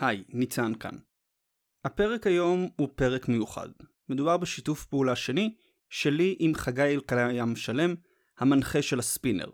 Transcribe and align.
היי, 0.00 0.24
ניצן 0.28 0.74
כאן. 0.74 0.96
הפרק 1.84 2.26
היום 2.26 2.68
הוא 2.76 2.88
פרק 2.94 3.28
מיוחד. 3.28 3.68
מדובר 4.08 4.36
בשיתוף 4.36 4.86
פעולה 4.86 5.16
שני 5.16 5.54
שלי 5.88 6.36
עם 6.38 6.54
חגי 6.54 6.82
אלקיים 6.82 7.56
שלם, 7.56 7.94
המנחה 8.38 8.82
של 8.82 8.98
הספינר. 8.98 9.50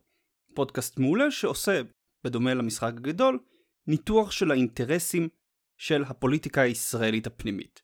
פודקאסט 0.55 0.99
מעולה 0.99 1.31
שעושה, 1.31 1.83
בדומה 2.25 2.55
למשחק 2.55 2.93
הגדול, 2.97 3.39
ניתוח 3.87 4.31
של 4.31 4.51
האינטרסים 4.51 5.29
של 5.77 6.05
הפוליטיקה 6.05 6.61
הישראלית 6.61 7.27
הפנימית. 7.27 7.83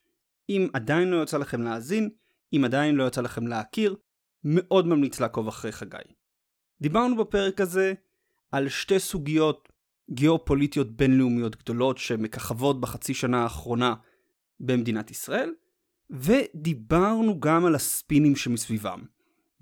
אם 0.49 0.69
עדיין 0.73 1.09
לא 1.09 1.23
יצא 1.23 1.39
לכם 1.39 1.63
להאזין, 1.63 2.11
אם 2.53 2.65
עדיין 2.65 2.95
לא 2.95 3.07
יצא 3.07 3.21
לכם 3.21 3.47
להכיר, 3.47 3.97
מאוד 4.45 4.87
ממליץ 4.87 5.21
לעקוב 5.21 5.49
אחרי 5.49 5.73
חגי. 5.73 6.15
דיברנו 6.83 7.17
בפרק 7.17 7.61
הזה 7.61 7.95
על 8.53 8.69
שתי 8.69 8.99
סוגיות 8.99 9.72
גיאופוליטיות 10.13 10.97
בינלאומיות 10.97 11.57
גדולות 11.57 11.99
שמככבות 11.99 12.81
בחצי 12.81 13.15
שנה 13.15 13.43
האחרונה 13.43 13.95
במדינת 14.61 15.11
ישראל, 15.11 15.55
ודיברנו 16.11 17.41
גם 17.41 17.65
על 17.65 17.75
הספינים 17.75 18.37
שמסביבם. 18.37 19.05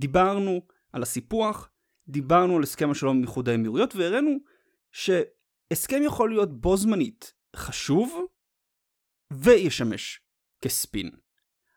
דיברנו 0.01 0.61
על 0.93 1.03
הסיפוח, 1.03 1.71
דיברנו 2.09 2.57
על 2.57 2.63
הסכם 2.63 2.91
השלום 2.91 3.17
עם 3.17 3.23
איחוד 3.23 3.49
האמירויות, 3.49 3.97
והראינו 3.97 4.39
שהסכם 4.93 6.03
יכול 6.05 6.31
להיות 6.31 6.61
בו 6.61 6.77
זמנית 6.77 7.33
חשוב 7.57 8.21
וישמש 9.33 10.21
כספין. 10.65 11.11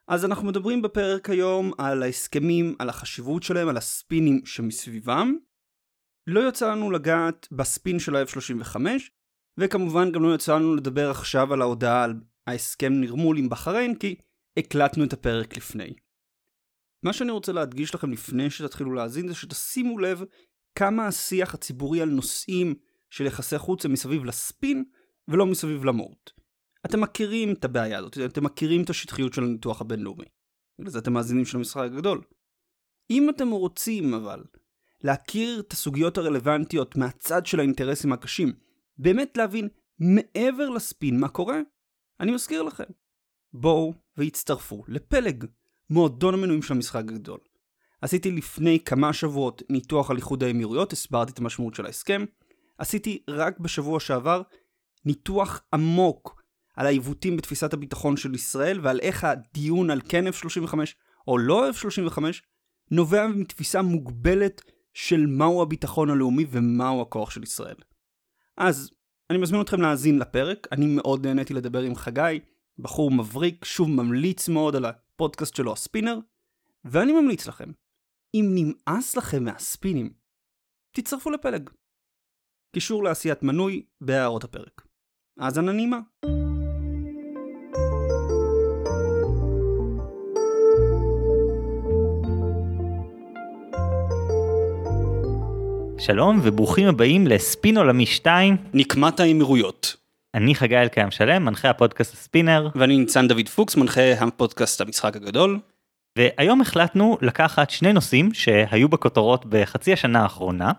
אז 0.07 0.25
אנחנו 0.25 0.47
מדברים 0.47 0.81
בפרק 0.81 1.29
היום 1.29 1.71
על 1.77 2.03
ההסכמים, 2.03 2.75
על 2.79 2.89
החשיבות 2.89 3.43
שלהם, 3.43 3.67
על 3.67 3.77
הספינים 3.77 4.45
שמסביבם. 4.45 5.35
לא 6.27 6.49
יצא 6.49 6.71
לנו 6.71 6.91
לגעת 6.91 7.47
בספין 7.51 7.99
של 7.99 8.15
ה-F35, 8.15 8.75
וכמובן 9.59 10.11
גם 10.11 10.23
לא 10.23 10.35
יצא 10.35 10.55
לנו 10.55 10.75
לדבר 10.75 11.09
עכשיו 11.09 11.53
על 11.53 11.61
ההודעה 11.61 12.03
על 12.03 12.13
ההסכם 12.47 12.93
נרמול 12.93 13.37
עם 13.37 13.49
בחריין, 13.49 13.95
כי 13.95 14.15
הקלטנו 14.59 15.03
את 15.03 15.13
הפרק 15.13 15.57
לפני. 15.57 15.93
מה 17.05 17.13
שאני 17.13 17.31
רוצה 17.31 17.51
להדגיש 17.51 17.95
לכם 17.95 18.11
לפני 18.11 18.49
שתתחילו 18.49 18.93
להאזין 18.93 19.27
זה 19.27 19.35
שתשימו 19.35 19.99
לב 19.99 20.23
כמה 20.77 21.07
השיח 21.07 21.53
הציבורי 21.53 22.01
על 22.01 22.09
נושאים 22.09 22.75
של 23.09 23.25
יחסי 23.25 23.57
חוץ 23.57 23.85
הם 23.85 23.93
מסביב 23.93 24.25
לספין 24.25 24.83
ולא 25.27 25.45
מסביב 25.45 25.85
למורט. 25.85 26.31
אתם 26.85 27.01
מכירים 27.01 27.53
את 27.53 27.65
הבעיה 27.65 27.99
הזאת, 27.99 28.17
אתם 28.17 28.43
מכירים 28.43 28.83
את 28.83 28.89
השטחיות 28.89 29.33
של 29.33 29.43
הניתוח 29.43 29.81
הבינלאומי. 29.81 30.25
לזה 30.79 30.99
אתם 30.99 31.13
מאזינים 31.13 31.45
של 31.45 31.57
המשחק 31.57 31.81
הגדול. 31.85 32.21
אם 33.09 33.29
אתם 33.29 33.49
רוצים 33.49 34.13
אבל 34.13 34.43
להכיר 35.03 35.59
את 35.59 35.73
הסוגיות 35.73 36.17
הרלוונטיות 36.17 36.95
מהצד 36.95 37.45
של 37.45 37.59
האינטרסים 37.59 38.13
הקשים, 38.13 38.53
באמת 38.97 39.37
להבין 39.37 39.67
מעבר 39.99 40.69
לספין 40.69 41.19
מה 41.19 41.29
קורה, 41.29 41.59
אני 42.19 42.31
מזכיר 42.31 42.63
לכם. 42.63 42.83
בואו 43.53 43.93
והצטרפו 44.17 44.83
לפלג, 44.87 45.45
מועדון 45.89 46.33
המנויים 46.33 46.61
של 46.61 46.73
המשחק 46.73 47.03
הגדול. 47.09 47.39
עשיתי 48.01 48.31
לפני 48.31 48.79
כמה 48.79 49.13
שבועות 49.13 49.61
ניתוח 49.69 50.11
על 50.11 50.17
איחוד 50.17 50.43
האמירויות, 50.43 50.93
הסברתי 50.93 51.31
את 51.31 51.39
המשמעות 51.39 51.75
של 51.75 51.85
ההסכם. 51.85 52.25
עשיתי 52.77 53.23
רק 53.29 53.59
בשבוע 53.59 53.99
שעבר 53.99 54.41
ניתוח 55.05 55.61
עמוק 55.73 56.43
על 56.75 56.85
העיוותים 56.85 57.37
בתפיסת 57.37 57.73
הביטחון 57.73 58.17
של 58.17 58.35
ישראל 58.35 58.79
ועל 58.83 58.99
איך 58.99 59.23
הדיון 59.23 59.89
על 59.89 60.01
כן 60.09 60.27
F-35 60.27 60.73
או 61.27 61.37
לא 61.37 61.69
F-35 61.69 62.19
נובע 62.91 63.27
מתפיסה 63.27 63.81
מוגבלת 63.81 64.61
של 64.93 65.25
מהו 65.25 65.61
הביטחון 65.61 66.09
הלאומי 66.09 66.45
ומהו 66.49 67.01
הכוח 67.01 67.31
של 67.31 67.43
ישראל. 67.43 67.75
אז 68.57 68.91
אני 69.29 69.37
מזמין 69.37 69.61
אתכם 69.61 69.81
להאזין 69.81 70.19
לפרק, 70.19 70.67
אני 70.71 70.85
מאוד 70.95 71.27
נהניתי 71.27 71.53
לדבר 71.53 71.81
עם 71.81 71.95
חגי, 71.95 72.39
בחור 72.79 73.11
מבריק, 73.11 73.65
שוב 73.65 73.89
ממליץ 73.89 74.49
מאוד 74.49 74.75
על 74.75 74.85
הפודקאסט 74.85 75.55
שלו 75.55 75.73
הספינר, 75.73 76.17
ואני 76.85 77.21
ממליץ 77.21 77.47
לכם, 77.47 77.71
אם 78.33 78.45
נמאס 78.55 79.17
לכם 79.17 79.43
מהספינים, 79.43 80.13
תצטרפו 80.91 81.29
לפלג. 81.29 81.69
קישור 82.75 83.03
לעשיית 83.03 83.43
מנוי 83.43 83.85
בהערות 84.01 84.43
הפרק. 84.43 84.87
האזנה 85.39 85.71
נעימה. 85.71 85.99
שלום 96.05 96.39
וברוכים 96.43 96.87
הבאים 96.87 97.27
לספין 97.27 97.77
עולמי 97.77 98.05
2. 98.05 98.57
נקמת 98.73 99.19
האמירויות. 99.19 99.95
אני 100.33 100.55
חגי 100.55 100.77
אלקיים 100.77 101.11
שלם, 101.11 101.45
מנחה 101.45 101.69
הפודקאסט 101.69 102.13
הספינר. 102.13 102.69
ואני 102.75 102.97
ניצן 102.97 103.27
דוד 103.27 103.49
פוקס, 103.49 103.75
מנחה 103.75 104.13
הפודקאסט 104.13 104.81
המשחק 104.81 105.15
הגדול. 105.15 105.59
והיום 106.17 106.61
החלטנו 106.61 107.17
לקחת 107.21 107.69
שני 107.69 107.93
נושאים 107.93 108.33
שהיו 108.33 108.89
בכותרות 108.89 109.45
בחצי 109.49 109.93
השנה 109.93 110.23
האחרונה. 110.23 110.71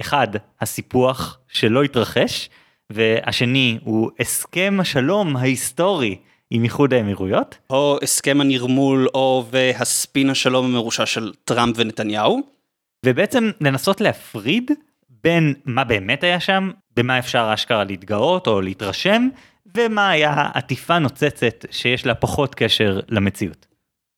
אחד, 0.00 0.28
הסיפוח 0.60 1.38
שלא 1.48 1.82
התרחש, 1.82 2.50
והשני 2.90 3.78
הוא 3.84 4.10
הסכם 4.20 4.76
השלום 4.80 5.36
ההיסטורי 5.36 6.16
עם 6.50 6.64
איחוד 6.64 6.94
האמירויות. 6.94 7.58
או 7.70 7.98
הסכם 8.02 8.40
הנרמול 8.40 9.08
או 9.14 9.44
והספין 9.50 10.30
השלום 10.30 10.64
המרושע 10.66 11.06
של 11.06 11.32
טראמפ 11.44 11.74
ונתניהו. 11.78 12.57
ובעצם 13.06 13.50
לנסות 13.60 14.00
להפריד 14.00 14.70
בין 15.08 15.54
מה 15.64 15.84
באמת 15.84 16.24
היה 16.24 16.40
שם, 16.40 16.70
במה 16.96 17.18
אפשר 17.18 17.50
אשכרה 17.54 17.84
להתגאות 17.84 18.46
או 18.46 18.60
להתרשם, 18.60 19.28
ומה 19.76 20.10
היה 20.10 20.48
עטיפה 20.54 20.98
נוצצת 20.98 21.64
שיש 21.70 22.06
לה 22.06 22.14
פחות 22.14 22.54
קשר 22.54 23.00
למציאות. 23.08 23.66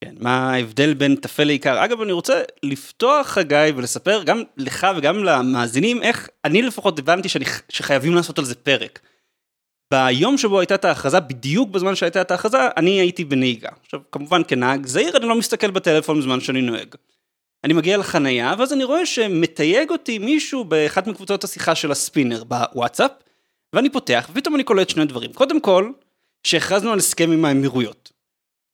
כן, 0.03 0.15
מה 0.19 0.53
ההבדל 0.53 0.93
בין 0.93 1.15
טפל 1.15 1.43
לעיקר. 1.43 1.85
אגב, 1.85 2.01
אני 2.01 2.11
רוצה 2.11 2.41
לפתוח, 2.63 3.27
חגי, 3.27 3.71
ולספר 3.75 4.23
גם 4.23 4.43
לך 4.57 4.87
וגם 4.97 5.23
למאזינים, 5.23 6.01
איך 6.01 6.29
אני 6.45 6.61
לפחות 6.61 6.99
הבנתי 6.99 7.29
שאני, 7.29 7.45
שחייבים 7.69 8.15
לעשות 8.15 8.39
על 8.39 8.45
זה 8.45 8.55
פרק. 8.55 8.99
ביום 9.93 10.37
שבו 10.37 10.59
הייתה 10.59 10.75
את 10.75 10.85
ההכרזה, 10.85 11.19
בדיוק 11.19 11.69
בזמן 11.69 11.95
שהייתה 11.95 12.21
את 12.21 12.31
ההכרזה, 12.31 12.57
אני 12.77 12.91
הייתי 12.91 13.25
בנהיגה. 13.25 13.69
עכשיו, 13.83 13.99
כמובן 14.11 14.41
כנהג 14.47 14.85
זהיר, 14.85 15.17
אני 15.17 15.25
לא 15.25 15.35
מסתכל 15.35 15.71
בטלפון 15.71 16.19
בזמן 16.19 16.39
שאני 16.39 16.61
נוהג. 16.61 16.95
אני 17.63 17.73
מגיע 17.73 17.97
לחנייה, 17.97 18.53
ואז 18.59 18.73
אני 18.73 18.83
רואה 18.83 19.05
שמתייג 19.05 19.89
אותי 19.89 20.19
מישהו 20.19 20.63
באחת 20.63 21.07
מקבוצות 21.07 21.43
השיחה 21.43 21.75
של 21.75 21.91
הספינר 21.91 22.43
בוואטסאפ, 22.43 23.11
ואני 23.75 23.89
פותח, 23.89 24.29
ופתאום 24.31 24.55
אני 24.55 24.63
קולט 24.63 24.89
שני 24.89 25.05
דברים. 25.05 25.33
קודם 25.33 25.61
כל, 25.61 25.91
שהכרזנו 26.43 26.91
על 26.91 26.99
הסכם 26.99 27.31
עם 27.31 27.45
האמירויות. 27.45 28.11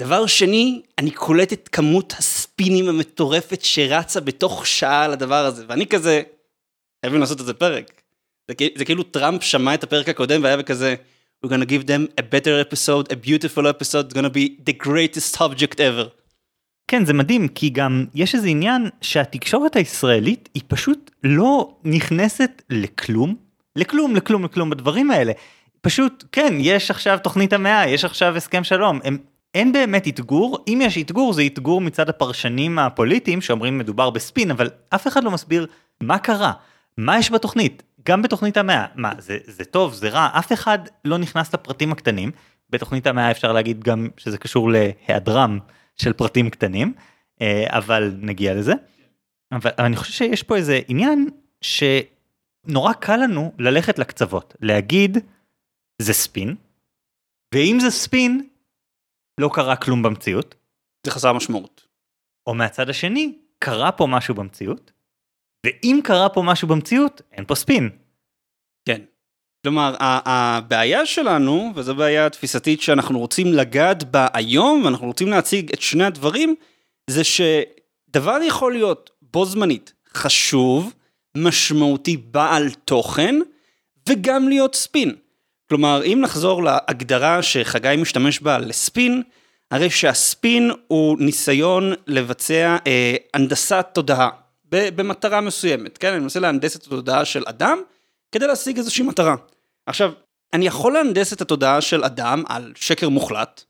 דבר 0.01 0.25
שני, 0.25 0.81
אני 0.97 1.11
קולט 1.11 1.53
את 1.53 1.69
כמות 1.71 2.13
הספינים 2.17 2.89
המטורפת 2.89 3.61
שרצה 3.61 4.19
בתוך 4.19 4.67
שעה 4.67 5.03
על 5.03 5.13
הדבר 5.13 5.45
הזה, 5.45 5.65
ואני 5.67 5.87
כזה, 5.87 6.21
חייבים 7.01 7.19
לעשות 7.19 7.41
את 7.41 7.45
זה 7.45 7.53
פרק. 7.53 8.01
זה, 8.47 8.67
זה 8.75 8.85
כאילו 8.85 9.03
טראמפ 9.03 9.43
שמע 9.43 9.73
את 9.73 9.83
הפרק 9.83 10.09
הקודם 10.09 10.43
והיה 10.43 10.57
בכזה, 10.57 10.95
We're 11.43 11.49
gonna 11.49 11.67
give 11.67 11.85
them 11.85 12.09
a 12.17 12.23
better 12.23 12.59
episode, 12.59 13.11
a 13.11 13.15
beautiful 13.15 13.67
episode, 13.67 14.05
it's 14.05 14.13
gonna 14.13 14.31
be 14.31 14.57
the 14.65 14.73
greatest 14.73 15.35
subject 15.35 15.79
ever. 15.79 16.11
כן 16.87 17.05
זה 17.05 17.13
מדהים 17.13 17.47
כי 17.47 17.69
גם 17.69 18.05
יש 18.15 18.35
איזה 18.35 18.47
עניין 18.47 18.89
שהתקשורת 19.01 19.75
הישראלית 19.75 20.49
היא 20.53 20.63
פשוט 20.67 21.11
לא 21.23 21.75
נכנסת 21.83 22.61
לכלום 22.69 23.35
לכלום 23.75 24.15
לכלום 24.15 24.45
לכלום 24.45 24.69
בדברים 24.69 25.11
האלה. 25.11 25.31
פשוט 25.81 26.23
כן 26.31 26.53
יש 26.59 26.91
עכשיו 26.91 27.17
תוכנית 27.23 27.53
המאה 27.53 27.87
יש 27.87 28.05
עכשיו 28.05 28.37
הסכם 28.37 28.63
שלום. 28.63 28.99
הם 29.03 29.17
אין 29.55 29.71
באמת 29.71 30.07
אתגור 30.07 30.63
אם 30.67 30.79
יש 30.81 30.97
אתגור 30.97 31.33
זה 31.33 31.43
אתגור 31.45 31.81
מצד 31.81 32.09
הפרשנים 32.09 32.79
הפוליטיים 32.79 33.41
שאומרים 33.41 33.77
מדובר 33.77 34.09
בספין 34.09 34.51
אבל 34.51 34.69
אף 34.89 35.07
אחד 35.07 35.23
לא 35.23 35.31
מסביר 35.31 35.67
מה 36.01 36.17
קרה 36.17 36.51
מה 36.97 37.19
יש 37.19 37.31
בתוכנית 37.31 37.83
גם 38.07 38.21
בתוכנית 38.21 38.57
המאה. 38.57 38.85
מה 38.95 39.11
זה 39.17 39.37
זה 39.45 39.65
טוב 39.65 39.93
זה 39.93 40.09
רע 40.09 40.29
אף 40.33 40.53
אחד 40.53 40.79
לא 41.05 41.17
נכנס 41.17 41.53
לפרטים 41.53 41.91
הקטנים. 41.91 42.31
בתוכנית 42.69 43.07
המאה 43.07 43.31
אפשר 43.31 43.53
להגיד 43.53 43.83
גם 43.83 44.07
שזה 44.17 44.37
קשור 44.37 44.71
להיעדרם 44.71 45.59
של 46.01 46.13
פרטים 46.13 46.49
קטנים, 46.49 46.93
אה, 47.41 47.77
אבל 47.77 48.11
נגיע 48.21 48.53
לזה. 48.55 48.73
אבל 49.51 49.71
אני 49.79 49.95
חושב 49.95 50.13
שיש 50.13 50.43
פה 50.43 50.55
איזה 50.55 50.79
עניין 50.87 51.29
שנורא 51.61 52.93
קל 52.93 53.15
לנו 53.15 53.53
ללכת 53.59 53.99
לקצוות, 53.99 54.55
להגיד 54.61 55.17
זה 56.01 56.13
ספין, 56.13 56.55
ואם 57.55 57.77
זה 57.79 57.91
ספין, 57.91 58.47
לא 59.39 59.49
קרה 59.53 59.75
כלום 59.75 60.03
במציאות. 60.03 60.55
זה 61.05 61.11
חסר 61.11 61.33
משמעות. 61.33 61.87
או 62.47 62.53
מהצד 62.53 62.89
השני, 62.89 63.37
קרה 63.59 63.91
פה 63.91 64.07
משהו 64.09 64.35
במציאות, 64.35 64.91
ואם 65.65 65.99
קרה 66.03 66.29
פה 66.29 66.41
משהו 66.45 66.67
במציאות, 66.67 67.21
אין 67.31 67.45
פה 67.45 67.55
ספין. 67.55 67.89
כלומר, 69.67 69.95
הבעיה 69.99 71.05
שלנו, 71.05 71.71
וזו 71.75 71.95
בעיה 71.95 72.29
תפיסתית 72.29 72.81
שאנחנו 72.81 73.19
רוצים 73.19 73.53
לגעת 73.53 74.03
בה 74.03 74.27
היום, 74.33 74.81
ואנחנו 74.85 75.07
רוצים 75.07 75.27
להציג 75.27 75.71
את 75.73 75.81
שני 75.81 76.03
הדברים, 76.03 76.55
זה 77.09 77.21
שדבר 77.23 78.37
יכול 78.47 78.73
להיות 78.73 79.09
בו 79.21 79.45
זמנית 79.45 79.93
חשוב, 80.13 80.93
משמעותי, 81.37 82.17
בעל 82.17 82.69
תוכן, 82.85 83.35
וגם 84.09 84.49
להיות 84.49 84.75
ספין. 84.75 85.15
כלומר, 85.69 86.03
אם 86.05 86.19
נחזור 86.21 86.63
להגדרה 86.63 87.41
שחגי 87.41 87.95
משתמש 87.97 88.39
בה 88.39 88.57
לספין, 88.57 89.23
הרי 89.71 89.89
שהספין 89.89 90.71
הוא 90.87 91.17
ניסיון 91.19 91.93
לבצע 92.07 92.77
אה, 92.87 93.15
הנדסת 93.33 93.85
תודעה 93.93 94.29
במטרה 94.69 95.41
מסוימת, 95.41 95.97
כן? 95.97 96.11
אני 96.11 96.19
מנסה 96.19 96.39
להנדס 96.39 96.75
את 96.75 96.83
התודעה 96.83 97.25
של 97.25 97.43
אדם 97.45 97.81
כדי 98.31 98.47
להשיג 98.47 98.77
איזושהי 98.77 99.03
מטרה. 99.03 99.35
עכשיו, 99.87 100.11
אני 100.53 100.67
יכול 100.67 100.93
להנדס 100.93 101.33
את 101.33 101.41
התודעה 101.41 101.81
של 101.81 102.03
אדם 102.03 102.43
על 102.49 102.73
שקר 102.75 103.09
מוחלט, 103.09 103.63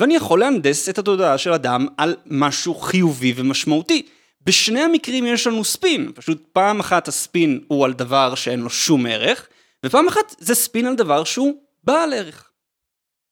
ואני 0.00 0.16
יכול 0.16 0.40
להנדס 0.40 0.88
את 0.88 0.98
התודעה 0.98 1.38
של 1.38 1.52
אדם 1.52 1.86
על 1.96 2.16
משהו 2.26 2.74
חיובי 2.74 3.32
ומשמעותי. 3.36 4.06
בשני 4.46 4.80
המקרים 4.80 5.26
יש 5.26 5.46
לנו 5.46 5.64
ספין, 5.64 6.12
פשוט 6.14 6.46
פעם 6.52 6.80
אחת 6.80 7.08
הספין 7.08 7.60
הוא 7.68 7.84
על 7.84 7.92
דבר 7.92 8.34
שאין 8.34 8.60
לו 8.60 8.70
שום 8.70 9.06
ערך, 9.06 9.48
ופעם 9.86 10.08
אחת 10.08 10.34
זה 10.38 10.54
ספין 10.54 10.86
על 10.86 10.94
דבר 10.94 11.24
שהוא 11.24 11.54
בעל 11.84 12.12
ערך. 12.12 12.50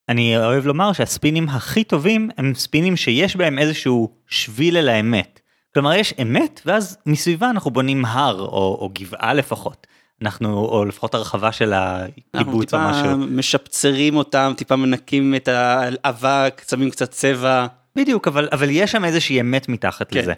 אני 0.09 0.37
אוהב 0.37 0.67
לומר 0.67 0.93
שהספינים 0.93 1.49
הכי 1.49 1.85
טובים 1.85 2.31
הם 2.39 2.55
ספינים 2.55 2.97
שיש 2.97 3.37
בהם 3.37 3.59
איזשהו 3.59 4.15
שביל 4.29 4.77
אל 4.77 4.89
האמת. 4.89 5.41
כלומר 5.75 5.95
יש 5.95 6.15
אמת 6.23 6.61
ואז 6.67 6.99
מסביבה 7.07 7.51
אנחנו 7.51 7.71
בונים 7.71 8.05
הר 8.05 8.41
או, 8.41 8.79
או 8.81 8.91
גבעה 8.95 9.35
לפחות. 9.35 9.87
אנחנו 10.23 10.65
או 10.65 10.85
לפחות 10.85 11.15
הרחבה 11.15 11.53
של 11.53 11.73
הקיבוץ 11.75 12.75
או 12.75 12.79
משהו. 12.79 13.05
אנחנו 13.05 13.25
טיפה 13.25 13.37
משפצרים 13.37 14.17
אותם, 14.17 14.53
טיפה 14.57 14.77
מנקים 14.77 15.35
את 15.35 15.49
האבק, 15.49 16.63
שמים 16.69 16.91
קצת 16.91 17.11
צבע. 17.11 17.67
בדיוק, 17.97 18.29
אבל, 18.29 18.49
אבל 18.53 18.71
יש 18.71 18.93
שם 18.93 19.05
איזושהי 19.05 19.41
אמת 19.41 19.69
מתחת 19.69 20.11
כן. 20.11 20.19
לזה. 20.19 20.33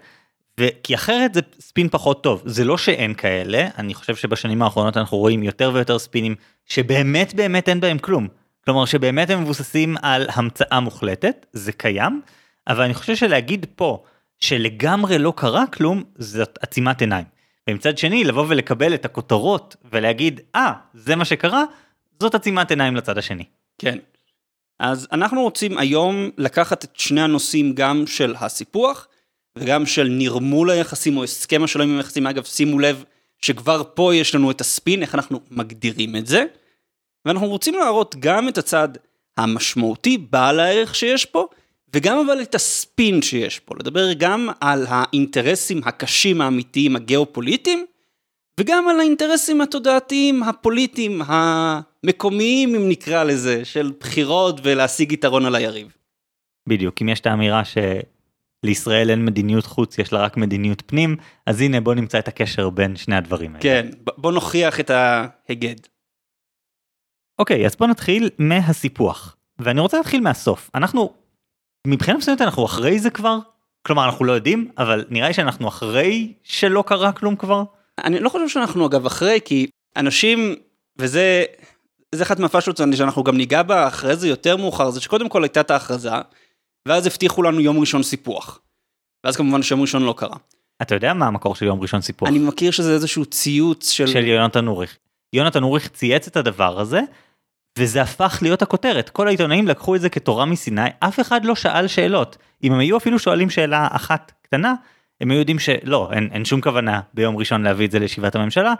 כי 0.82 0.94
אחרת 0.94 1.34
זה 1.34 1.40
ספין 1.60 1.88
פחות 1.88 2.22
טוב, 2.22 2.42
זה 2.44 2.64
לא 2.64 2.78
שאין 2.78 3.14
כאלה, 3.14 3.68
אני 3.78 3.94
חושב 3.94 4.16
שבשנים 4.16 4.62
האחרונות 4.62 4.96
אנחנו 4.96 5.18
רואים 5.18 5.42
יותר 5.42 5.70
ויותר 5.74 5.98
ספינים 5.98 6.34
שבאמת 6.66 7.34
באמת 7.34 7.68
אין 7.68 7.80
בהם 7.80 7.98
כלום. 7.98 8.28
כלומר 8.64 8.84
שבאמת 8.84 9.30
הם 9.30 9.42
מבוססים 9.42 9.96
על 10.02 10.26
המצאה 10.32 10.80
מוחלטת, 10.80 11.46
זה 11.52 11.72
קיים, 11.72 12.20
אבל 12.68 12.84
אני 12.84 12.94
חושב 12.94 13.16
שלהגיד 13.16 13.66
פה 13.76 14.02
שלגמרי 14.40 15.18
לא 15.18 15.32
קרה 15.36 15.66
כלום, 15.66 16.02
זאת 16.18 16.58
עצימת 16.62 17.00
עיניים. 17.00 17.33
ומצד 17.70 17.98
שני, 17.98 18.24
לבוא 18.24 18.44
ולקבל 18.48 18.94
את 18.94 19.04
הכותרות 19.04 19.76
ולהגיד, 19.92 20.40
אה, 20.54 20.70
ah, 20.70 20.74
זה 20.94 21.16
מה 21.16 21.24
שקרה, 21.24 21.64
זאת 22.20 22.34
עצימת 22.34 22.70
עיניים 22.70 22.96
לצד 22.96 23.18
השני. 23.18 23.44
כן. 23.78 23.98
אז 24.78 25.08
אנחנו 25.12 25.42
רוצים 25.42 25.78
היום 25.78 26.30
לקחת 26.38 26.84
את 26.84 26.96
שני 26.96 27.20
הנושאים 27.20 27.74
גם 27.74 28.06
של 28.06 28.34
הסיפוח, 28.40 29.08
וגם 29.58 29.86
של 29.86 30.08
נרמול 30.10 30.70
היחסים 30.70 31.16
או 31.16 31.24
הסכם 31.24 31.64
השלום 31.64 31.90
עם 31.90 31.96
היחסים. 31.96 32.26
אגב, 32.26 32.44
שימו 32.44 32.78
לב 32.78 33.04
שכבר 33.42 33.82
פה 33.94 34.14
יש 34.14 34.34
לנו 34.34 34.50
את 34.50 34.60
הספין, 34.60 35.02
איך 35.02 35.14
אנחנו 35.14 35.40
מגדירים 35.50 36.16
את 36.16 36.26
זה. 36.26 36.44
ואנחנו 37.24 37.46
רוצים 37.46 37.74
להראות 37.74 38.16
גם 38.18 38.48
את 38.48 38.58
הצד 38.58 38.88
המשמעותי, 39.36 40.18
בעל 40.18 40.60
הערך 40.60 40.94
שיש 40.94 41.24
פה, 41.24 41.48
וגם 41.94 42.18
אבל 42.18 42.42
את 42.42 42.54
הספין 42.54 43.22
שיש 43.22 43.58
פה, 43.58 43.74
לדבר 43.78 44.12
גם 44.12 44.48
על 44.60 44.86
האינטרסים 44.88 45.80
הקשים 45.84 46.40
האמיתיים 46.40 46.96
הגיאופוליטיים, 46.96 47.86
וגם 48.60 48.88
על 48.88 49.00
האינטרסים 49.00 49.60
התודעתיים 49.60 50.42
הפוליטיים 50.42 51.22
המקומיים, 51.26 52.74
אם 52.74 52.88
נקרא 52.88 53.24
לזה, 53.24 53.64
של 53.64 53.92
בחירות 54.00 54.60
ולהשיג 54.62 55.12
יתרון 55.12 55.46
על 55.46 55.54
היריב. 55.54 55.96
בדיוק, 56.68 57.02
אם 57.02 57.08
יש 57.08 57.20
את 57.20 57.26
האמירה 57.26 57.62
שלישראל 57.64 59.10
אין 59.10 59.24
מדיניות 59.24 59.66
חוץ, 59.66 59.98
יש 59.98 60.12
לה 60.12 60.20
רק 60.20 60.36
מדיניות 60.36 60.82
פנים, 60.86 61.16
אז 61.46 61.60
הנה 61.60 61.80
בוא 61.80 61.94
נמצא 61.94 62.18
את 62.18 62.28
הקשר 62.28 62.70
בין 62.70 62.96
שני 62.96 63.16
הדברים 63.16 63.50
האלה. 63.50 63.62
כן, 63.62 63.88
בוא 64.16 64.32
נוכיח 64.32 64.80
את 64.80 64.90
ההיגד. 64.90 65.76
אוקיי, 67.38 67.66
אז 67.66 67.76
בוא 67.76 67.86
נתחיל 67.86 68.30
מהסיפוח. 68.38 69.36
ואני 69.58 69.80
רוצה 69.80 69.96
להתחיל 69.96 70.20
מהסוף. 70.20 70.70
אנחנו 70.74 71.12
מבחינה 71.86 72.18
מסוימת 72.18 72.40
אנחנו 72.40 72.64
אחרי 72.64 72.98
זה 72.98 73.10
כבר? 73.10 73.38
כלומר 73.86 74.04
אנחנו 74.04 74.24
לא 74.24 74.32
יודעים, 74.32 74.70
אבל 74.78 75.04
נראה 75.10 75.28
לי 75.28 75.34
שאנחנו 75.34 75.68
אחרי 75.68 76.32
שלא 76.42 76.84
קרה 76.86 77.12
כלום 77.12 77.36
כבר. 77.36 77.62
אני 78.04 78.20
לא 78.20 78.28
חושב 78.28 78.48
שאנחנו 78.48 78.86
אגב 78.86 79.06
אחרי, 79.06 79.40
כי 79.44 79.66
אנשים, 79.96 80.54
וזה 80.98 81.44
זה 82.14 82.22
אחת 82.22 82.38
מהפאשלות 82.38 82.76
שאנחנו 82.76 83.24
גם 83.24 83.36
ניגע 83.36 83.62
בה 83.62 83.88
אחרי 83.88 84.16
זה 84.16 84.28
יותר 84.28 84.56
מאוחר, 84.56 84.90
זה 84.90 85.00
שקודם 85.00 85.28
כל 85.28 85.42
הייתה 85.42 85.60
את 85.60 85.70
ההכרזה, 85.70 86.10
ואז 86.88 87.06
הבטיחו 87.06 87.42
לנו 87.42 87.60
יום 87.60 87.80
ראשון 87.80 88.02
סיפוח. 88.02 88.60
ואז 89.24 89.36
כמובן 89.36 89.62
שיום 89.62 89.80
ראשון 89.80 90.02
לא 90.02 90.14
קרה. 90.16 90.36
אתה 90.82 90.94
יודע 90.94 91.14
מה 91.14 91.26
המקור 91.26 91.54
של 91.54 91.66
יום 91.66 91.80
ראשון 91.80 92.00
סיפוח? 92.00 92.28
אני 92.28 92.38
מכיר 92.38 92.70
שזה 92.70 92.92
איזשהו 92.92 93.24
ציוץ 93.24 93.90
של... 93.90 94.06
של 94.06 94.26
יונתן 94.26 94.66
אוריך. 94.66 94.96
יונתן 95.32 95.62
אוריך 95.62 95.88
צייץ 95.88 96.26
את 96.26 96.36
הדבר 96.36 96.80
הזה, 96.80 97.00
וזה 97.78 98.02
הפך 98.02 98.38
להיות 98.42 98.62
הכותרת. 98.62 99.08
כל 99.10 99.26
העיתונאים 99.26 99.68
לקחו 99.68 99.96
את 99.96 100.00
זה 100.00 100.08
כתורה 100.08 100.44
מסיני, 100.44 100.88
אף 101.00 101.20
אחד 101.20 101.44
לא 101.44 101.54
שאל 101.54 101.86
שאלות. 101.86 102.36
אם 102.64 102.72
הם 102.72 102.78
היו 102.78 102.96
אפילו 102.96 103.18
שואלים 103.18 103.50
שאלה 103.50 103.88
אחת 103.90 104.32
קטנה, 104.42 104.74
הם 105.20 105.30
היו 105.30 105.38
יודעים 105.38 105.58
שלא, 105.58 106.10
אין, 106.12 106.28
אין 106.32 106.44
שום 106.44 106.60
כוונה 106.60 107.00
ביום 107.14 107.36
ראשון 107.36 107.62
להביא 107.62 107.86
את 107.86 107.90
זה 107.90 107.98
לישיבת 107.98 108.34
הממשלה, 108.34 108.74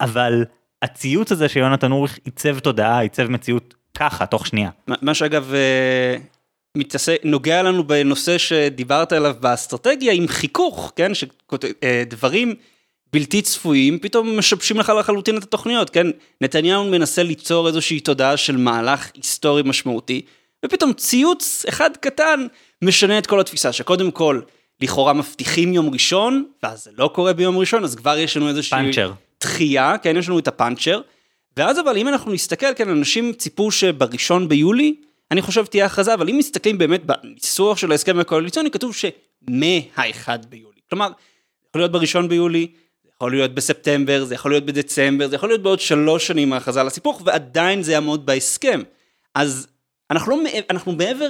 אבל 0.00 0.44
הציוץ 0.82 1.32
הזה 1.32 1.48
שיונתן 1.48 1.92
אוריך 1.92 2.18
עיצב 2.24 2.58
תודעה, 2.58 3.00
עיצב 3.00 3.28
מציאות 3.28 3.74
ככה, 3.98 4.26
תוך 4.26 4.46
שנייה. 4.46 4.70
מה 5.02 5.14
שאגב 5.14 5.54
אה, 5.54 6.16
מתעסק, 6.76 7.16
נוגע 7.24 7.62
לנו 7.62 7.84
בנושא 7.84 8.38
שדיברת 8.38 9.12
עליו 9.12 9.34
באסטרטגיה 9.40 10.12
עם 10.12 10.28
חיכוך, 10.28 10.92
כן, 10.96 11.12
שדברים 11.14 12.54
בלתי 13.14 13.42
צפויים, 13.42 13.98
פתאום 13.98 14.38
משבשים 14.38 14.76
לך 14.76 14.92
לחלוטין 14.98 15.38
את 15.38 15.42
התוכניות, 15.42 15.90
כן? 15.90 16.06
נתניהו 16.40 16.84
מנסה 16.84 17.22
ליצור 17.22 17.68
איזושהי 17.68 18.00
תודעה 18.00 18.36
של 18.36 18.56
מהלך 18.56 19.10
היסטורי 19.14 19.62
משמעותי, 19.62 20.22
ופתאום 20.64 20.92
ציוץ 20.92 21.64
אחד 21.68 21.90
קטן 21.96 22.46
משנה 22.82 23.18
את 23.18 23.26
כל 23.26 23.40
התפיסה, 23.40 23.72
שקודם 23.72 24.10
כל, 24.10 24.40
לכאורה 24.80 25.12
מבטיחים 25.12 25.72
יום 25.72 25.90
ראשון, 25.90 26.44
ואז 26.62 26.84
זה 26.84 26.90
לא 26.98 27.10
קורה 27.14 27.32
ביום 27.32 27.58
ראשון, 27.58 27.84
אז 27.84 27.94
כבר 27.94 28.18
יש 28.18 28.36
לנו 28.36 28.48
איזושהי... 28.48 28.78
פאנצ'ר. 28.78 29.12
דחייה, 29.40 29.98
כן, 29.98 30.16
יש 30.16 30.28
לנו 30.28 30.38
את 30.38 30.48
הפאנצ'ר. 30.48 31.00
ואז 31.56 31.80
אבל 31.80 31.96
אם 31.96 32.08
אנחנו 32.08 32.32
נסתכל, 32.32 32.74
כן, 32.76 32.88
אנשים 32.88 33.32
ציפו 33.32 33.70
שבראשון 33.70 34.48
ביולי, 34.48 34.94
אני 35.30 35.42
חושב 35.42 35.66
תהיה 35.66 35.86
הכרזה, 35.86 36.14
אבל 36.14 36.28
אם 36.28 36.38
מסתכלים 36.38 36.78
באמת 36.78 37.02
בניסוח 37.04 37.78
של 37.78 37.92
ההסכם 37.92 38.18
הקואליציוני, 38.18 38.70
כתוב 38.70 38.94
שמה-1 38.94 40.28
ביולי. 40.48 40.80
כלומר, 40.90 41.10
יכול 41.68 41.80
להיות 41.80 41.92
בראשון 41.92 42.28
ביולי, 42.28 42.68
יכול 43.16 43.32
להיות 43.32 43.54
בספטמבר, 43.54 44.24
זה 44.24 44.34
יכול 44.34 44.50
להיות 44.50 44.66
בדצמבר, 44.66 45.28
זה 45.28 45.36
יכול 45.36 45.48
להיות 45.48 45.62
בעוד 45.62 45.80
שלוש 45.80 46.26
שנים 46.26 46.50
מההכרזה 46.50 46.80
על 46.80 46.86
הסיפוח, 46.86 47.22
ועדיין 47.24 47.82
זה 47.82 47.92
יעמוד 47.92 48.26
בהסכם. 48.26 48.80
אז 49.34 49.66
אנחנו, 50.10 50.36
לא, 50.36 50.50
אנחנו 50.70 50.92
מעבר 50.92 51.28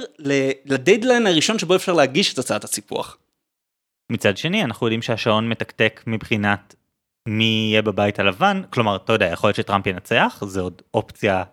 לדדליין 0.65 1.27
הראשון 1.27 1.59
שבו 1.59 1.75
אפשר 1.75 1.93
להגיש 1.93 2.33
את 2.33 2.37
הצעת 2.37 2.63
הסיפוח. 2.63 3.17
מצד 4.11 4.37
שני, 4.37 4.63
אנחנו 4.63 4.87
יודעים 4.87 5.01
שהשעון 5.01 5.49
מתקתק 5.49 6.03
מבחינת 6.07 6.75
מי 7.27 7.67
יהיה 7.69 7.81
בבית 7.81 8.19
הלבן, 8.19 8.61
כלומר, 8.69 8.95
אתה 8.95 9.13
יודע, 9.13 9.25
יכול 9.25 9.47
להיות 9.47 9.55
שטראמפ 9.55 9.87
ינצח, 9.87 10.43
זה 10.47 10.61
עוד 10.61 10.81
אופציה, 10.93 11.43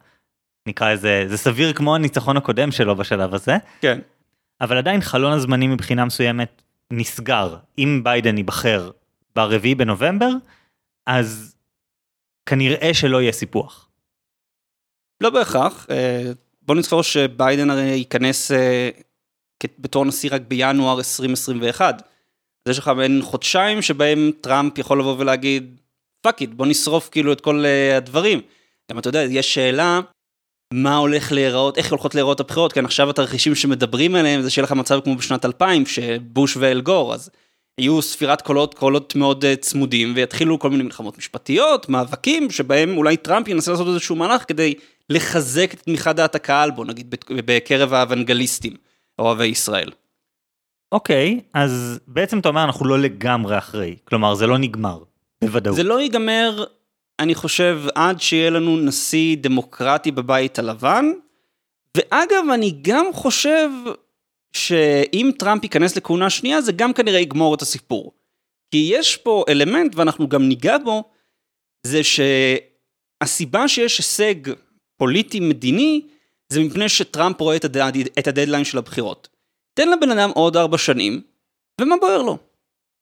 נקרא 0.69 0.93
לזה, 0.93 1.25
זה 1.29 1.37
סביר 1.37 1.73
כמו 1.73 1.95
הניצחון 1.95 2.37
הקודם 2.37 2.73
שלו 2.73 2.97
בשלב 2.97 3.35
הזה. 3.35 3.57
כן. 3.81 3.99
אבל 4.61 4.79
עדיין 4.79 5.01
חלון 5.01 5.33
הזמנים 5.33 5.71
מבחינה 5.73 6.05
מסוימת 6.05 6.63
נסגר. 6.91 7.57
אם 7.79 8.01
ביידן 8.05 8.37
ייבחר 8.37 8.91
ברביעי 9.37 9.75
בנובמבר, 9.75 10.31
אז 11.07 11.57
כנראה 12.47 12.95
שלא 12.95 13.23
יהיה 13.23 13.33
סיפוח. 13.33 13.89
לא 15.21 15.31
בהכרח, 15.31 15.87
אה, 15.91 16.33
בוא 16.63 16.75
נזכור 16.75 17.03
שביידן 17.03 17.71
הרי 17.71 17.83
ייכנס 17.83 18.53
אה, 18.53 18.91
בתור 19.79 20.05
נשיא 20.05 20.31
רק 20.33 20.43
בינואר 20.49 20.99
2021. 20.99 22.03
אז 22.67 22.71
יש 22.71 22.79
לך 22.79 22.89
בין 22.89 23.23
חודשיים 23.23 23.83
שבהם 23.83 24.31
טראמפ 24.41 24.79
יכול 24.79 24.99
לבוא 24.99 25.17
ולהגיד, 25.19 25.81
fuck 26.21 26.41
it, 26.41 26.51
בוא 26.51 26.67
נשרוף 26.67 27.09
כאילו 27.09 27.33
את 27.33 27.41
כל 27.41 27.65
אה, 27.65 27.97
הדברים. 27.97 28.41
גם 28.91 28.99
אתה 28.99 29.09
יודע, 29.09 29.23
יש 29.23 29.55
שאלה, 29.55 30.01
מה 30.73 30.97
הולך 30.97 31.33
להיראות, 31.33 31.79
איך 31.79 31.91
הולכות 31.91 32.15
להיראות 32.15 32.41
הבחירות, 32.41 32.73
כן 32.73 32.85
עכשיו 32.85 33.11
התרחישים 33.11 33.55
שמדברים 33.55 34.15
עליהם 34.15 34.43
זה 34.43 34.51
שיהיה 34.51 34.65
לך 34.65 34.73
מצב 34.73 35.01
כמו 35.05 35.17
בשנת 35.17 35.45
2000, 35.45 35.87
שבוש 35.87 36.57
ואלגור, 36.57 37.15
אז 37.15 37.31
יהיו 37.79 38.03
ספירת 38.03 38.43
קולות, 38.43 38.75
קולות 38.75 39.17
מאוד 39.17 39.45
uh, 39.45 39.61
צמודים, 39.61 40.13
ויתחילו 40.17 40.59
כל 40.59 40.71
מיני 40.71 40.83
מלחמות 40.83 41.19
משפטיות, 41.19 41.89
מאבקים, 41.89 42.51
שבהם 42.51 42.97
אולי 42.97 43.17
טראמפ 43.17 43.49
ינסה 43.49 43.71
לעשות 43.71 43.87
איזשהו 43.87 44.17
מהלך 44.17 44.45
כדי 44.49 44.75
לחזק 45.11 45.75
את 45.75 45.81
תמיכת 45.81 46.17
דעת 46.17 46.35
הקהל 46.35 46.71
בו, 46.71 46.85
נגיד 46.85 47.15
בקרב 47.31 47.93
האוונגליסטים, 47.93 48.77
אוהבי 49.19 49.47
ישראל. 49.47 49.91
אוקיי, 50.93 51.41
okay, 51.41 51.45
אז 51.55 52.01
בעצם 52.07 52.39
אתה 52.39 52.49
אומר 52.49 52.65
אנחנו 52.65 52.87
לא 52.87 52.99
לגמרי 52.99 53.59
אחרי, 53.59 53.97
כלומר 54.05 54.35
זה 54.35 54.47
לא 54.47 54.59
נגמר, 54.59 54.99
בוודאות. 55.45 55.77
זה 55.77 55.83
לא 55.83 56.01
ייגמר, 56.01 56.65
אני 57.19 57.35
חושב, 57.35 57.83
עד 57.95 58.21
שיהיה 58.21 58.51
לנו 58.51 58.77
נשיא 58.77 59.37
דמוקרטי 59.41 60.11
בבית 60.11 60.59
הלבן, 60.59 61.07
ואגב, 61.97 62.45
אני 62.55 62.75
גם 62.83 63.07
חושב 63.13 63.69
שאם 64.53 65.31
טראמפ 65.39 65.63
ייכנס 65.63 65.97
לכהונה 65.97 66.31
שנייה 66.31 66.61
זה 66.61 66.73
גם 66.73 66.93
כנראה 66.93 67.21
יגמור 67.21 67.55
את 67.55 67.63
הסיפור. 67.63 68.13
כי 68.71 68.91
יש 68.93 69.17
פה 69.17 69.45
אלמנט 69.49 69.97
ואנחנו 69.97 70.29
גם 70.29 70.49
ניגע 70.49 70.79
בו, 70.79 71.05
זה 71.87 72.01
שהסיבה 72.03 73.69
שיש 73.69 73.99
הישג 73.99 74.35
פוליטי 74.97 75.41
מדיני, 75.41 76.03
זה 76.49 76.61
מפני 76.61 76.89
שטראמפ 76.89 77.41
רואה 77.41 77.57
את, 77.57 77.65
הדד, 77.65 77.93
את 78.19 78.27
הדדליין 78.27 78.65
של 78.65 78.79
הבחירות. 78.79 79.29
תן 79.75 79.89
לבן 79.91 80.11
אדם 80.11 80.31
עוד 80.35 80.57
ארבע 80.57 80.79
שנים, 80.79 81.23
ומה 81.81 81.95
בוער 82.01 82.23
לו? 82.23 82.39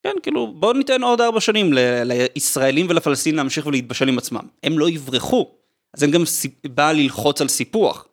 כן, 0.03 0.15
כאילו, 0.23 0.47
בואו 0.47 0.73
ניתן 0.73 1.03
עוד 1.03 1.21
ארבע 1.21 1.41
שנים 1.41 1.73
ל- 1.73 2.03
לישראלים 2.05 2.87
ולפלסטינים 2.89 3.37
להמשיך 3.37 3.67
ולהתבשל 3.67 4.09
עם 4.09 4.19
עצמם. 4.19 4.47
הם 4.63 4.79
לא 4.79 4.89
יברחו, 4.89 5.51
אז 5.95 6.03
אין 6.03 6.11
גם 6.11 6.25
סיבה 6.25 6.93
ללחוץ 6.93 7.41
על 7.41 7.49
סיפוח. 7.49 8.07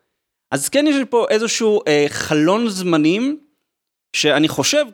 אז 0.52 0.70
כן 0.70 0.86
יש 0.88 0.96
פה 1.10 1.26
איזשהו 1.30 1.82
אה, 1.88 2.06
חלון 2.10 2.70
זמנים, 2.70 3.40
שאני 4.16 4.48
חושב, 4.48 4.86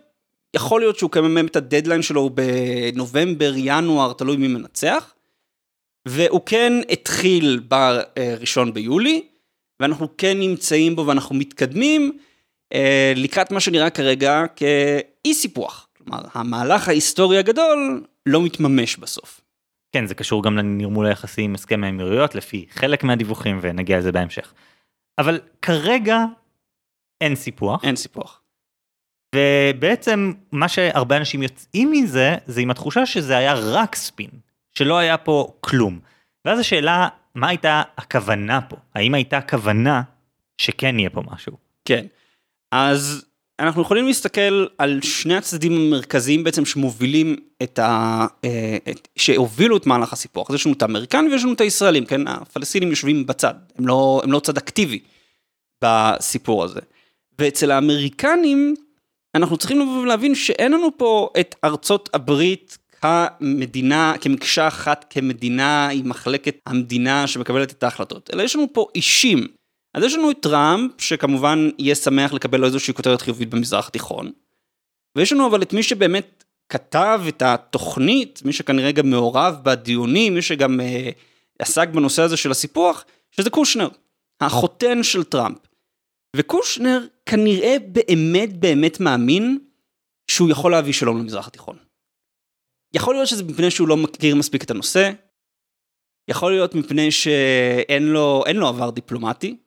יכול 0.55 0.81
להיות 0.81 0.97
שהוא 0.97 1.11
קמם 1.11 1.45
את 1.45 1.55
הדדליין 1.55 2.01
שלו 2.01 2.29
בנובמבר, 2.29 3.53
ינואר, 3.55 4.13
תלוי 4.13 4.37
מי 4.37 4.47
מנצח. 4.47 5.13
והוא 6.07 6.41
כן 6.45 6.73
התחיל 6.89 7.61
בראשון 7.67 8.73
ביולי, 8.73 9.23
ואנחנו 9.79 10.07
כן 10.17 10.39
נמצאים 10.39 10.95
בו 10.95 11.07
ואנחנו 11.07 11.35
מתקדמים 11.35 12.17
אה, 12.73 13.13
לקראת 13.15 13.51
מה 13.51 13.59
שנראה 13.59 13.89
כרגע 13.89 14.43
כאי 14.55 15.33
סיפוח. 15.33 15.87
כלומר, 15.97 16.21
המהלך 16.33 16.87
ההיסטורי 16.87 17.37
הגדול 17.37 18.03
לא 18.25 18.41
מתממש 18.41 18.97
בסוף. 18.97 19.41
כן, 19.91 20.05
זה 20.07 20.15
קשור 20.15 20.43
גם 20.43 20.57
לנרמול 20.57 21.05
היחסים 21.05 21.45
עם 21.45 21.55
הסכם 21.55 21.83
האמירויות 21.83 22.35
לפי 22.35 22.65
חלק 22.71 23.03
מהדיווחים 23.03 23.59
ונגיע 23.61 23.97
לזה 23.97 24.11
בהמשך. 24.11 24.53
אבל 25.17 25.39
כרגע 25.61 26.17
אין 27.21 27.35
סיפוח. 27.35 27.85
אין 27.85 27.95
סיפוח. 27.95 28.41
ובעצם 29.35 30.33
מה 30.51 30.67
שהרבה 30.67 31.17
אנשים 31.17 31.43
יוצאים 31.43 31.91
מזה, 31.91 32.35
זה 32.45 32.61
עם 32.61 32.71
התחושה 32.71 33.05
שזה 33.05 33.37
היה 33.37 33.53
רק 33.53 33.95
ספין, 33.95 34.29
שלא 34.71 34.97
היה 34.97 35.17
פה 35.17 35.53
כלום. 35.59 35.99
ואז 36.45 36.59
השאלה, 36.59 37.07
מה 37.35 37.47
הייתה 37.47 37.83
הכוונה 37.97 38.61
פה? 38.61 38.77
האם 38.95 39.13
הייתה 39.13 39.41
כוונה 39.41 40.01
שכן 40.57 40.99
יהיה 40.99 41.09
פה 41.09 41.23
משהו? 41.31 41.57
כן. 41.85 42.05
אז 42.71 43.25
אנחנו 43.59 43.81
יכולים 43.81 44.07
להסתכל 44.07 44.65
על 44.77 44.99
שני 45.01 45.35
הצדדים 45.35 45.73
המרכזיים 45.73 46.43
בעצם 46.43 46.65
שמובילים 46.65 47.35
את 47.63 47.79
ה... 47.79 48.25
אה, 48.45 48.77
את, 48.91 49.07
שהובילו 49.15 49.77
את 49.77 49.85
מהלך 49.85 50.13
הסיפוח. 50.13 50.49
אז 50.49 50.55
יש 50.55 50.65
לנו 50.65 50.75
את 50.75 50.81
האמריקנים 50.81 51.31
ויש 51.31 51.43
לנו 51.43 51.53
את 51.53 51.61
הישראלים, 51.61 52.05
כן? 52.05 52.27
הפלסטינים 52.27 52.89
יושבים 52.89 53.25
בצד, 53.25 53.53
הם 53.77 53.87
לא, 53.87 54.21
הם 54.23 54.31
לא 54.31 54.39
צד 54.39 54.57
אקטיבי 54.57 54.99
בסיפור 55.83 56.63
הזה. 56.63 56.79
ואצל 57.39 57.71
האמריקנים, 57.71 58.75
אנחנו 59.35 59.57
צריכים 59.57 59.79
לבוא 59.79 60.01
ולהבין 60.01 60.35
שאין 60.35 60.71
לנו 60.71 60.97
פה 60.97 61.29
את 61.39 61.55
ארצות 61.63 62.09
הברית 62.13 62.77
כמדינה, 63.01 64.13
כמקשה 64.21 64.67
אחת, 64.67 65.05
כמדינה 65.09 65.89
עם 65.89 66.09
מחלקת 66.09 66.55
המדינה 66.65 67.27
שמקבלת 67.27 67.71
את 67.71 67.83
ההחלטות, 67.83 68.29
אלא 68.33 68.43
יש 68.43 68.55
לנו 68.55 68.67
פה 68.73 68.87
אישים. 68.95 69.47
אז 69.93 70.03
יש 70.03 70.13
לנו 70.15 70.31
את 70.31 70.37
טראמפ, 70.41 71.01
שכמובן 71.01 71.69
יהיה 71.79 71.95
שמח 71.95 72.33
לקבל 72.33 72.65
איזושהי 72.65 72.93
כותרת 72.93 73.21
חיובית 73.21 73.49
במזרח 73.49 73.87
התיכון. 73.87 74.31
ויש 75.17 75.33
לנו 75.33 75.47
אבל 75.47 75.61
את 75.61 75.73
מי 75.73 75.83
שבאמת 75.83 76.43
כתב 76.69 77.21
את 77.27 77.41
התוכנית, 77.41 78.41
מי 78.45 78.53
שכנראה 78.53 78.91
גם 78.91 79.09
מעורב 79.09 79.55
בדיונים, 79.63 80.33
מי 80.33 80.41
שגם 80.41 80.79
אה, 80.81 81.09
עסק 81.59 81.89
בנושא 81.89 82.21
הזה 82.21 82.37
של 82.37 82.51
הסיפוח, 82.51 83.05
שזה 83.31 83.49
קושנר, 83.49 83.89
החותן 84.41 85.03
של 85.03 85.23
טראמפ. 85.23 85.57
וקושנר 86.35 87.05
כנראה 87.25 87.75
באמת 87.79 88.57
באמת 88.57 88.99
מאמין 88.99 89.59
שהוא 90.31 90.49
יכול 90.49 90.71
להביא 90.71 90.93
שלום 90.93 91.17
למזרח 91.17 91.47
התיכון. 91.47 91.77
יכול 92.93 93.15
להיות 93.15 93.27
שזה 93.27 93.43
מפני 93.43 93.71
שהוא 93.71 93.87
לא 93.87 93.97
מכיר 93.97 94.35
מספיק 94.35 94.63
את 94.63 94.71
הנושא, 94.71 95.11
יכול 96.27 96.51
להיות 96.51 96.75
מפני 96.75 97.11
שאין 97.11 98.03
לו, 98.03 98.43
לו 98.53 98.67
עבר 98.67 98.89
דיפלומטי, 98.89 99.57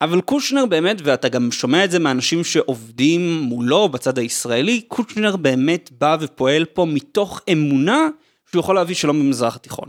אבל 0.00 0.20
קושנר 0.20 0.66
באמת, 0.66 0.96
ואתה 1.04 1.28
גם 1.28 1.52
שומע 1.52 1.84
את 1.84 1.90
זה 1.90 1.98
מאנשים 1.98 2.44
שעובדים 2.44 3.40
מולו 3.40 3.88
בצד 3.88 4.18
הישראלי, 4.18 4.80
קושנר 4.80 5.36
באמת 5.36 5.90
בא 5.98 6.16
ופועל 6.20 6.64
פה 6.64 6.84
מתוך 6.84 7.40
אמונה 7.52 8.08
שהוא 8.50 8.60
יכול 8.60 8.74
להביא 8.74 8.94
שלום 8.94 9.20
במזרח 9.20 9.56
התיכון. 9.56 9.88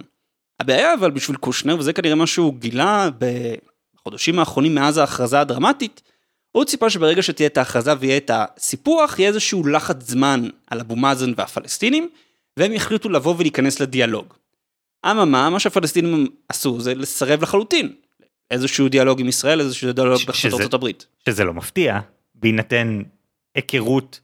הבעיה 0.60 0.94
אבל 0.94 1.12
בשביל 1.12 1.38
קושנר, 1.38 1.76
וזה 1.80 1.94
כנראה 1.94 2.16
מה 2.16 2.28
שהוא 2.28 2.54
גילה 2.54 3.10
בחודשים 3.98 4.40
האחרונים 4.40 4.76
מאז 4.76 4.98
ההכרזה 4.98 5.40
הדרמטית, 5.40 6.02
הוא 6.52 6.66
ציפה 6.66 6.90
שברגע 6.90 7.24
שתהיה 7.24 7.48
את 7.48 7.58
ההכרזה 7.58 7.94
ויהיה 8.00 8.18
את 8.18 8.32
הסיפוח, 8.34 9.20
יהיה 9.20 9.30
איזשהו 9.30 9.68
לחץ 9.68 10.10
זמן 10.10 10.48
על 10.68 10.80
אבו 10.80 10.96
מאזן 10.96 11.34
והפלסטינים, 11.38 12.10
והם 12.58 12.74
יחליטו 12.74 13.10
לבוא 13.10 13.36
ולהיכנס 13.38 13.80
לדיאלוג. 13.80 14.34
אממה, 15.06 15.50
מה 15.50 15.60
שהפלסטינים 15.60 16.28
עשו 16.50 16.80
זה 16.80 16.96
לסרב 16.96 17.42
לחלוטין. 17.42 17.94
איזשהו 18.52 18.90
דיאלוג 18.90 19.20
עם 19.20 19.28
ישראל, 19.28 19.60
איזשהו 19.60 19.92
דיאלוג 19.92 20.20
ארצות 20.46 20.74
הברית. 20.74 21.08
שזה 21.30 21.44
לא 21.44 21.54
מפתיע, 21.54 22.00
בהינתן 22.36 23.02
היכרות 23.56 24.20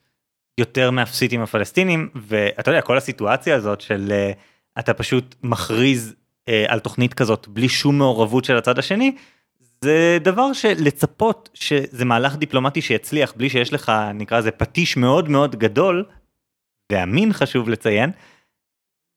יותר 0.60 0.92
מאפסית 0.92 1.32
עם 1.32 1.42
הפלסטינים, 1.42 2.10
ואתה 2.16 2.72
יודע, 2.72 2.82
כל 2.82 2.98
הסיטואציה 2.98 3.56
הזאת 3.56 3.82
של 3.82 4.12
uh, 4.12 4.80
אתה 4.80 4.94
פשוט 4.94 5.36
מכריז 5.44 6.16
uh, 6.50 6.52
על 6.68 6.80
תוכנית 6.80 7.14
כזאת 7.14 7.48
בלי 7.48 7.70
שום 7.70 7.98
מעורבות 7.98 8.46
של 8.46 8.58
הצד 8.58 8.80
השני, 8.80 9.16
זה 9.84 10.18
דבר 10.22 10.54
שלצפות 10.54 11.50
שזה 11.54 12.06
מהלך 12.06 12.36
דיפלומטי 12.36 12.82
שיצליח 12.82 13.34
בלי 13.38 13.50
שיש 13.50 13.74
לך 13.74 13.92
נקרא 14.14 14.40
לזה 14.40 14.52
פטיש 14.52 14.98
מאוד 14.98 15.30
מאוד 15.30 15.56
גדול, 15.56 16.06
ואמין 16.92 17.34
חשוב 17.34 17.70
לציין, 17.70 18.12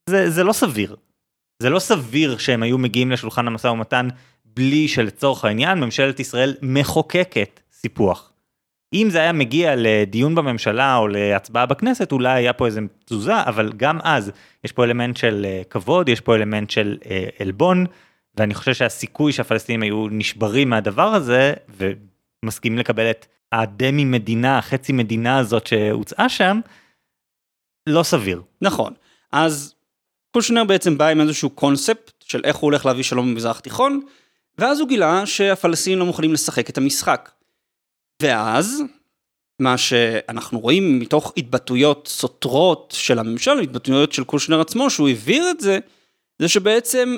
זה, 0.09 0.29
זה 0.29 0.43
לא 0.43 0.53
סביר. 0.53 0.95
זה 1.61 1.69
לא 1.69 1.79
סביר 1.79 2.37
שהם 2.37 2.63
היו 2.63 2.77
מגיעים 2.77 3.11
לשולחן 3.11 3.47
המשא 3.47 3.67
ומתן 3.67 4.07
בלי 4.57 4.87
שלצורך 4.87 5.45
העניין 5.45 5.79
ממשלת 5.79 6.19
ישראל 6.19 6.55
מחוקקת 6.61 7.59
סיפוח. 7.71 8.31
אם 8.93 9.07
זה 9.09 9.19
היה 9.19 9.33
מגיע 9.33 9.73
לדיון 9.77 10.35
בממשלה 10.35 10.95
או 10.95 11.07
להצבעה 11.07 11.65
בכנסת 11.65 12.11
אולי 12.11 12.29
היה 12.29 12.53
פה 12.53 12.65
איזה 12.65 12.81
תזוזה 13.05 13.43
אבל 13.43 13.71
גם 13.77 13.99
אז 14.03 14.31
יש 14.63 14.71
פה 14.71 14.83
אלמנט 14.83 15.17
של 15.17 15.45
אה, 15.45 15.61
כבוד 15.69 16.09
יש 16.09 16.21
פה 16.21 16.35
אלמנט 16.35 16.69
של 16.69 16.97
אה, 17.09 17.27
עלבון 17.39 17.85
ואני 18.35 18.53
חושב 18.53 18.73
שהסיכוי 18.73 19.31
שהפלסטינים 19.31 19.81
היו 19.81 20.07
נשברים 20.11 20.69
מהדבר 20.69 21.07
הזה 21.07 21.53
ומסכימים 22.43 22.79
לקבל 22.79 23.09
את 23.09 23.25
הדמי 23.51 24.05
מדינה 24.05 24.61
חצי 24.61 24.93
מדינה 24.93 25.37
הזאת 25.37 25.67
שהוצעה 25.67 26.29
שם 26.29 26.59
לא 27.87 28.03
סביר. 28.03 28.41
נכון 28.61 28.93
אז 29.31 29.75
קושנר 30.31 30.63
בעצם 30.63 30.97
בא 30.97 31.07
עם 31.07 31.21
איזשהו 31.21 31.49
קונספט 31.49 32.23
של 32.23 32.41
איך 32.43 32.55
הוא 32.55 32.67
הולך 32.67 32.85
להביא 32.85 33.03
שלום 33.03 33.31
במזרח 33.31 33.59
התיכון 33.59 34.01
ואז 34.57 34.79
הוא 34.79 34.87
גילה 34.87 35.25
שהפלסטינים 35.25 35.99
לא 35.99 36.05
מוכנים 36.05 36.33
לשחק 36.33 36.69
את 36.69 36.77
המשחק. 36.77 37.31
ואז, 38.21 38.83
מה 39.61 39.77
שאנחנו 39.77 40.59
רואים 40.59 40.99
מתוך 40.99 41.33
התבטאויות 41.37 42.07
סותרות 42.07 42.93
של 42.97 43.19
הממשל, 43.19 43.59
התבטאויות 43.59 44.11
של 44.11 44.23
קושנר 44.23 44.61
עצמו, 44.61 44.89
שהוא 44.89 45.07
העביר 45.07 45.51
את 45.51 45.59
זה, 45.59 45.79
זה 46.41 46.47
שבעצם 46.47 47.17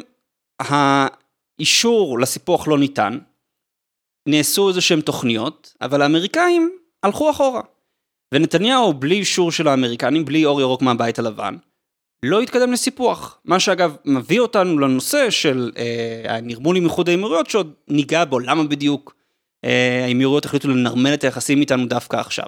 האישור 0.60 2.20
לסיפוח 2.20 2.68
לא 2.68 2.80
ניתן, 2.80 3.20
נעשו 4.28 4.70
איזה 4.70 4.82
שהם 4.82 5.02
תוכניות, 5.02 5.74
אבל 5.82 6.02
האמריקאים 6.02 6.72
הלכו 7.04 7.32
אחורה. 7.32 7.62
ונתניהו, 8.34 8.94
בלי 8.94 9.16
אישור 9.16 9.52
של 9.52 9.68
האמריקנים, 9.68 10.26
בלי 10.26 10.46
אור 10.46 10.62
ירוק 10.62 10.82
מהבית 10.82 11.20
הלבן, 11.20 11.56
לא 12.24 12.42
התקדם 12.42 12.72
לסיפוח. 12.72 13.38
מה 13.46 13.60
שאגב 13.60 13.96
מביא 14.06 14.40
אותנו 14.40 14.80
לנושא 14.80 15.30
של 15.30 15.72
אה, 15.78 16.36
הנרמול 16.36 16.78
עם 16.78 16.84
איחוד 16.84 17.10
האמירויות 17.10 17.50
שעוד 17.50 17.74
ניגע 17.88 18.26
בו, 18.26 18.40
למה 18.40 18.64
בדיוק 18.64 19.16
אה, 19.66 20.06
האמירויות 20.08 20.46
החליטו 20.46 20.68
לנרמל 20.68 21.14
את 21.14 21.24
היחסים 21.24 21.62
איתנו 21.62 21.86
דווקא 21.86 22.18
עכשיו. 22.18 22.46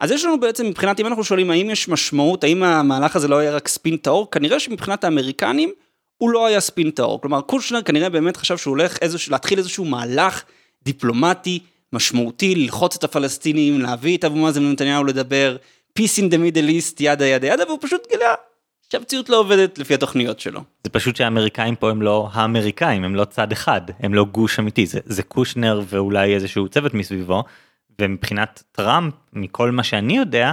אז 0.00 0.10
יש 0.10 0.24
לנו 0.24 0.40
בעצם 0.40 0.66
מבחינת, 0.66 1.00
אם 1.00 1.06
אנחנו 1.06 1.24
שואלים 1.24 1.50
האם 1.50 1.70
יש 1.70 1.88
משמעות, 1.88 2.44
האם 2.44 2.62
המהלך 2.62 3.16
הזה 3.16 3.28
לא 3.28 3.38
היה 3.38 3.52
רק 3.52 3.68
ספין 3.68 3.96
טהור, 3.96 4.30
כנראה 4.30 4.60
שמבחינת 4.60 5.04
האמריקנים 5.04 5.72
הוא 6.18 6.30
לא 6.30 6.46
היה 6.46 6.60
ספין 6.60 6.90
טהור. 6.90 7.20
כלומר 7.20 7.40
קושנר 7.40 7.82
כנראה 7.82 8.08
באמת 8.08 8.36
חשב 8.36 8.56
שהוא 8.56 8.72
הולך 8.72 8.98
איזוש, 9.02 9.30
להתחיל 9.30 9.58
איזשהו 9.58 9.84
מהלך 9.84 10.44
דיפלומטי 10.82 11.58
משמעותי, 11.92 12.54
ללחוץ 12.54 12.96
את 12.96 13.04
הפלסטינים, 13.04 13.80
להביא 13.80 14.16
את 14.16 14.24
אבו 14.24 14.36
מאזן 14.36 14.64
ונתניהו 14.64 15.04
לדבר, 15.04 15.56
peace 15.98 16.18
in 16.18 16.32
the 16.32 16.36
middle 16.36 16.68
east, 16.68 16.96
yada 17.00 17.26
yada 17.26 17.46
yada, 17.46 17.64
והוא 17.66 17.78
פשוט 17.82 18.06
גילה 18.10 18.34
שהמציאות 18.92 19.28
לא 19.28 19.40
עובדת 19.40 19.78
לפי 19.78 19.94
התוכניות 19.94 20.40
שלו. 20.40 20.60
זה 20.84 20.90
פשוט 20.90 21.16
שהאמריקאים 21.16 21.76
פה 21.76 21.90
הם 21.90 22.02
לא 22.02 22.28
האמריקאים, 22.32 23.04
הם 23.04 23.14
לא 23.14 23.24
צד 23.24 23.52
אחד, 23.52 23.80
הם 24.00 24.14
לא 24.14 24.24
גוש 24.24 24.58
אמיתי, 24.58 24.86
זה, 24.86 25.00
זה 25.04 25.22
קושנר 25.22 25.80
ואולי 25.86 26.34
איזשהו 26.34 26.68
צוות 26.68 26.94
מסביבו, 26.94 27.44
ומבחינת 28.00 28.62
טראמפ, 28.72 29.14
מכל 29.32 29.70
מה 29.70 29.82
שאני 29.82 30.16
יודע, 30.16 30.52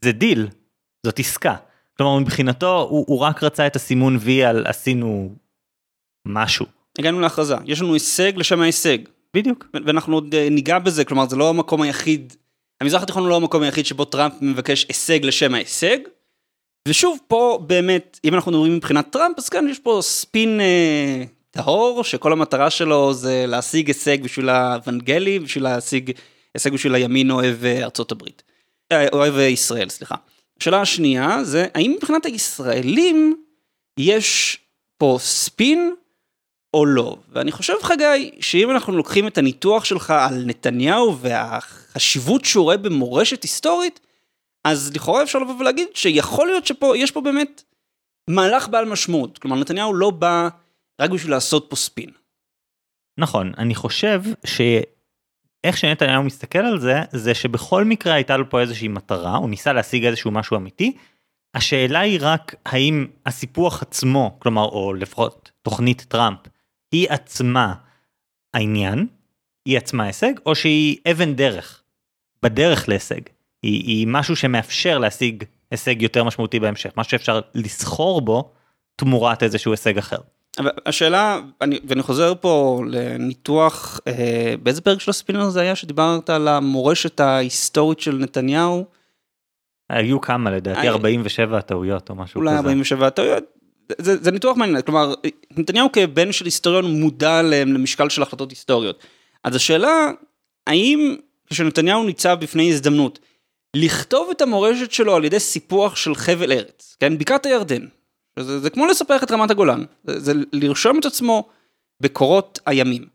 זה 0.00 0.12
דיל, 0.12 0.48
זאת 1.06 1.18
עסקה. 1.18 1.54
כלומר 1.96 2.18
מבחינתו 2.18 2.80
הוא, 2.90 3.04
הוא 3.08 3.18
רק 3.18 3.42
רצה 3.42 3.66
את 3.66 3.76
הסימון 3.76 4.16
וי 4.20 4.44
על 4.44 4.66
עשינו 4.66 5.34
משהו. 6.26 6.66
הגענו 6.98 7.20
להכרזה, 7.20 7.54
יש 7.64 7.80
לנו 7.80 7.94
הישג 7.94 8.32
לשם 8.36 8.60
ההישג. 8.60 8.98
בדיוק. 9.34 9.66
ואנחנו 9.86 10.14
עוד 10.14 10.34
אה, 10.34 10.48
ניגע 10.50 10.78
בזה, 10.78 11.04
כלומר 11.04 11.28
זה 11.28 11.36
לא 11.36 11.50
המקום 11.50 11.82
היחיד, 11.82 12.32
המזרח 12.80 13.02
התיכון 13.02 13.22
הוא 13.22 13.30
לא 13.30 13.36
המקום 13.36 13.62
היחיד 13.62 13.86
שבו 13.86 14.04
טראמפ 14.04 14.32
מבקש 14.40 14.86
הישג 14.88 15.24
לשם 15.24 15.54
ההישג. 15.54 15.98
ושוב, 16.88 17.18
פה 17.28 17.58
באמת, 17.66 18.20
אם 18.24 18.34
אנחנו 18.34 18.52
מדברים 18.52 18.76
מבחינת 18.76 19.10
טראמפ, 19.10 19.38
אז 19.38 19.48
כן, 19.48 19.66
יש 19.70 19.78
פה 19.78 19.98
ספין 20.02 20.60
אה, 20.60 21.24
טהור, 21.50 22.04
שכל 22.04 22.32
המטרה 22.32 22.70
שלו 22.70 23.14
זה 23.14 23.44
להשיג 23.48 23.88
הישג 23.88 24.22
בשביל 24.22 24.48
האוונגלי, 24.48 25.38
בשביל 25.38 25.64
להשיג 25.64 26.10
הישג 26.54 26.72
בשביל 26.72 26.94
הימין 26.94 27.30
אוהב 27.30 27.64
אה, 27.64 27.84
ארצות 27.84 28.12
הברית. 28.12 28.42
אה, 28.92 29.08
אוהב 29.12 29.38
ישראל, 29.38 29.88
סליחה. 29.88 30.14
השאלה 30.60 30.80
השנייה 30.80 31.44
זה, 31.44 31.66
האם 31.74 31.92
מבחינת 31.96 32.26
הישראלים 32.26 33.36
יש 33.98 34.58
פה 34.98 35.16
ספין 35.20 35.94
או 36.74 36.86
לא? 36.86 37.16
ואני 37.32 37.52
חושב, 37.52 37.74
חגי, 37.82 38.30
שאם 38.40 38.70
אנחנו 38.70 38.96
לוקחים 38.96 39.26
את 39.26 39.38
הניתוח 39.38 39.84
שלך 39.84 40.10
על 40.10 40.44
נתניהו 40.46 41.18
והחשיבות 41.18 42.44
שהוא 42.44 42.64
רואה 42.64 42.76
במורשת 42.76 43.42
היסטורית, 43.42 44.00
אז 44.64 44.92
לכאורה 44.94 45.22
אפשר 45.22 45.38
לבוא 45.38 45.54
ולהגיד 45.54 45.88
שיכול 45.94 46.46
להיות 46.46 46.66
שיש 46.66 47.10
פה 47.10 47.20
באמת 47.20 47.62
מהלך 48.30 48.68
בעל 48.68 48.84
משמעות. 48.84 49.38
כלומר, 49.38 49.56
נתניהו 49.56 49.94
לא 49.94 50.10
בא 50.10 50.48
רק 51.00 51.10
בשביל 51.10 51.30
לעשות 51.30 51.66
פה 51.70 51.76
ספין. 51.76 52.10
נכון, 53.18 53.52
אני 53.58 53.74
חושב 53.74 54.22
שאיך 54.44 55.76
שנתניהו 55.76 56.22
מסתכל 56.22 56.58
על 56.58 56.80
זה, 56.80 56.94
זה 57.12 57.34
שבכל 57.34 57.84
מקרה 57.84 58.14
הייתה 58.14 58.36
לו 58.36 58.50
פה 58.50 58.60
איזושהי 58.60 58.88
מטרה, 58.88 59.36
הוא 59.36 59.50
ניסה 59.50 59.72
להשיג 59.72 60.06
איזשהו 60.06 60.30
משהו 60.30 60.56
אמיתי. 60.56 60.96
השאלה 61.54 62.00
היא 62.00 62.18
רק 62.22 62.54
האם 62.66 63.06
הסיפוח 63.26 63.82
עצמו, 63.82 64.36
כלומר, 64.38 64.64
או 64.64 64.94
לפחות 64.94 65.50
תוכנית 65.62 66.04
טראמפ, 66.08 66.38
היא 66.92 67.10
עצמה 67.10 67.74
העניין, 68.54 69.06
היא 69.64 69.78
עצמה 69.78 70.04
הישג, 70.04 70.32
או 70.46 70.54
שהיא 70.54 70.96
אבן 71.10 71.34
דרך, 71.34 71.82
בדרך 72.42 72.88
להישג. 72.88 73.20
היא, 73.64 73.84
היא 73.86 74.06
משהו 74.08 74.36
שמאפשר 74.36 74.98
להשיג 74.98 75.44
הישג 75.70 76.02
יותר 76.02 76.24
משמעותי 76.24 76.60
בהמשך, 76.60 76.90
משהו 76.96 77.10
שאפשר 77.10 77.40
לסחור 77.54 78.20
בו 78.20 78.50
תמורת 78.96 79.42
איזשהו 79.42 79.72
הישג 79.72 79.98
אחר. 79.98 80.16
אבל 80.58 80.70
השאלה, 80.86 81.40
אני, 81.60 81.78
ואני 81.84 82.02
חוזר 82.02 82.32
פה 82.40 82.82
לניתוח, 82.90 84.00
אה, 84.06 84.54
באיזה 84.62 84.80
פרק 84.80 85.00
של 85.00 85.10
הספינר 85.10 85.48
זה 85.48 85.60
היה 85.60 85.76
שדיברת 85.76 86.30
על 86.30 86.48
המורשת 86.48 87.20
ההיסטורית 87.20 88.00
של 88.00 88.16
נתניהו? 88.16 88.84
היו 89.90 90.20
כמה 90.20 90.50
לדעתי, 90.50 90.88
I... 90.88 90.90
47 90.90 91.60
טעויות 91.60 92.10
או 92.10 92.14
משהו 92.14 92.38
אולי 92.38 92.50
כזה. 92.50 92.58
אולי 92.58 92.68
47 92.68 93.10
טעויות. 93.10 93.44
זה, 93.98 94.16
זה 94.16 94.30
ניתוח 94.30 94.56
מעניין, 94.56 94.82
כלומר, 94.82 95.14
נתניהו 95.56 95.92
כבן 95.92 96.32
של 96.32 96.44
היסטוריון 96.44 97.00
מודע 97.00 97.42
למשקל 97.42 98.08
של 98.08 98.22
החלטות 98.22 98.50
היסטוריות. 98.50 99.04
אז 99.44 99.56
השאלה, 99.56 100.10
האם 100.66 101.16
כשנתניהו 101.50 102.04
ניצב 102.04 102.36
בפני 102.40 102.70
הזדמנות, 102.72 103.18
לכתוב 103.74 104.30
את 104.30 104.40
המורשת 104.40 104.92
שלו 104.92 105.16
על 105.16 105.24
ידי 105.24 105.40
סיפוח 105.40 105.96
של 105.96 106.14
חבל 106.14 106.52
ארץ, 106.52 106.96
כן, 107.00 107.18
בקעת 107.18 107.46
הירדן, 107.46 107.86
זה, 108.38 108.60
זה 108.60 108.70
כמו 108.70 108.86
לספח 108.86 109.22
את 109.22 109.30
רמת 109.30 109.50
הגולן, 109.50 109.84
זה, 110.04 110.20
זה 110.20 110.32
לרשום 110.52 110.98
את 110.98 111.04
עצמו 111.04 111.48
בקורות 112.00 112.58
הימים. 112.66 113.06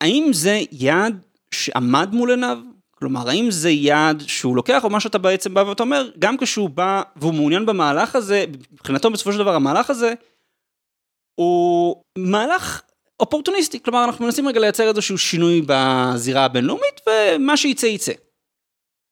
האם 0.00 0.30
זה 0.32 0.60
יעד 0.72 1.24
שעמד 1.50 2.08
מול 2.12 2.30
עיניו? 2.30 2.58
כלומר, 2.90 3.28
האם 3.28 3.50
זה 3.50 3.70
יעד 3.70 4.22
שהוא 4.26 4.56
לוקח, 4.56 4.84
או 4.84 4.90
מה 4.90 5.00
שאתה 5.00 5.18
בעצם 5.18 5.54
בא 5.54 5.60
ואתה 5.60 5.82
אומר, 5.82 6.10
גם 6.18 6.36
כשהוא 6.36 6.70
בא 6.70 7.02
והוא 7.16 7.34
מעוניין 7.34 7.66
במהלך 7.66 8.16
הזה, 8.16 8.44
מבחינתו 8.72 9.10
בסופו 9.10 9.32
של 9.32 9.38
דבר 9.38 9.54
המהלך 9.54 9.90
הזה, 9.90 10.14
הוא 11.34 12.02
מהלך 12.18 12.82
אופורטוניסטי, 13.20 13.82
כלומר 13.82 14.04
אנחנו 14.04 14.24
מנסים 14.24 14.48
רגע 14.48 14.60
לייצר 14.60 14.88
איזשהו 14.88 15.18
שינוי 15.18 15.62
בזירה 15.66 16.44
הבינלאומית, 16.44 17.00
ומה 17.06 17.56
שייצא 17.56 17.86
ייצא. 17.86 18.12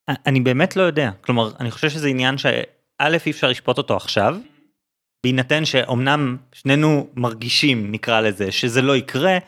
אני 0.08 0.40
באמת 0.40 0.76
לא 0.76 0.82
יודע, 0.82 1.10
כלומר, 1.20 1.50
אני 1.60 1.70
חושב 1.70 1.90
שזה 1.90 2.08
עניין 2.08 2.38
שא' 2.38 2.52
אי 3.00 3.30
אפשר 3.30 3.48
לשפוט 3.48 3.78
אותו 3.78 3.96
עכשיו, 3.96 4.36
בהינתן 5.24 5.64
שאומנם 5.64 6.36
שנינו 6.52 7.08
מרגישים, 7.16 7.92
נקרא 7.92 8.20
לזה, 8.20 8.52
שזה 8.52 8.82
לא 8.82 8.96
יקרה, 8.96 9.38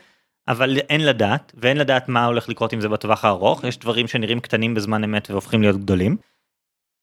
אבל 0.48 0.78
אין 0.78 1.06
לדעת, 1.06 1.52
ואין 1.54 1.76
לדעת 1.76 2.08
מה 2.08 2.24
הולך 2.24 2.48
לקרות 2.48 2.72
עם 2.72 2.80
זה 2.80 2.88
בטווח 2.88 3.24
הארוך, 3.24 3.64
יש 3.64 3.78
דברים 3.78 4.08
שנראים 4.08 4.40
קטנים 4.40 4.74
בזמן 4.74 5.04
אמת 5.04 5.30
והופכים 5.30 5.62
להיות 5.62 5.76
גדולים. 5.76 6.16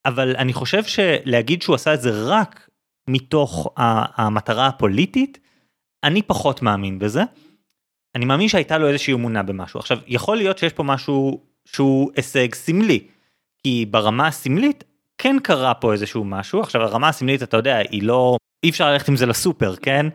אבל 0.05 0.35
אני 0.35 0.53
חושב 0.53 0.83
שלהגיד 0.83 1.61
שהוא 1.61 1.75
עשה 1.75 1.93
את 1.93 2.01
זה 2.01 2.09
רק 2.13 2.69
מתוך 3.07 3.73
המטרה 4.17 4.67
הפוליטית, 4.67 5.39
אני 6.03 6.21
פחות 6.21 6.61
מאמין 6.61 6.99
בזה. 6.99 7.23
אני 8.15 8.25
מאמין 8.25 8.47
שהייתה 8.47 8.77
לו 8.77 8.87
איזושהי 8.87 9.13
אמונה 9.13 9.43
במשהו. 9.43 9.79
עכשיו, 9.79 9.99
יכול 10.07 10.37
להיות 10.37 10.57
שיש 10.57 10.73
פה 10.73 10.83
משהו 10.83 11.41
שהוא 11.65 12.11
הישג 12.15 12.55
סמלי, 12.55 13.07
כי 13.63 13.85
ברמה 13.89 14.27
הסמלית 14.27 14.83
כן 15.17 15.35
קרה 15.43 15.73
פה 15.73 15.93
איזשהו 15.93 16.23
משהו. 16.23 16.61
עכשיו, 16.61 16.81
הרמה 16.81 17.09
הסמלית, 17.09 17.43
אתה 17.43 17.57
יודע, 17.57 17.77
היא 17.77 18.03
לא 18.03 18.37
אי 18.63 18.69
אפשר 18.69 18.91
ללכת 18.91 19.07
עם 19.07 19.15
זה 19.15 19.25
לסופר, 19.25 19.75
כן? 19.75 20.05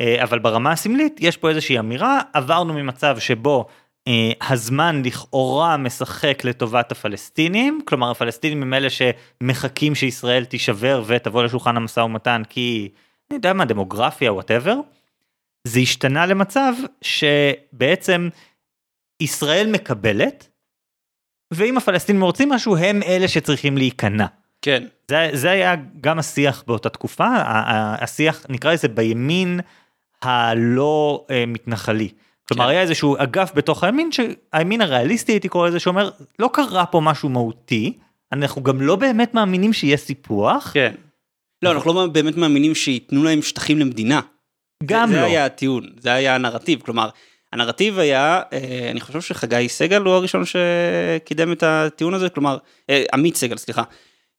אה, 0.00 0.22
אבל 0.22 0.38
ברמה 0.38 0.72
הסמלית 0.72 1.16
יש 1.20 1.36
פה 1.36 1.48
איזושהי 1.48 1.78
אמירה, 1.78 2.20
עברנו 2.32 2.74
ממצב 2.74 3.18
שבו 3.18 3.66
אה, 4.08 4.32
הזמן 4.50 5.02
לכאורה 5.04 5.76
משחק 5.76 6.44
לטובת 6.44 6.92
הפלסטינים, 6.92 7.80
כלומר 7.84 8.10
הפלסטינים 8.10 8.62
הם 8.62 8.74
אלה 8.74 8.88
שמחכים 8.90 9.94
שישראל 9.94 10.44
תישבר 10.44 11.02
ותבוא 11.06 11.42
לשולחן 11.42 11.76
המשא 11.76 12.00
ומתן 12.00 12.42
כי, 12.48 12.88
אני 13.30 13.36
יודע 13.36 13.52
מה, 13.52 13.64
דמוגרפיה, 13.64 14.32
וואטאבר. 14.32 14.76
זה 15.66 15.80
השתנה 15.80 16.26
למצב 16.26 16.72
שבעצם 17.02 18.28
ישראל 19.20 19.70
מקבלת, 19.72 20.48
ואם 21.52 21.76
הפלסטינים 21.76 22.22
רוצים 22.22 22.48
משהו, 22.48 22.76
הם 22.76 23.02
אלה 23.02 23.28
שצריכים 23.28 23.76
להיכנע. 23.76 24.26
כן. 24.62 24.84
זה, 25.10 25.28
זה 25.32 25.50
היה 25.50 25.74
גם 26.00 26.18
השיח 26.18 26.64
באותה 26.66 26.88
תקופה, 26.88 27.26
השיח 28.00 28.46
נקרא 28.48 28.72
לזה 28.72 28.88
בימין 28.88 29.60
הלא 30.22 31.26
אה, 31.30 31.44
מתנחלי. 31.46 32.08
כלומר 32.48 32.64
כן. 32.64 32.70
היה 32.70 32.80
איזשהו 32.80 33.16
אגף 33.18 33.52
בתוך 33.54 33.84
הימין 33.84 34.10
שהימין 34.12 34.80
הריאליסטי 34.80 35.32
הייתי 35.32 35.48
קורא 35.48 35.68
לזה 35.68 35.80
שאומר 35.80 36.10
לא 36.38 36.50
קרה 36.52 36.86
פה 36.86 37.00
משהו 37.00 37.28
מהותי 37.28 37.92
אנחנו 38.32 38.62
גם 38.62 38.80
לא 38.80 38.96
באמת 38.96 39.34
מאמינים 39.34 39.72
שיהיה 39.72 39.96
סיפוח. 39.96 40.70
כן. 40.74 40.94
לא 41.62 41.72
אנחנו 41.72 41.94
לא 41.94 42.06
באמת 42.06 42.36
מאמינים 42.36 42.74
שייתנו 42.74 43.24
להם 43.24 43.42
שטחים 43.42 43.78
למדינה. 43.78 44.20
גם 44.86 45.08
זה, 45.08 45.14
לא. 45.14 45.20
זה 45.20 45.26
היה 45.26 45.44
הטיעון 45.44 45.86
זה 45.98 46.12
היה 46.12 46.34
הנרטיב 46.34 46.80
כלומר 46.80 47.08
הנרטיב 47.52 47.98
היה 47.98 48.42
אה, 48.52 48.88
אני 48.90 49.00
חושב 49.00 49.20
שחגי 49.20 49.68
סגל 49.68 50.02
הוא 50.02 50.14
הראשון 50.14 50.42
שקידם 50.44 51.52
את 51.52 51.62
הטיעון 51.62 52.14
הזה 52.14 52.28
כלומר 52.28 52.58
אה, 52.90 53.04
עמית 53.12 53.36
סגל 53.36 53.56
סליחה 53.56 53.82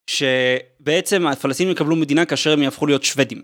שבעצם 0.06 1.26
הפלסטינים 1.26 1.72
יקבלו 1.72 1.96
מדינה 1.96 2.24
כאשר 2.24 2.52
הם 2.52 2.62
יהפכו 2.62 2.86
להיות 2.86 3.02
שוודים. 3.02 3.42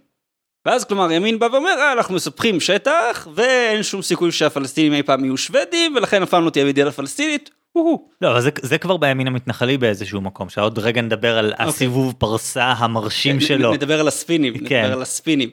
ואז 0.67 0.85
כלומר 0.85 1.13
ימין 1.13 1.39
בא 1.39 1.49
ואומר 1.53 1.75
אה, 1.79 1.93
אנחנו 1.93 2.15
מספחים 2.15 2.61
שטח 2.61 3.29
ואין 3.35 3.83
שום 3.83 4.03
סיכוי 4.03 4.33
שהפלסטינים 4.33 4.93
אי 4.93 5.03
פעם 5.03 5.25
יהיו 5.25 5.37
שוודים 5.37 5.95
ולכן 5.97 6.23
אף 6.23 6.31
פעם 6.31 6.45
לא 6.45 6.51
תהיה 6.51 6.65
מדינה 6.65 6.93
פלסטינית. 6.93 7.51
לא 8.21 8.31
אבל 8.31 8.41
זה, 8.41 8.51
זה 8.63 8.79
כבר 8.79 8.97
בימין 8.97 9.27
המתנחלי 9.27 9.79
באיזשהו 9.79 10.21
מקום 10.21 10.49
שעוד 10.49 10.79
רגע 10.79 11.03
נדבר 11.03 11.39
על 11.39 11.51
okay. 11.51 11.53
אוקיי. 11.53 11.67
הסיבוב 11.67 12.15
פרסה 12.19 12.65
המרשים 12.65 13.41
שלו. 13.41 13.75
נדבר 13.75 14.01
על 14.01 14.09
הספינים, 14.09 14.59
כן. 14.59 14.63
נדבר 14.65 14.93
על 14.93 15.03
הספינים. 15.03 15.51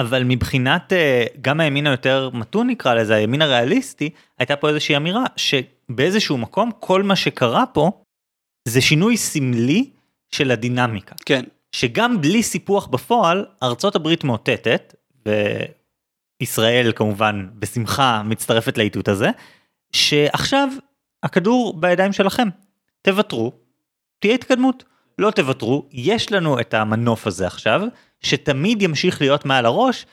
אבל 0.00 0.24
מבחינת 0.24 0.92
אה, 0.92 1.24
גם 1.40 1.60
הימין 1.60 1.86
היותר 1.86 2.30
מתון 2.32 2.66
נקרא 2.66 2.94
לזה 2.94 3.14
הימין 3.14 3.42
הריאליסטי 3.42 4.10
הייתה 4.38 4.56
פה 4.56 4.68
איזושהי 4.68 4.96
אמירה 4.96 5.24
שבאיזשהו 5.36 6.38
מקום 6.38 6.70
כל 6.80 7.02
מה 7.02 7.16
שקרה 7.16 7.64
פה 7.66 7.90
זה 8.68 8.80
שינוי 8.80 9.16
סמלי 9.16 9.90
של 10.32 10.50
הדינמיקה. 10.50 11.14
כן. 11.26 11.44
שגם 11.72 12.20
בלי 12.20 12.42
סיפוח 12.42 12.86
בפועל, 12.86 13.46
ארצות 13.62 13.96
הברית 13.96 14.24
מאותתת, 14.24 14.94
וישראל 16.40 16.92
כמובן 16.96 17.48
בשמחה 17.54 18.22
מצטרפת 18.24 18.78
לאיתות 18.78 19.08
הזה, 19.08 19.30
שעכשיו 19.92 20.68
הכדור 21.22 21.80
בידיים 21.80 22.12
שלכם. 22.12 22.48
תוותרו, 23.02 23.52
תהיה 24.18 24.34
התקדמות. 24.34 24.84
לא 25.18 25.30
תוותרו, 25.30 25.88
יש 25.92 26.32
לנו 26.32 26.60
את 26.60 26.74
המנוף 26.74 27.26
הזה 27.26 27.46
עכשיו, 27.46 27.80
שתמיד 28.20 28.82
ימשיך 28.82 29.20
להיות 29.20 29.44
מעל 29.44 29.66
הראש, 29.66 30.06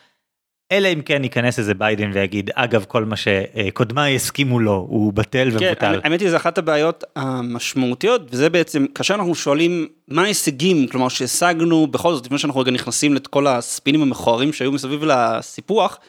אלא 0.72 0.88
אם 0.94 1.02
כן 1.02 1.24
ייכנס 1.24 1.60
איזה 1.60 1.74
ביידן 1.74 2.12
ויגיד 2.14 2.50
אגב 2.54 2.86
כל 2.88 3.06
מה 3.06 3.16
שקודמיי 3.16 4.16
הסכימו 4.16 4.60
לו 4.60 4.86
הוא 4.90 5.14
בטל 5.14 5.52
כן, 5.52 5.66
ומבוטל. 5.66 6.02
האמת 6.04 6.22
היא 6.22 6.30
זה 6.30 6.38
אחת 6.38 6.58
הבעיות 6.58 7.04
המשמעותיות 7.16 8.22
וזה 8.32 8.50
בעצם 8.50 8.86
כאשר 8.96 9.16
אנחנו 9.16 9.36
שואלים 9.36 9.88
מה 10.08 10.24
ההישגים 10.24 10.88
כלומר 10.88 11.10
שהשגנו 11.10 11.88
בכל 11.88 12.14
זאת 12.14 12.26
לפני 12.26 12.38
שאנחנו 12.38 12.62
רגע 12.62 12.72
נכנסים 12.72 13.14
לכל 13.14 13.48
הספינים 13.48 14.02
המכוערים 14.02 14.54
שהיו 14.54 14.72
מסביב 14.72 15.04
לסיפוח. 15.04 16.00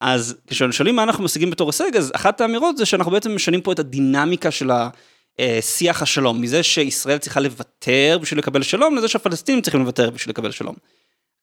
אז 0.00 0.36
כששואלים 0.46 0.96
מה 0.96 1.02
אנחנו 1.02 1.24
משיגים 1.24 1.50
בתור 1.50 1.68
הישג 1.68 1.96
אז 1.96 2.12
אחת 2.14 2.40
האמירות 2.40 2.76
זה 2.76 2.86
שאנחנו 2.86 3.12
בעצם 3.12 3.34
משנים 3.34 3.60
פה 3.60 3.72
את 3.72 3.78
הדינמיקה 3.78 4.50
של 4.50 4.70
השיח 5.38 6.02
השלום 6.02 6.40
מזה 6.40 6.62
שישראל 6.62 7.18
צריכה 7.18 7.40
לוותר 7.40 8.18
בשביל 8.22 8.38
לקבל 8.38 8.62
שלום 8.62 8.96
לזה 8.96 9.08
שהפלסטינים 9.08 9.62
צריכים 9.62 9.80
לוותר 9.80 10.10
בשביל 10.10 10.30
לקבל 10.30 10.50
שלום. 10.50 10.74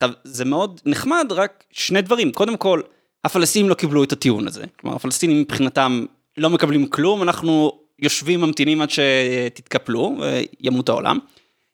עכשיו, 0.03 0.15
זה 0.23 0.45
מאוד 0.45 0.81
נחמד, 0.85 1.27
רק 1.31 1.63
שני 1.71 2.01
דברים. 2.01 2.31
קודם 2.31 2.57
כל, 2.57 2.81
הפלסטינים 3.25 3.69
לא 3.69 3.73
קיבלו 3.73 4.03
את 4.03 4.11
הטיעון 4.11 4.47
הזה. 4.47 4.63
כלומר, 4.79 4.95
הפלסטינים 4.95 5.41
מבחינתם 5.41 6.05
לא 6.37 6.49
מקבלים 6.49 6.87
כלום, 6.87 7.23
אנחנו 7.23 7.79
יושבים 7.99 8.41
ממתינים 8.41 8.81
עד 8.81 8.89
שתתקפלו, 8.89 10.17
וימות 10.19 10.89
העולם. 10.89 11.19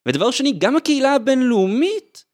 ודבר 0.05 0.31
שני, 0.31 0.53
גם 0.57 0.75
הקהילה 0.75 1.15
הבינלאומית 1.15 2.25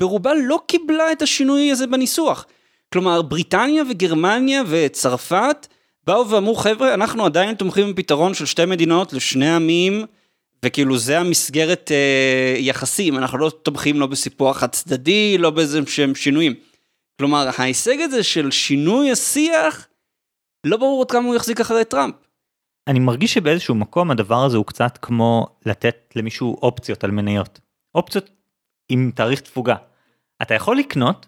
ברובה 0.00 0.32
לא 0.34 0.60
קיבלה 0.66 1.12
את 1.12 1.22
השינוי 1.22 1.70
הזה 1.70 1.86
בניסוח. 1.86 2.46
כלומר, 2.92 3.22
בריטניה 3.22 3.82
וגרמניה 3.90 4.62
וצרפת 4.66 5.66
באו 6.06 6.28
ואמרו, 6.28 6.54
חבר'ה, 6.54 6.94
אנחנו 6.94 7.24
עדיין 7.24 7.54
תומכים 7.54 7.94
בפתרון 7.94 8.34
של 8.34 8.46
שתי 8.46 8.64
מדינות 8.64 9.12
לשני 9.12 9.54
עמים, 9.54 10.04
וכאילו 10.64 10.98
זה 10.98 11.18
המסגרת 11.18 11.90
אה, 11.92 12.54
יחסים, 12.58 13.18
אנחנו 13.18 13.38
לא 13.38 13.50
תומכים 13.62 14.00
לא 14.00 14.06
בסיפוח 14.06 14.58
חד 14.58 14.70
צדדי, 14.70 15.38
לא 15.38 15.50
באיזה 15.50 15.80
שהם 15.86 16.14
שינויים. 16.14 16.54
כלומר, 17.20 17.48
ההישג 17.58 18.00
הזה 18.00 18.22
של 18.22 18.50
שינוי 18.50 19.10
השיח, 19.12 19.88
לא 20.66 20.76
ברור 20.76 21.02
עד 21.02 21.10
כמה 21.10 21.26
הוא 21.26 21.34
יחזיק 21.34 21.60
אחרי 21.60 21.84
טראמפ. 21.84 22.14
אני 22.88 22.98
מרגיש 22.98 23.34
שבאיזשהו 23.34 23.74
מקום 23.74 24.10
הדבר 24.10 24.44
הזה 24.44 24.56
הוא 24.56 24.66
קצת 24.66 24.98
כמו 25.02 25.46
לתת 25.66 26.12
למישהו 26.16 26.58
אופציות 26.62 27.04
על 27.04 27.10
מניות. 27.10 27.60
אופציות 27.94 28.30
עם 28.88 29.10
תאריך 29.14 29.40
תפוגה. 29.40 29.76
אתה 30.42 30.54
יכול 30.54 30.78
לקנות 30.78 31.26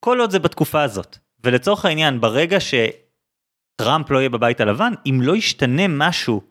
כל 0.00 0.20
עוד 0.20 0.30
זה 0.30 0.38
בתקופה 0.38 0.82
הזאת. 0.82 1.16
ולצורך 1.44 1.84
העניין, 1.84 2.20
ברגע 2.20 2.58
שטראמפ 2.60 4.10
לא 4.10 4.18
יהיה 4.18 4.28
בבית 4.28 4.60
הלבן, 4.60 4.92
אם 5.06 5.18
לא 5.22 5.36
ישתנה 5.36 5.88
משהו 5.88 6.42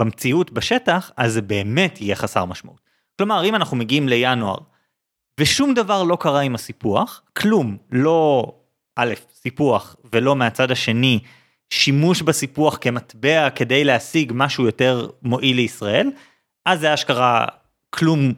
במציאות 0.00 0.50
בשטח, 0.50 1.10
אז 1.16 1.32
זה 1.32 1.42
באמת 1.42 2.00
יהיה 2.00 2.16
חסר 2.16 2.44
משמעות. 2.44 2.80
כלומר, 3.18 3.44
אם 3.44 3.54
אנחנו 3.54 3.76
מגיעים 3.76 4.08
לינואר, 4.08 4.58
ושום 5.40 5.74
דבר 5.74 6.02
לא 6.02 6.16
קרה 6.20 6.40
עם 6.40 6.54
הסיפוח, 6.54 7.22
כלום, 7.36 7.76
לא 7.92 8.52
א', 8.96 9.14
סיפוח, 9.34 9.96
ולא 10.12 10.36
מהצד 10.36 10.70
השני, 10.70 11.20
שימוש 11.70 12.22
בסיפוח 12.22 12.78
כמטבע 12.80 13.50
כדי 13.50 13.84
להשיג 13.84 14.32
משהו 14.34 14.66
יותר 14.66 15.08
מועיל 15.22 15.56
לישראל, 15.56 16.10
אז 16.66 16.80
זה 16.80 16.94
אשכרה 16.94 17.46
כלום 17.90 18.32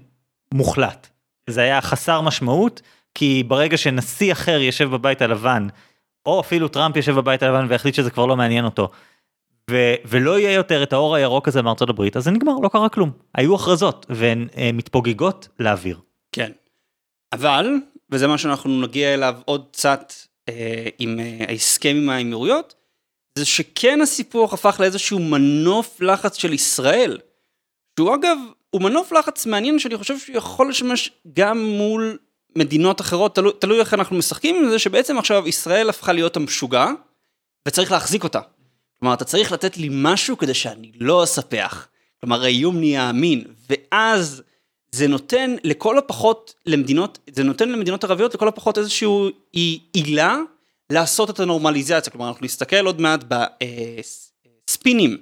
מוחלט. 0.55 1.09
זה 1.51 1.61
היה 1.61 1.81
חסר 1.81 2.21
משמעות, 2.21 2.83
כי 3.15 3.43
ברגע 3.49 3.77
שנשיא 3.77 4.33
אחר 4.33 4.61
יושב 4.61 4.91
בבית 4.91 5.23
הלבן, 5.23 5.67
או 6.27 6.41
אפילו 6.41 6.69
טראמפ 6.69 6.97
יושב 6.97 7.15
בבית 7.15 7.43
הלבן 7.43 7.67
והחליט 7.69 7.95
שזה 7.95 8.11
כבר 8.11 8.27
לא 8.27 8.37
מעניין 8.37 8.65
אותו, 8.65 8.91
ו- 9.73 9.95
ולא 10.05 10.39
יהיה 10.39 10.53
יותר 10.53 10.83
את 10.83 10.93
האור 10.93 11.15
הירוק 11.15 11.49
הזה 11.49 11.63
מארצות 11.63 11.91
הברית, 11.91 12.17
אז 12.17 12.25
זה 12.25 12.31
נגמר, 12.31 12.53
לא 12.63 12.69
קרה 12.69 12.89
כלום. 12.89 13.11
היו 13.35 13.55
הכרזות, 13.55 14.07
והן 14.09 14.49
uh, 14.53 14.57
מתפוגגות 14.73 15.49
לאוויר. 15.59 16.01
כן. 16.33 16.53
אבל, 17.33 17.75
וזה 18.11 18.27
מה 18.27 18.39
שאנחנו 18.39 18.81
נגיע 18.81 19.15
אליו 19.15 19.35
עוד 19.45 19.65
קצת 19.73 20.13
אה, 20.49 20.89
עם 20.99 21.21
אה, 21.21 21.45
ההסכם 21.49 21.97
עם 21.97 22.11
האמירויות, 22.11 22.75
זה 23.39 23.45
שכן 23.45 24.01
הסיפוח 24.01 24.53
הפך 24.53 24.77
לאיזשהו 24.81 25.19
מנוף 25.19 26.01
לחץ 26.01 26.37
של 26.37 26.53
ישראל, 26.53 27.19
שהוא 27.99 28.15
אגב, 28.15 28.39
הוא 28.71 28.83
מנוף 28.83 29.13
לחץ 29.13 29.47
מעניין 29.47 29.79
שאני 29.79 29.97
חושב 29.97 30.19
שהוא 30.19 30.37
יכול 30.37 30.69
לשמש 30.69 31.11
גם 31.33 31.65
מול 31.65 32.19
מדינות 32.57 33.01
אחרות, 33.01 33.35
תלוי, 33.35 33.53
תלוי 33.59 33.81
איך 33.81 33.95
אנחנו 33.95 34.17
משחקים 34.17 34.57
עם 34.57 34.71
זה, 34.71 34.79
שבעצם 34.79 35.19
עכשיו 35.19 35.49
ישראל 35.49 35.89
הפכה 35.89 36.13
להיות 36.13 36.37
המשוגע, 36.37 36.87
וצריך 37.69 37.93
להחזיק 37.93 38.25
אותה. 38.25 38.41
כלומר, 39.03 39.15
אתה 39.15 39.25
צריך 39.25 39.53
לתת 39.53 39.77
לי 39.77 39.89
משהו 39.91 40.39
כדי 40.39 40.55
שאני 40.55 40.93
לא 41.01 41.25
אספח. 41.25 41.89
כלומר, 42.21 42.43
האיום 42.43 42.79
נהיה 42.79 43.11
אמין, 43.11 43.45
ואז 43.71 44.43
זה 44.93 45.09
נותן 45.09 45.57
לכל 45.65 45.99
הפחות 45.99 46.55
למדינות, 46.67 47.19
זה 47.33 47.43
נותן 47.43 47.69
למדינות 47.69 48.05
ערביות 48.05 48.35
לכל 48.35 48.49
הפחות 48.49 48.79
איזושהי 48.79 49.79
עילה 49.93 50.39
לעשות 50.91 51.31
את 51.31 51.41
הנורמליזציה. 51.41 52.13
כלומר, 52.13 52.29
אנחנו 52.29 52.45
נסתכל 52.45 52.87
עוד 52.87 53.01
מעט 53.01 53.25
בספינים 54.69 55.17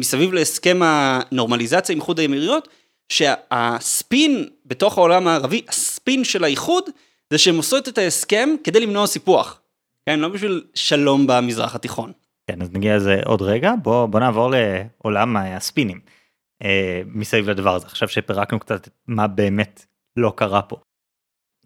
מסביב 0.00 0.32
להסכם 0.32 0.80
הנורמליזציה 0.84 1.92
עם 1.92 2.00
איחוד 2.00 2.20
האמירויות, 2.20 2.68
שהספין 3.08 4.48
בתוך 4.66 4.98
העולם 4.98 5.28
הערבי, 5.28 5.62
הספין 5.68 6.24
של 6.24 6.44
האיחוד, 6.44 6.84
זה 7.30 7.38
שהן 7.38 7.56
עושות 7.56 7.88
את 7.88 7.98
ההסכם 7.98 8.54
כדי 8.64 8.80
למנוע 8.80 9.06
סיפוח. 9.06 9.60
כן, 10.06 10.20
לא 10.20 10.28
בשביל 10.28 10.64
שלום 10.74 11.26
במזרח 11.26 11.74
התיכון. 11.74 12.12
כן, 12.52 12.62
אז 12.62 12.72
נגיע 12.72 12.96
לזה 12.96 13.20
עוד 13.24 13.42
רגע, 13.42 13.72
בוא, 13.82 14.06
בוא 14.06 14.20
נעבור 14.20 14.50
לעולם 14.50 15.36
הספינים. 15.36 16.00
אה, 16.62 17.02
מסביב 17.06 17.50
לדבר 17.50 17.74
הזה, 17.74 17.86
עכשיו 17.86 18.08
שפירקנו 18.08 18.60
קצת 18.60 18.88
מה 19.06 19.26
באמת 19.26 19.86
לא 20.16 20.32
קרה 20.36 20.62
פה. 20.62 20.76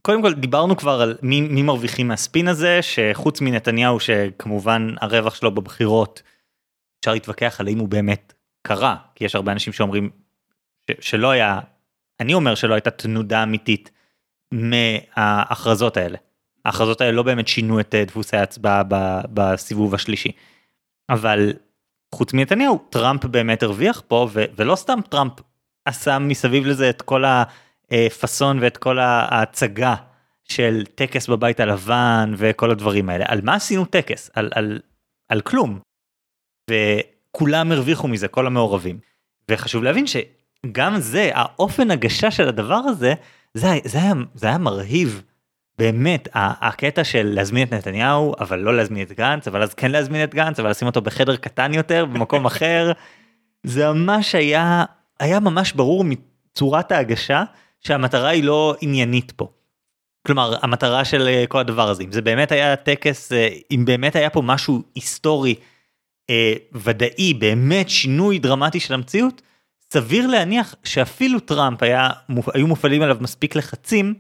קודם 0.02 0.22
כל 0.22 0.34
דיברנו 0.34 0.76
כבר 0.76 1.00
על 1.00 1.16
מי, 1.22 1.40
מי 1.40 1.62
מרוויחים 1.62 2.08
מהספין 2.08 2.48
הזה, 2.48 2.78
שחוץ 2.82 3.40
מנתניהו 3.40 4.00
שכמובן 4.00 4.94
הרווח 5.00 5.34
שלו 5.34 5.54
בבחירות, 5.54 6.22
אפשר 7.00 7.12
להתווכח 7.12 7.60
על 7.60 7.66
האם 7.66 7.78
הוא 7.78 7.88
באמת 7.88 8.32
קרה, 8.66 8.96
כי 9.14 9.24
יש 9.24 9.34
הרבה 9.34 9.52
אנשים 9.52 9.72
שאומרים 9.72 10.10
ש, 10.90 11.10
שלא 11.10 11.30
היה, 11.30 11.60
אני 12.20 12.34
אומר 12.34 12.54
שלא 12.54 12.74
הייתה 12.74 12.90
תנודה 12.90 13.42
אמיתית 13.42 13.90
מההכרזות 14.52 15.96
האלה. 15.96 16.18
ההכרזות 16.64 17.00
האלה 17.00 17.12
לא 17.12 17.22
באמת 17.22 17.48
שינו 17.48 17.80
את 17.80 17.94
אה, 17.94 18.04
דפוסי 18.04 18.36
ההצבעה 18.36 18.82
בסיבוב 19.34 19.94
השלישי. 19.94 20.32
אבל 21.10 21.52
חוץ 22.14 22.32
מנתניהו 22.32 22.78
טראמפ 22.90 23.24
באמת 23.24 23.62
הרוויח 23.62 24.02
פה 24.08 24.28
ו- 24.32 24.44
ולא 24.56 24.76
סתם 24.76 24.98
טראמפ 25.08 25.32
עשה 25.84 26.18
מסביב 26.18 26.66
לזה 26.66 26.90
את 26.90 27.02
כל 27.02 27.24
הפאסון 27.90 28.58
ואת 28.60 28.76
כל 28.76 28.98
ההצגה 28.98 29.94
של 30.44 30.84
טקס 30.94 31.28
בבית 31.28 31.60
הלבן 31.60 32.34
וכל 32.36 32.70
הדברים 32.70 33.08
האלה. 33.08 33.24
על 33.28 33.40
מה 33.42 33.54
עשינו 33.54 33.84
טקס? 33.84 34.30
על 34.34 34.50
על 34.54 34.80
על 35.28 35.40
כלום. 35.40 35.78
וכולם 36.70 37.72
הרוויחו 37.72 38.08
מזה 38.08 38.28
כל 38.28 38.46
המעורבים. 38.46 38.98
וחשוב 39.50 39.82
להבין 39.82 40.04
שגם 40.06 40.94
זה 40.98 41.30
האופן 41.34 41.90
הגשה 41.90 42.30
של 42.30 42.48
הדבר 42.48 42.74
הזה 42.74 43.14
זה, 43.54 43.68
זה, 43.84 43.98
היה, 43.98 44.12
זה 44.34 44.46
היה 44.46 44.58
מרהיב 44.58 45.22
באמת 45.78 46.28
הקטע 46.34 47.04
של 47.04 47.32
להזמין 47.34 47.68
את 47.68 47.72
נתניהו 47.72 48.34
אבל 48.40 48.58
לא 48.58 48.76
להזמין 48.76 49.02
את 49.02 49.12
גנץ 49.12 49.48
אבל 49.48 49.62
אז 49.62 49.74
כן 49.74 49.90
להזמין 49.90 50.24
את 50.24 50.34
גנץ 50.34 50.60
אבל 50.60 50.70
לשים 50.70 50.86
אותו 50.86 51.00
בחדר 51.00 51.36
קטן 51.36 51.74
יותר 51.74 52.04
במקום 52.04 52.46
אחר 52.50 52.92
זה 53.62 53.92
ממש 53.92 54.34
היה 54.34 54.84
היה 55.20 55.40
ממש 55.40 55.72
ברור 55.72 56.04
מצורת 56.04 56.92
ההגשה 56.92 57.44
שהמטרה 57.80 58.28
היא 58.28 58.44
לא 58.44 58.76
עניינית 58.80 59.32
פה. 59.36 59.48
כלומר 60.26 60.54
המטרה 60.62 61.04
של 61.04 61.28
אה, 61.28 61.44
כל 61.48 61.58
הדבר 61.58 61.88
הזה 61.88 62.02
אם 62.02 62.12
זה 62.12 62.22
באמת 62.22 62.52
היה 62.52 62.76
טקס 62.76 63.32
אה, 63.32 63.48
אם 63.70 63.84
באמת 63.84 64.16
היה 64.16 64.30
פה 64.30 64.42
משהו 64.42 64.82
היסטורי 64.94 65.54
אה, 66.30 66.52
ודאי 66.72 67.34
באמת 67.34 67.88
שינוי 67.88 68.38
דרמטי 68.38 68.80
של 68.80 68.94
המציאות 68.94 69.42
סביר 69.92 70.26
להניח 70.26 70.74
שאפילו 70.84 71.40
טראמפ 71.40 71.82
היה 71.82 72.10
היו 72.54 72.66
מופעלים 72.66 73.02
עליו 73.02 73.16
מספיק 73.20 73.56
לחצים 73.56 74.14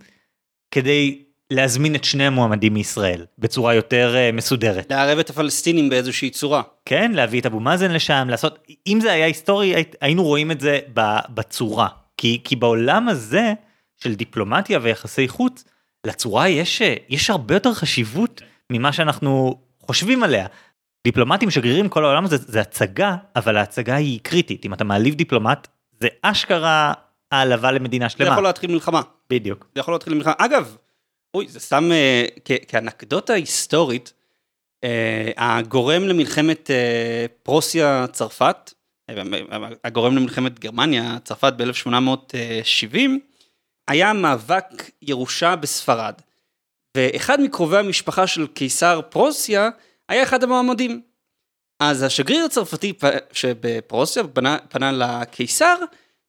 כדי 0.70 1.25
להזמין 1.50 1.94
את 1.94 2.04
שני 2.04 2.26
המועמדים 2.26 2.74
מישראל 2.74 3.24
בצורה 3.38 3.74
יותר 3.74 4.14
uh, 4.14 4.36
מסודרת. 4.36 4.90
לערב 4.90 5.18
את 5.18 5.30
הפלסטינים 5.30 5.88
באיזושהי 5.88 6.30
צורה. 6.30 6.62
כן, 6.84 7.12
להביא 7.14 7.40
את 7.40 7.46
אבו 7.46 7.60
מאזן 7.60 7.90
לשם, 7.90 8.26
לעשות, 8.30 8.58
אם 8.86 8.98
זה 9.00 9.12
היה 9.12 9.26
היסטורי 9.26 9.74
היינו 10.00 10.24
רואים 10.24 10.50
את 10.50 10.60
זה 10.60 10.78
בצורה. 11.34 11.88
כי, 12.16 12.40
כי 12.44 12.56
בעולם 12.56 13.08
הזה 13.08 13.52
של 13.96 14.14
דיפלומטיה 14.14 14.78
ויחסי 14.82 15.28
חוץ, 15.28 15.64
לצורה 16.06 16.48
יש, 16.48 16.82
יש 17.08 17.30
הרבה 17.30 17.54
יותר 17.54 17.74
חשיבות 17.74 18.42
ממה 18.70 18.92
שאנחנו 18.92 19.60
חושבים 19.86 20.22
עליה. 20.22 20.46
דיפלומטים 21.06 21.50
שגרירים 21.50 21.88
כל 21.88 22.04
העולם 22.04 22.24
הזה 22.24 22.36
זה 22.36 22.60
הצגה, 22.60 23.16
אבל 23.36 23.56
ההצגה 23.56 23.94
היא 23.94 24.20
קריטית. 24.22 24.64
אם 24.64 24.74
אתה 24.74 24.84
מעליב 24.84 25.14
דיפלומט, 25.14 25.68
זה 26.00 26.08
אשכרה 26.22 26.92
העלבה 27.32 27.72
למדינה 27.72 28.08
שלמה. 28.08 28.24
זה 28.24 28.32
יכול 28.32 28.44
להתחיל 28.44 28.70
מלחמה. 28.70 29.00
בדיוק. 29.30 29.66
זה 29.74 29.80
יכול 29.80 29.94
להתחיל 29.94 30.14
מלחמה. 30.14 30.34
אגב, 30.38 30.76
אוי, 31.36 31.48
זה 31.48 31.60
סתם 31.60 31.92
אה, 31.92 32.24
כאנקדוטה 32.68 33.32
היסטורית, 33.32 34.12
אה, 34.84 35.30
הגורם 35.36 36.02
למלחמת 36.02 36.70
אה, 36.70 37.26
פרוסיה 37.42 38.06
צרפת, 38.12 38.72
הגורם 39.84 40.16
למלחמת 40.16 40.58
גרמניה 40.58 41.18
צרפת 41.24 41.52
ב-1870, 41.56 42.98
היה 43.88 44.12
מאבק 44.12 44.90
ירושה 45.02 45.56
בספרד. 45.56 46.14
ואחד 46.96 47.40
מקרובי 47.40 47.76
המשפחה 47.76 48.26
של 48.26 48.46
קיסר 48.46 49.00
פרוסיה 49.10 49.68
היה 50.08 50.22
אחד 50.22 50.42
המועמדים. 50.42 51.02
אז 51.80 52.02
השגריר 52.02 52.44
הצרפתי 52.44 52.92
שבפרוסיה 53.32 54.22
פנה, 54.24 54.58
פנה 54.68 54.92
לקיסר, 54.92 55.76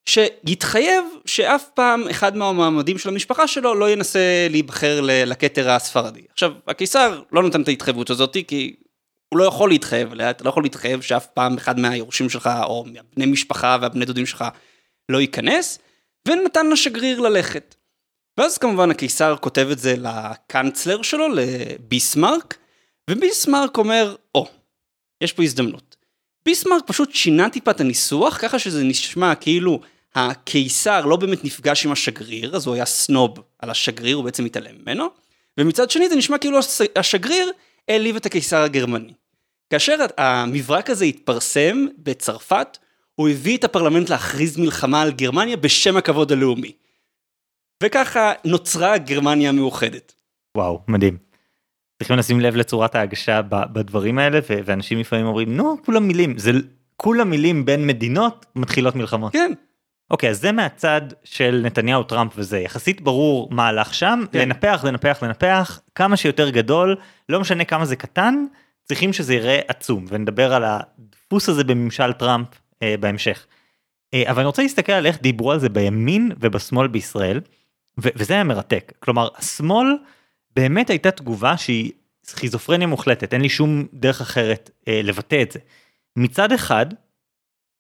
שיתחייב 0.07 1.05
שאף 1.25 1.69
פעם 1.73 2.07
אחד 2.07 2.37
מהמועמדים 2.37 2.97
של 2.97 3.09
המשפחה 3.09 3.47
שלו 3.47 3.75
לא 3.75 3.89
ינסה 3.89 4.47
להיבחר 4.49 4.99
לכתר 5.03 5.71
הספרדי. 5.71 6.21
עכשיו, 6.31 6.51
הקיסר 6.67 7.21
לא 7.31 7.43
נותן 7.43 7.61
את 7.61 7.67
ההתחייבות 7.67 8.09
הזאת 8.09 8.37
כי 8.47 8.75
הוא 9.29 9.39
לא 9.39 9.43
יכול 9.43 9.69
להתחייב 9.69 10.11
עליה, 10.11 10.29
אתה 10.29 10.43
לא 10.43 10.49
יכול 10.49 10.63
להתחייב 10.63 11.01
שאף 11.01 11.27
פעם 11.27 11.57
אחד 11.57 11.79
מהיורשים 11.79 12.29
שלך 12.29 12.49
או 12.63 12.85
מהבני 12.85 13.25
משפחה 13.25 13.77
והבני 13.81 14.05
דודים 14.05 14.25
שלך 14.25 14.45
לא 15.09 15.21
ייכנס, 15.21 15.79
ונתן 16.27 16.69
לשגריר 16.69 17.19
ללכת. 17.19 17.75
ואז 18.37 18.57
כמובן 18.57 18.91
הקיסר 18.91 19.35
כותב 19.41 19.67
את 19.71 19.79
זה 19.79 19.95
לקאנצלר 19.97 21.01
שלו, 21.01 21.27
לביסמרק, 21.33 22.57
וביסמרק 23.09 23.77
אומר, 23.77 24.15
או, 24.35 24.45
oh, 24.45 24.49
יש 25.21 25.33
פה 25.33 25.43
הזדמנות. 25.43 25.95
ביסמרק 26.45 26.83
פשוט 26.85 27.15
שינה 27.15 27.49
טיפה 27.49 27.71
את 27.71 27.81
הניסוח, 27.81 28.37
ככה 28.41 28.59
שזה 28.59 28.83
נשמע 28.83 29.35
כאילו 29.35 29.81
הקיסר 30.15 31.05
לא 31.05 31.15
באמת 31.15 31.43
נפגש 31.43 31.85
עם 31.85 31.91
השגריר, 31.91 32.55
אז 32.55 32.67
הוא 32.67 32.75
היה 32.75 32.85
סנוב 32.85 33.39
על 33.59 33.69
השגריר, 33.69 34.15
הוא 34.15 34.25
בעצם 34.25 34.45
התעלם 34.45 34.75
ממנו, 34.81 35.07
ומצד 35.57 35.91
שני 35.91 36.09
זה 36.09 36.15
נשמע 36.15 36.37
כאילו 36.37 36.59
השגריר 36.95 37.51
העליב 37.87 38.15
את 38.15 38.25
הקיסר 38.25 38.57
הגרמני. 38.57 39.13
כאשר 39.69 39.95
המברק 40.17 40.89
הזה 40.89 41.05
התפרסם 41.05 41.85
בצרפת, 41.97 42.77
הוא 43.15 43.29
הביא 43.29 43.57
את 43.57 43.63
הפרלמנט 43.63 44.09
להכריז 44.09 44.57
מלחמה 44.57 45.01
על 45.01 45.11
גרמניה 45.11 45.57
בשם 45.57 45.97
הכבוד 45.97 46.31
הלאומי. 46.31 46.71
וככה 47.83 48.33
נוצרה 48.45 48.97
גרמניה 48.97 49.49
המאוחדת. 49.49 50.13
וואו, 50.57 50.81
מדהים. 50.87 51.17
צריכים 51.99 52.17
לשים 52.17 52.39
לב 52.39 52.55
לצורת 52.55 52.95
ההגשה 52.95 53.41
בדברים 53.41 54.19
האלה, 54.19 54.39
ואנשים 54.65 54.99
לפעמים 54.99 55.25
אומרים, 55.25 55.57
נו, 55.57 55.77
כולה 55.85 55.99
מילים. 55.99 56.37
זה 56.37 56.51
כולה 56.95 57.23
מילים 57.23 57.65
בין 57.65 57.87
מדינות 57.87 58.45
מתחילות 58.55 58.95
מלחמות. 58.95 59.33
כן, 59.33 59.51
אוקיי, 60.11 60.29
אז 60.29 60.41
זה 60.41 60.51
מהצד 60.51 61.01
של 61.23 61.61
נתניהו, 61.63 62.03
טראמפ 62.03 62.31
וזה. 62.35 62.59
יחסית 62.59 63.01
ברור 63.01 63.47
מה 63.51 63.67
הלך 63.67 63.93
שם, 63.93 64.23
כן. 64.31 64.39
לנפח, 64.39 64.81
לנפח, 64.87 65.19
לנפח, 65.21 65.79
כמה 65.95 66.17
שיותר 66.17 66.49
גדול, 66.49 66.95
לא 67.29 67.39
משנה 67.39 67.65
כמה 67.65 67.85
זה 67.85 67.95
קטן, 67.95 68.45
צריכים 68.83 69.13
שזה 69.13 69.35
יראה 69.35 69.59
עצום, 69.67 70.05
ונדבר 70.09 70.53
על 70.53 70.63
הדפוס 70.63 71.49
הזה 71.49 71.63
בממשל 71.63 72.13
טראמפ 72.13 72.47
אה, 72.83 72.95
בהמשך. 72.99 73.45
אה, 74.13 74.23
אבל 74.27 74.39
אני 74.39 74.45
רוצה 74.45 74.61
להסתכל 74.61 74.91
על 74.91 75.05
איך 75.05 75.21
דיברו 75.21 75.51
על 75.51 75.59
זה 75.59 75.69
בימין 75.69 76.31
ובשמאל 76.39 76.87
בישראל, 76.87 77.39
ו- 77.99 78.09
וזה 78.15 78.33
היה 78.33 78.43
מרתק. 78.43 78.93
כלומר, 78.99 79.27
השמאל 79.35 79.87
באמת 80.55 80.89
הייתה 80.89 81.11
תגובה 81.11 81.57
שהיא 81.57 81.91
סכיזופרניה 82.23 82.87
מוחלטת, 82.87 83.33
אין 83.33 83.41
לי 83.41 83.49
שום 83.49 83.85
דרך 83.93 84.21
אחרת 84.21 84.69
אה, 84.87 85.01
לבטא 85.03 85.41
את 85.41 85.51
זה. 85.51 85.59
מצד 86.15 86.51
אחד, 86.51 86.85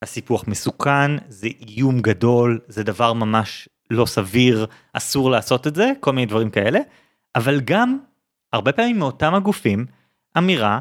הסיפוח 0.01 0.47
מסוכן, 0.47 1.11
זה 1.29 1.47
איום 1.67 2.01
גדול, 2.01 2.59
זה 2.67 2.83
דבר 2.83 3.13
ממש 3.13 3.69
לא 3.91 4.05
סביר, 4.05 4.65
אסור 4.93 5.31
לעשות 5.31 5.67
את 5.67 5.75
זה, 5.75 5.91
כל 5.99 6.13
מיני 6.13 6.25
דברים 6.25 6.49
כאלה, 6.49 6.79
אבל 7.35 7.59
הרבה 8.53 8.71
פעמים 8.71 8.99
מאותם 8.99 9.33
הגופים, 9.33 9.85
אמירה 10.37 10.79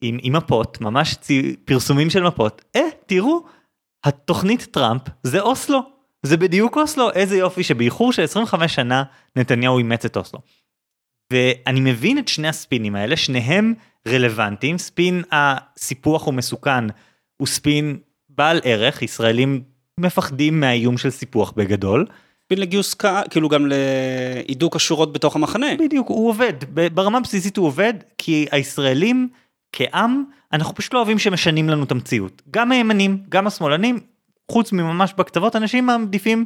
עם, 0.00 0.18
עם 0.22 0.36
מפות, 0.36 0.80
ממש 0.80 1.14
צי, 1.14 1.56
פרסומים 1.64 2.10
של 2.10 2.22
מפות, 2.22 2.64
אה, 2.76 2.80
תראו, 3.06 3.44
התוכנית 4.04 4.62
טראמפ 4.62 5.02
זה 5.22 5.40
אוסלו, 5.40 5.80
זה 6.22 6.36
בדיוק 6.36 6.76
אוסלו, 6.76 7.10
איזה 7.10 7.36
יופי 7.36 7.62
שבאיחור 7.62 8.12
של 8.12 8.22
25 8.22 8.74
שנה 8.74 9.02
נתניהו 9.36 9.78
אימץ 9.78 10.04
את 10.04 10.16
אוסלו. 10.16 10.40
ואני 11.32 11.80
מבין 11.80 12.18
את 12.18 12.28
שני 12.28 12.48
הספינים 12.48 12.94
האלה, 12.94 13.16
שניהם 13.16 13.74
רלוונטיים, 14.08 14.78
ספין 14.78 15.22
הסיפוח 15.32 16.26
הוא 16.26 16.34
מסוכן, 16.34 16.84
הוא 17.36 17.46
ספין 17.46 17.98
בעל 18.38 18.60
ערך, 18.64 19.02
ישראלים 19.02 19.62
מפחדים 19.98 20.60
מהאיום 20.60 20.98
של 20.98 21.10
סיפוח 21.10 21.52
בגדול. 21.56 22.06
לגיוס 22.50 22.94
קהל, 22.94 23.24
כאילו 23.30 23.48
גם 23.48 23.66
להידוק 23.66 24.76
השורות 24.76 25.12
בתוך 25.12 25.36
המחנה. 25.36 25.66
בדיוק, 25.78 26.08
הוא 26.08 26.28
עובד, 26.28 26.52
ברמה 26.94 27.20
בסיסית 27.20 27.56
הוא 27.56 27.66
עובד, 27.66 27.94
כי 28.18 28.46
הישראלים 28.50 29.28
כעם, 29.72 30.24
אנחנו 30.52 30.74
פשוט 30.74 30.94
לא 30.94 30.98
אוהבים 30.98 31.18
שמשנים 31.18 31.68
לנו 31.68 31.84
את 31.84 31.90
המציאות. 31.90 32.42
גם 32.50 32.72
הימנים, 32.72 33.22
גם 33.28 33.46
השמאלנים, 33.46 34.00
חוץ 34.50 34.72
מממש 34.72 35.14
בקצוות, 35.18 35.56
אנשים 35.56 35.86
מעדיפים 35.86 36.44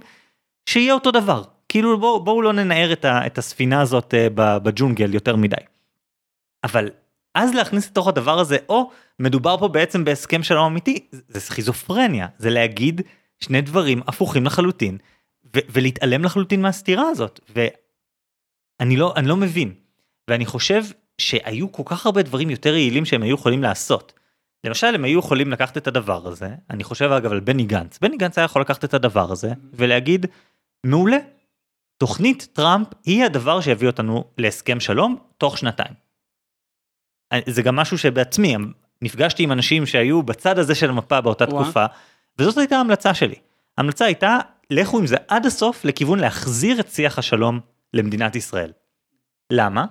שיהיה 0.69 0.95
אותו 0.95 1.11
דבר. 1.11 1.43
כאילו 1.69 2.01
בואו 2.01 2.25
בוא 2.25 2.43
לא 2.43 2.53
ננער 2.53 2.93
את, 2.93 3.05
ה, 3.05 3.27
את 3.27 3.39
הספינה 3.39 3.81
הזאת 3.81 4.15
uh, 4.15 4.33
בג'ונגל 4.35 5.15
יותר 5.15 5.37
מדי. 5.37 5.57
אבל 6.65 6.89
אז 7.35 7.55
להכניס 7.55 7.87
לתוך 7.87 8.09
הדבר 8.09 8.38
הזה, 8.38 8.57
או 8.68 8.90
מדובר 9.18 9.59
פה 9.59 9.68
בעצם 9.68 10.05
בהסכם 10.05 10.42
שלום 10.42 10.66
אמיתי, 10.66 11.07
זה 11.29 11.40
סכיזופרניה, 11.40 12.27
זה 12.38 12.51
להגיד 12.51 13.01
שני 13.40 13.61
דברים 13.61 14.03
הפוכים 14.07 14.45
לחלוטין, 14.45 14.99
ולהתעלם 15.55 16.25
לחלוטין 16.25 16.62
מהסתירה 16.62 17.09
הזאת. 17.09 17.40
ואני 17.49 18.97
לא, 18.97 19.14
לא 19.23 19.37
מבין. 19.37 19.73
ואני 20.29 20.47
חושב 20.47 20.85
שהיו 21.18 21.73
כל 21.73 21.83
כך 21.87 22.07
הרבה 22.07 22.23
דברים 22.23 22.51
יותר 22.51 22.77
יעילים 22.77 23.05
שהם 23.05 23.23
היו 23.23 23.35
יכולים 23.35 23.62
לעשות. 23.62 24.12
למשל 24.64 24.95
הם 24.95 25.05
היו 25.05 25.18
יכולים 25.18 25.51
לקחת 25.51 25.77
את 25.77 25.87
הדבר 25.87 26.29
הזה, 26.29 26.49
אני 26.71 26.85
חושב 26.85 27.11
אגב 27.11 27.33
על 27.33 27.40
בני 27.40 27.64
גנץ, 27.64 27.99
בני 27.99 28.16
גנץ 28.16 28.38
היה 28.38 28.45
יכול 28.45 28.62
לקחת 28.62 28.85
את 28.85 28.95
הדבר 28.95 29.33
הזה 29.33 29.53
ולהגיד, 29.73 30.27
מעולה, 30.87 31.16
תוכנית 31.99 32.49
טראמפ 32.53 32.87
היא 33.05 33.25
הדבר 33.25 33.61
שיביא 33.61 33.87
אותנו 33.87 34.25
להסכם 34.38 34.81
שלום 34.81 35.16
תוך 35.38 35.59
שנתיים. 35.59 36.02
זה 37.47 37.62
גם 37.62 37.77
משהו 37.77 37.99
שבעצמי, 37.99 38.57
נפגשתי 39.03 39.42
עם 39.42 39.53
אנשים 39.53 39.87
שהיו 39.87 40.23
בצד 40.23 40.59
הזה 40.59 40.75
של 40.75 40.90
המפה 40.90 41.21
באותה 41.21 41.45
וואה. 41.45 41.64
תקופה, 41.64 41.87
וזאת 42.38 42.59
הייתה 42.59 42.77
ההמלצה 42.77 43.14
שלי. 43.14 43.35
ההמלצה 43.79 44.05
הייתה, 44.05 44.38
לכו 44.71 44.99
עם 44.99 45.07
זה 45.07 45.16
עד 45.29 45.47
הסוף 45.47 45.85
לכיוון 45.85 46.18
להחזיר 46.18 46.81
את 46.81 46.88
שיח 46.88 47.18
השלום 47.18 47.61
למדינת 47.95 48.37
ישראל. 48.37 48.73
למה? 49.53 49.85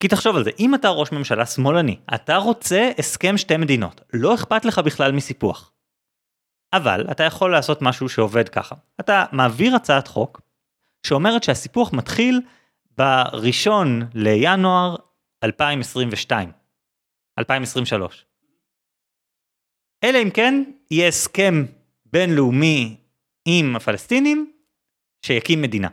כי 0.00 0.08
תחשוב 0.08 0.36
על 0.36 0.44
זה, 0.44 0.50
אם 0.58 0.74
אתה 0.74 0.88
ראש 0.88 1.12
ממשלה 1.12 1.46
שמאלני, 1.46 1.96
אתה 2.14 2.36
רוצה 2.36 2.90
הסכם 2.98 3.36
שתי 3.36 3.56
מדינות, 3.56 4.00
לא 4.12 4.34
אכפת 4.34 4.64
לך 4.64 4.78
בכלל 4.78 5.12
מסיפוח. 5.12 5.72
אבל 6.72 7.06
אתה 7.10 7.24
יכול 7.24 7.52
לעשות 7.52 7.82
משהו 7.82 8.08
שעובד 8.08 8.48
ככה. 8.48 8.74
אתה 9.00 9.24
מעביר 9.32 9.76
הצעת 9.76 10.08
חוק 10.08 10.40
שאומרת 11.06 11.42
שהסיפוח 11.42 11.92
מתחיל 11.92 12.40
בראשון 12.98 14.02
לינואר 14.14 14.96
2022, 15.44 16.50
2023. 17.38 18.24
אלא 20.04 20.18
אם 20.22 20.30
כן 20.30 20.62
יהיה 20.90 21.08
הסכם 21.08 21.64
בינלאומי 22.12 22.96
עם 23.44 23.76
הפלסטינים 23.76 24.52
שיקים 25.26 25.62
מדינה. 25.62 25.88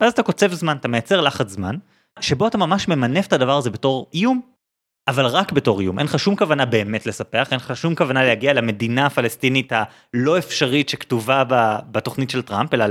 ואז 0.00 0.12
אתה 0.12 0.22
קוצב 0.22 0.52
זמן, 0.52 0.76
אתה 0.76 0.88
מייצר 0.88 1.20
לחץ 1.20 1.48
זמן, 1.48 1.76
שבו 2.20 2.48
אתה 2.48 2.58
ממש 2.58 2.88
ממנף 2.88 3.26
את 3.26 3.32
הדבר 3.32 3.56
הזה 3.56 3.70
בתור 3.70 4.10
איום, 4.14 4.40
אבל 5.08 5.26
רק 5.26 5.52
בתור 5.52 5.80
איום. 5.80 5.98
אין 5.98 6.06
לך 6.06 6.18
שום 6.18 6.36
כוונה 6.36 6.66
באמת 6.66 7.06
לספח, 7.06 7.48
אין 7.50 7.56
לך 7.56 7.76
שום 7.76 7.94
כוונה 7.94 8.24
להגיע 8.24 8.52
למדינה 8.52 9.06
הפלסטינית 9.06 9.72
הלא 9.72 10.38
אפשרית 10.38 10.88
שכתובה 10.88 11.44
בתוכנית 11.90 12.30
של 12.30 12.42
טראמפ, 12.42 12.74
אלא, 12.74 12.84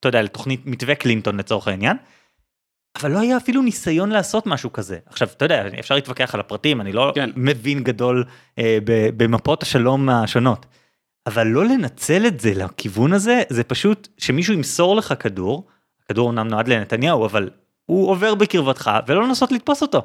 אתה 0.00 0.08
יודע, 0.08 0.22
לתוכנית 0.22 0.60
מתווה 0.66 0.94
קלינטון 0.94 1.36
לצורך 1.36 1.68
העניין. 1.68 1.96
אבל 2.96 3.10
לא 3.10 3.18
היה 3.18 3.36
אפילו 3.36 3.62
ניסיון 3.62 4.10
לעשות 4.10 4.46
משהו 4.46 4.72
כזה. 4.72 4.98
עכשיו, 5.06 5.28
אתה 5.36 5.44
יודע, 5.44 5.64
אפשר 5.78 5.94
להתווכח 5.94 6.34
על 6.34 6.40
הפרטים, 6.40 6.80
אני 6.80 6.92
לא 6.92 7.12
כן. 7.14 7.30
מבין 7.36 7.82
גדול 7.82 8.24
אה, 8.58 8.78
ב- 8.84 9.10
במפות 9.16 9.62
השלום 9.62 10.08
השונות. 10.08 10.66
אבל 11.26 11.46
לא 11.46 11.64
לנצל 11.64 12.26
את 12.26 12.40
זה 12.40 12.54
לכיוון 12.54 13.12
הזה, 13.12 13.42
זה 13.48 13.64
פשוט 13.64 14.08
שמישהו 14.18 14.54
ימסור 14.54 14.96
לך 14.96 15.14
כדור, 15.20 15.66
הכדור 16.04 16.30
אמנם 16.30 16.48
נועד 16.48 16.68
לנתניהו, 16.68 17.24
אבל 17.26 17.50
הוא 17.86 18.10
עובר 18.10 18.34
בקרבתך, 18.34 18.90
ולא 19.06 19.22
לנסות 19.22 19.52
לתפוס 19.52 19.82
אותו. 19.82 20.02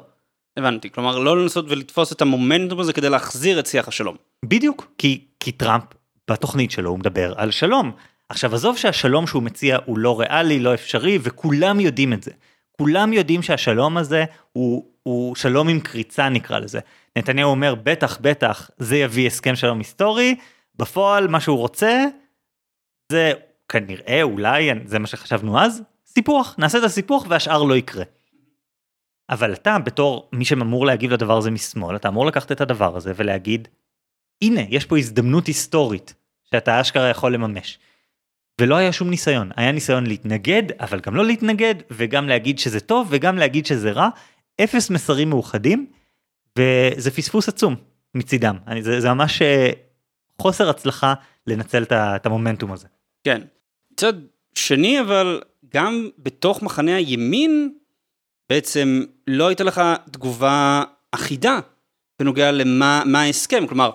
הבנתי, 0.56 0.90
כלומר 0.90 1.18
לא 1.18 1.42
לנסות 1.42 1.64
ולתפוס 1.68 2.12
את 2.12 2.22
המומנטום 2.22 2.80
הזה 2.80 2.92
כדי 2.92 3.08
להחזיר 3.08 3.58
את 3.60 3.66
שיח 3.66 3.88
השלום. 3.88 4.16
בדיוק, 4.44 4.86
כי, 4.98 5.24
כי 5.40 5.52
טראמפ 5.52 5.84
בתוכנית 6.30 6.70
שלו 6.70 6.90
הוא 6.90 6.98
מדבר 6.98 7.34
על 7.36 7.50
שלום. 7.50 7.92
עכשיו 8.28 8.54
עזוב 8.54 8.76
שהשלום 8.76 9.26
שהוא 9.26 9.42
מציע 9.42 9.78
הוא 9.84 9.98
לא 9.98 10.20
ריאלי, 10.20 10.60
לא 10.60 10.74
אפשרי, 10.74 11.18
וכולם 11.22 11.80
יודעים 11.80 12.12
את 12.12 12.22
זה. 12.22 12.30
כולם 12.82 13.12
יודעים 13.12 13.42
שהשלום 13.42 13.96
הזה 13.96 14.24
הוא, 14.52 14.84
הוא 15.02 15.36
שלום 15.36 15.68
עם 15.68 15.80
קריצה 15.80 16.28
נקרא 16.28 16.58
לזה. 16.58 16.80
נתניהו 17.16 17.50
אומר 17.50 17.74
בטח 17.74 18.18
בטח 18.20 18.70
זה 18.78 18.96
יביא 18.96 19.26
הסכם 19.26 19.56
שלום 19.56 19.78
היסטורי, 19.78 20.36
בפועל 20.76 21.28
מה 21.28 21.40
שהוא 21.40 21.58
רוצה 21.58 22.04
זה 23.12 23.32
כנראה 23.68 24.22
אולי 24.22 24.70
זה 24.84 24.98
מה 24.98 25.06
שחשבנו 25.06 25.60
אז, 25.60 25.82
סיפוח, 26.06 26.54
נעשה 26.58 26.78
את 26.78 26.84
הסיפוח 26.84 27.24
והשאר 27.28 27.62
לא 27.62 27.76
יקרה. 27.76 28.04
אבל 29.30 29.52
אתה 29.52 29.78
בתור 29.78 30.28
מי 30.32 30.44
שאמור 30.44 30.86
להגיב 30.86 31.12
לדבר 31.12 31.36
הזה 31.36 31.50
משמאל, 31.50 31.96
אתה 31.96 32.08
אמור 32.08 32.26
לקחת 32.26 32.52
את 32.52 32.60
הדבר 32.60 32.96
הזה 32.96 33.12
ולהגיד, 33.16 33.68
הנה, 34.42 34.60
יש 34.68 34.84
פה 34.84 34.98
הזדמנות 34.98 35.46
היסטורית 35.46 36.14
שאתה 36.50 36.80
אשכרה 36.80 37.08
יכול 37.08 37.34
לממש. 37.34 37.78
ולא 38.60 38.76
היה 38.76 38.92
שום 38.92 39.10
ניסיון, 39.10 39.50
היה 39.56 39.72
ניסיון 39.72 40.06
להתנגד, 40.06 40.62
אבל 40.80 41.00
גם 41.00 41.14
לא 41.14 41.24
להתנגד, 41.26 41.74
וגם 41.90 42.28
להגיד 42.28 42.58
שזה 42.58 42.80
טוב, 42.80 43.08
וגם 43.10 43.36
להגיד 43.36 43.66
שזה 43.66 43.90
רע, 43.90 44.08
אפס 44.64 44.90
מסרים 44.90 45.30
מאוחדים, 45.30 45.86
וזה 46.58 47.10
פספוס 47.10 47.48
עצום 47.48 47.76
מצידם. 48.14 48.56
אני, 48.66 48.82
זה, 48.82 49.00
זה 49.00 49.08
ממש 49.08 49.42
אה, 49.42 49.70
חוסר 50.42 50.70
הצלחה 50.70 51.14
לנצל 51.46 51.82
את 51.82 51.92
את 51.92 52.26
המומנטום 52.26 52.72
הזה. 52.72 52.86
כן. 53.24 53.42
מצד 53.92 54.12
שני 54.54 55.00
אבל 55.00 55.40
גם 55.74 56.08
בתוך 56.18 56.62
מחנה 56.62 56.96
הימין 56.96 57.72
בעצם 58.50 59.04
לא 59.26 59.48
הייתה 59.48 59.64
לך 59.64 59.82
תגובה 60.10 60.82
אחידה 61.12 61.58
בנוגע 62.20 62.52
למה 62.52 63.02
מה 63.06 63.20
ההסכם 63.20 63.66
כלומר 63.66 63.90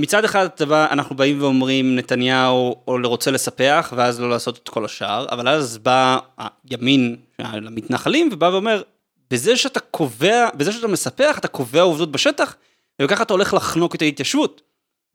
מצד 0.00 0.24
אחד 0.24 0.44
אתה 0.44 0.66
בא, 0.66 0.86
אנחנו 0.90 1.16
באים 1.16 1.42
ואומרים 1.42 1.96
נתניהו 1.96 2.84
רוצה 2.86 3.30
לספח 3.30 3.92
ואז 3.96 4.20
לא 4.20 4.30
לעשות 4.30 4.58
את 4.58 4.68
כל 4.68 4.84
השאר 4.84 5.26
אבל 5.30 5.48
אז 5.48 5.78
בא 5.78 6.18
הימין 6.38 7.16
למתנחלים 7.38 8.28
ובא 8.32 8.46
ואומר 8.46 8.82
בזה 9.30 9.56
שאתה 9.56 9.80
קובע 9.80 10.48
בזה 10.54 10.72
שאתה 10.72 10.88
מספח 10.88 11.38
אתה 11.38 11.48
קובע 11.48 11.80
עובדות 11.80 12.12
בשטח 12.12 12.56
וככה 13.02 13.22
אתה 13.22 13.32
הולך 13.32 13.54
לחנוק 13.54 13.94
את 13.94 14.02
ההתיישבות 14.02 14.62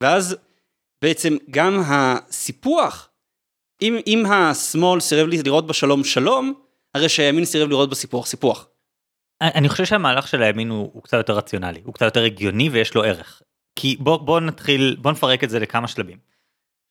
ואז 0.02 0.36
בעצם 1.02 1.38
גם 1.52 1.82
הסיפוח 1.86 3.10
אם, 3.82 3.98
אם 4.08 4.26
השמאל 4.26 5.00
סירב 5.00 5.28
לראות 5.28 5.67
בשלום 5.67 6.04
שלום, 6.04 6.54
הרי 6.93 7.10
שהימין 7.10 7.45
סירב 7.45 7.69
לראות 7.69 7.89
בסיפוח 7.89 8.26
סיפוח. 8.26 8.67
אני 9.41 9.69
חושב 9.69 9.86
שהמהלך 9.86 10.28
של 10.28 10.43
הימין 10.43 10.69
הוא, 10.69 10.89
הוא 10.93 11.04
קצת 11.04 11.17
יותר 11.17 11.34
רציונלי, 11.34 11.82
הוא 11.86 11.93
קצת 11.93 12.06
יותר 12.06 12.24
הגיוני 12.24 12.69
ויש 12.69 12.95
לו 12.95 13.04
ערך. 13.04 13.41
כי 13.76 13.98
בוא, 14.00 14.18
בוא 14.18 14.40
נתחיל, 14.40 14.96
בוא 15.02 15.12
נפרק 15.12 15.44
את 15.44 15.50
זה 15.50 15.60
לכמה 15.60 15.88
שלבים. 15.88 16.18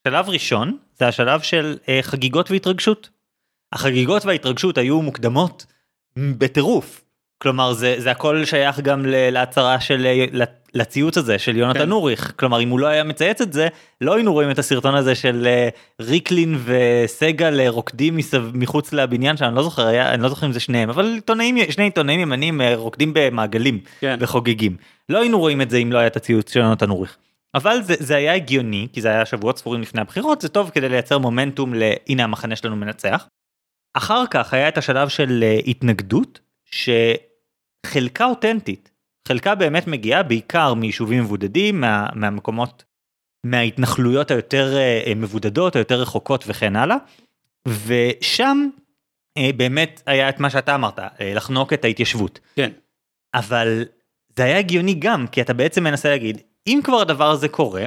שלב 0.09 0.29
ראשון 0.29 0.79
זה 0.99 1.09
השלב 1.09 1.40
של 1.40 1.79
אה, 1.88 1.99
חגיגות 2.03 2.51
והתרגשות. 2.51 3.11
החגיגות 3.73 4.25
וההתרגשות 4.25 4.79
היו 4.79 5.03
מוקדמות 5.03 5.66
בטירוף. 6.16 7.05
כלומר 7.38 7.73
זה, 7.73 7.94
זה 7.99 8.11
הכל 8.11 8.44
שייך 8.44 8.81
גם 8.81 9.03
להצהרה 9.07 9.81
של, 9.81 10.07
לציוץ 10.74 11.18
הזה 11.18 11.38
של 11.38 11.56
יונתן 11.56 11.78
כן. 11.78 11.90
אוריך. 11.90 12.32
כלומר 12.37 12.60
אם 12.62 12.68
הוא 12.68 12.80
לא 12.80 12.87
היה 12.87 13.04
מצייץ 13.04 13.40
את 13.40 13.52
זה, 13.52 13.68
לא 14.00 14.14
היינו 14.14 14.32
רואים 14.32 14.50
את 14.50 14.58
הסרטון 14.58 14.94
הזה 14.94 15.14
של 15.14 15.46
אה, 15.46 15.68
ריקלין 16.00 16.58
וסגל 16.64 17.60
אה, 17.60 17.70
רוקדים 17.70 18.16
מסב, 18.16 18.44
מחוץ 18.54 18.92
לבניין 18.92 19.37
שם, 19.37 19.44
אני 19.44 19.54
לא 19.54 19.62
זוכר, 19.62 19.87
היה, 19.87 20.14
אני 20.14 20.22
לא 20.22 20.28
זוכר 20.28 20.46
אם 20.46 20.52
זה 20.52 20.60
שניהם, 20.60 20.90
אבל 20.90 21.12
עיתונאים, 21.14 21.56
שני 21.70 21.84
עיתונאים 21.84 22.20
ימנים 22.20 22.60
אה, 22.60 22.76
רוקדים 22.76 23.10
במעגלים 23.14 23.80
כן. 24.00 24.16
וחוגגים. 24.20 24.76
לא 25.08 25.20
היינו 25.20 25.38
רואים 25.38 25.60
את 25.60 25.70
זה 25.70 25.76
אם 25.76 25.92
לא 25.92 25.98
היה 25.98 26.06
את 26.06 26.16
הציוץ 26.16 26.52
של 26.52 26.60
יונתן 26.60 26.90
אוריך. 26.90 27.16
אבל 27.54 27.82
זה, 27.82 27.94
זה 27.98 28.16
היה 28.16 28.34
הגיוני, 28.34 28.88
כי 28.92 29.00
זה 29.00 29.08
היה 29.08 29.26
שבועות 29.26 29.58
ספורים 29.58 29.82
לפני 29.82 30.00
הבחירות, 30.00 30.40
זה 30.40 30.48
טוב 30.48 30.70
כדי 30.74 30.88
לייצר 30.88 31.18
מומנטום 31.18 31.74
ל"הנה 31.74 32.24
המחנה 32.24 32.56
שלנו 32.56 32.76
מנצח". 32.76 33.28
אחר 33.94 34.24
כך 34.30 34.54
היה 34.54 34.68
את 34.68 34.78
השלב 34.78 35.08
של 35.08 35.44
התנגדות, 35.66 36.40
שחלקה 36.70 38.24
אותנטית, 38.24 38.90
חלקה 39.28 39.54
באמת 39.54 39.87
מגיעה 39.87 40.22
בעיקר 40.22 40.74
מיישובים 40.74 41.22
מבודדים, 41.22 41.80
מה, 41.80 42.06
מהמקומות, 42.14 42.84
מההתנחלויות 43.46 44.30
היותר 44.30 44.76
אה, 44.76 45.12
מבודדות, 45.16 45.76
היותר 45.76 46.00
רחוקות 46.00 46.44
וכן 46.46 46.76
הלאה, 46.76 46.96
ושם 47.68 48.68
אה, 49.38 49.50
באמת 49.56 50.02
היה 50.06 50.28
את 50.28 50.40
מה 50.40 50.50
שאתה 50.50 50.74
אמרת, 50.74 50.98
אה, 50.98 51.34
לחנוק 51.34 51.72
את 51.72 51.84
ההתיישבות. 51.84 52.40
כן. 52.56 52.70
אבל 53.34 53.84
זה 54.37 54.44
היה 54.44 54.58
הגיוני 54.58 54.94
גם, 54.94 55.26
כי 55.26 55.40
אתה 55.42 55.54
בעצם 55.54 55.84
מנסה 55.84 56.08
להגיד, 56.08 56.42
אם 56.66 56.80
כבר 56.84 57.00
הדבר 57.00 57.30
הזה 57.30 57.48
קורה, 57.48 57.84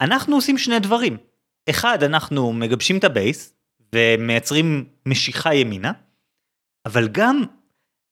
אנחנו 0.00 0.36
עושים 0.36 0.58
שני 0.58 0.78
דברים. 0.78 1.16
אחד, 1.70 2.02
אנחנו 2.02 2.52
מגבשים 2.52 2.98
את 2.98 3.04
הבייס 3.04 3.54
ומייצרים 3.94 4.84
משיכה 5.06 5.54
ימינה, 5.54 5.92
אבל 6.86 7.08
גם 7.08 7.42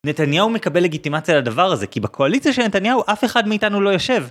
נתניהו 0.07 0.51
מקבל 0.51 0.83
לגיטימציה 0.83 1.39
לדבר 1.39 1.73
הזה, 1.73 1.87
כי 1.87 2.01
בקואליציה 2.01 2.53
של 2.53 2.63
נתניהו 2.63 3.03
אף 3.07 3.25
אחד 3.25 3.49
מאיתנו 3.49 3.81
לא 3.81 3.91
יושב. 3.91 4.25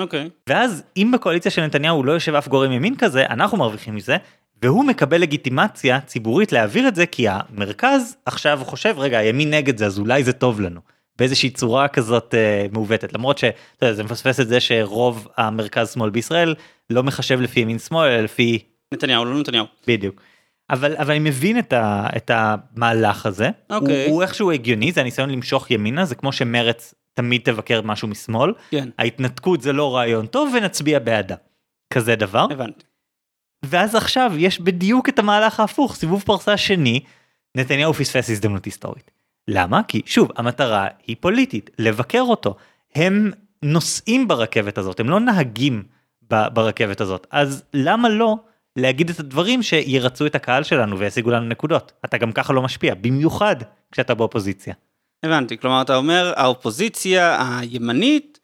אוקיי. 0.00 0.26
Okay. 0.26 0.30
ואז 0.48 0.82
אם 0.96 1.10
בקואליציה 1.14 1.50
של 1.50 1.64
נתניהו 1.64 2.04
לא 2.04 2.12
יושב 2.12 2.34
אף 2.34 2.48
גורם 2.48 2.72
ימין 2.72 2.96
כזה, 2.96 3.26
אנחנו 3.26 3.58
מרוויחים 3.58 3.94
מזה, 3.94 4.16
והוא 4.62 4.84
מקבל 4.84 5.20
לגיטימציה 5.20 6.00
ציבורית 6.00 6.52
להעביר 6.52 6.88
את 6.88 6.94
זה, 6.94 7.06
כי 7.06 7.26
המרכז 7.28 8.16
עכשיו 8.26 8.60
חושב, 8.64 8.94
רגע, 8.98 9.18
הימין 9.18 9.54
נגד 9.54 9.78
זה, 9.78 9.86
אז 9.86 9.98
אולי 9.98 10.24
זה 10.24 10.32
טוב 10.32 10.60
לנו. 10.60 10.80
באיזושהי 11.18 11.50
צורה 11.50 11.88
כזאת 11.88 12.34
אה, 12.34 12.66
מעוותת 12.72 13.12
למרות 13.12 13.38
שזה 13.38 14.04
מפספס 14.04 14.40
את 14.40 14.48
זה 14.48 14.60
שרוב 14.60 15.28
המרכז 15.36 15.92
שמאל 15.92 16.10
בישראל 16.10 16.54
לא 16.90 17.02
מחשב 17.02 17.40
לפי 17.40 17.60
ימין 17.60 17.78
שמאל 17.78 18.08
אלא 18.08 18.20
לפי 18.20 18.58
נתניהו 18.94 19.24
לא 19.24 19.40
נתניהו 19.40 19.66
בדיוק 19.86 20.22
אבל 20.70 20.96
אבל 20.96 21.10
אני 21.10 21.18
מבין 21.18 21.58
את, 21.58 21.72
ה, 21.72 22.06
את 22.16 22.30
המהלך 22.34 23.26
הזה 23.26 23.48
okay. 23.48 23.74
הוא, 23.74 23.76
אוקיי. 23.76 24.10
הוא 24.10 24.22
איכשהו 24.22 24.50
הגיוני 24.50 24.92
זה 24.92 25.00
הניסיון 25.00 25.30
למשוך 25.30 25.70
ימינה 25.70 26.04
זה 26.04 26.14
כמו 26.14 26.32
שמרץ 26.32 26.94
תמיד 27.14 27.40
תבקר 27.44 27.82
משהו 27.82 28.08
משמאל 28.08 28.52
כן. 28.70 28.88
ההתנתקות 28.98 29.62
זה 29.62 29.72
לא 29.72 29.96
רעיון 29.96 30.26
טוב 30.26 30.54
ונצביע 30.54 30.98
בעדה 30.98 31.34
כזה 31.92 32.16
דבר 32.16 32.46
הבנתי. 32.50 32.84
ואז 33.64 33.94
עכשיו 33.94 34.32
יש 34.36 34.60
בדיוק 34.60 35.08
את 35.08 35.18
המהלך 35.18 35.60
ההפוך 35.60 35.94
סיבוב 35.94 36.22
פרסה 36.26 36.56
שני 36.56 37.00
נתניהו 37.54 37.94
פספס 37.94 38.30
הזדמנות 38.30 38.64
היסטורית. 38.64 39.10
למה? 39.48 39.82
כי 39.88 40.02
שוב 40.06 40.28
המטרה 40.36 40.88
היא 41.06 41.16
פוליטית 41.20 41.70
לבקר 41.78 42.22
אותו 42.22 42.56
הם 42.94 43.30
נוסעים 43.62 44.28
ברכבת 44.28 44.78
הזאת 44.78 45.00
הם 45.00 45.10
לא 45.10 45.20
נהגים 45.20 45.82
ברכבת 46.30 47.00
הזאת 47.00 47.26
אז 47.30 47.64
למה 47.74 48.08
לא 48.08 48.36
להגיד 48.80 49.10
את 49.10 49.20
הדברים 49.20 49.62
שירצו 49.62 50.26
את 50.26 50.34
הקהל 50.34 50.62
שלנו 50.62 50.98
וישיגו 50.98 51.30
לנו 51.30 51.46
נקודות. 51.46 51.92
אתה 52.04 52.18
גם 52.18 52.32
ככה 52.32 52.52
לא 52.52 52.62
משפיע, 52.62 52.94
במיוחד 52.94 53.56
כשאתה 53.92 54.14
באופוזיציה. 54.14 54.74
הבנתי, 55.22 55.58
כלומר 55.58 55.82
אתה 55.82 55.96
אומר 55.96 56.32
האופוזיציה 56.36 57.48
הימנית, 57.58 58.38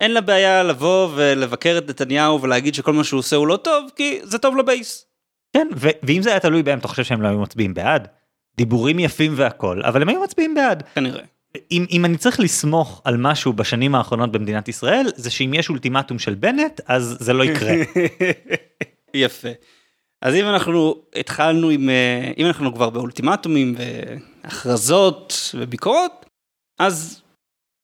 אין 0.00 0.14
לה 0.14 0.20
בעיה 0.20 0.62
לבוא 0.62 1.08
ולבקר 1.14 1.78
את 1.78 1.90
נתניהו 1.90 2.42
ולהגיד 2.42 2.74
שכל 2.74 2.92
מה 2.92 3.04
שהוא 3.04 3.18
עושה 3.18 3.36
הוא 3.36 3.46
לא 3.46 3.56
טוב, 3.56 3.90
כי 3.96 4.20
זה 4.22 4.38
טוב 4.38 4.56
לבייס. 4.56 5.06
כן, 5.52 5.68
ו- 5.76 5.88
ואם 6.02 6.22
זה 6.22 6.30
היה 6.30 6.40
תלוי 6.40 6.62
בהם, 6.62 6.78
אתה 6.78 6.88
חושב 6.88 7.04
שהם 7.04 7.22
לא 7.22 7.28
היו 7.28 7.40
מצביעים 7.40 7.74
בעד? 7.74 8.08
דיבורים 8.56 8.98
יפים 8.98 9.32
והכל, 9.36 9.82
אבל 9.82 10.02
הם 10.02 10.08
היו 10.08 10.22
מצביעים 10.22 10.54
בעד. 10.54 10.82
כנראה. 10.94 11.22
אם, 11.70 11.86
אם 11.90 12.04
אני 12.04 12.16
צריך 12.16 12.40
לסמוך 12.40 13.02
על 13.04 13.16
משהו 13.16 13.52
בשנים 13.52 13.94
האחרונות 13.94 14.32
במדינת 14.32 14.68
ישראל, 14.68 15.06
זה 15.16 15.30
שאם 15.30 15.54
יש 15.54 15.68
אולטימטום 15.68 16.18
של 16.18 16.34
בנט, 16.34 16.80
אז 16.86 17.16
זה 17.20 17.32
לא 17.32 17.44
יקרה. 17.44 17.72
יפה. 19.14 19.48
אז 20.22 20.34
אם 20.34 20.48
אנחנו 20.48 21.02
התחלנו 21.14 21.68
עם, 21.68 21.90
אה, 21.90 22.32
אם 22.38 22.46
אנחנו 22.46 22.74
כבר 22.74 22.90
באולטימטומים 22.90 23.74
והכרזות 23.76 25.34
וביקורות, 25.54 26.26
אז 26.78 27.22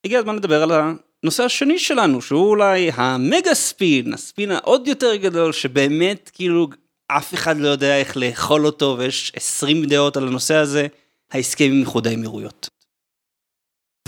הגיע 0.07 0.19
הזמן 0.19 0.37
לדבר 0.37 0.63
על 0.63 0.71
הנושא 0.73 1.43
השני 1.43 1.79
שלנו, 1.79 2.23
שהוא 2.23 2.49
אולי 2.49 2.91
המגה 2.95 3.55
ספין, 3.55 4.15
הספין 4.15 4.51
העוד 4.51 4.89
יותר 4.89 5.17
גדול, 5.17 5.53
שבאמת 5.53 6.31
כאילו 6.35 6.69
אף 7.09 7.35
אחד 7.35 7.57
לא 7.57 7.69
יודע 7.69 7.99
איך 7.99 8.17
לאכול 8.17 8.67
אותו, 8.67 8.97
ויש 8.99 9.33
20 9.37 9.85
דעות 9.85 10.17
על 10.17 10.29
הנושא 10.29 10.55
הזה, 10.55 10.87
ההסכם 11.33 11.65
עם 11.65 11.81
איחוד 11.81 12.07
האמירויות. 12.07 12.69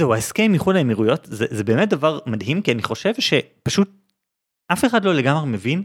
זהו, 0.00 0.14
ההסכם 0.14 0.42
עם 0.42 0.54
איחוד 0.54 0.76
האמירויות 0.76 1.20
זה, 1.24 1.46
זה 1.50 1.64
באמת 1.64 1.88
דבר 1.88 2.18
מדהים, 2.26 2.62
כי 2.62 2.72
אני 2.72 2.82
חושב 2.82 3.12
שפשוט 3.18 3.88
אף 4.72 4.84
אחד 4.84 5.04
לא 5.04 5.14
לגמרי 5.14 5.46
מבין 5.46 5.82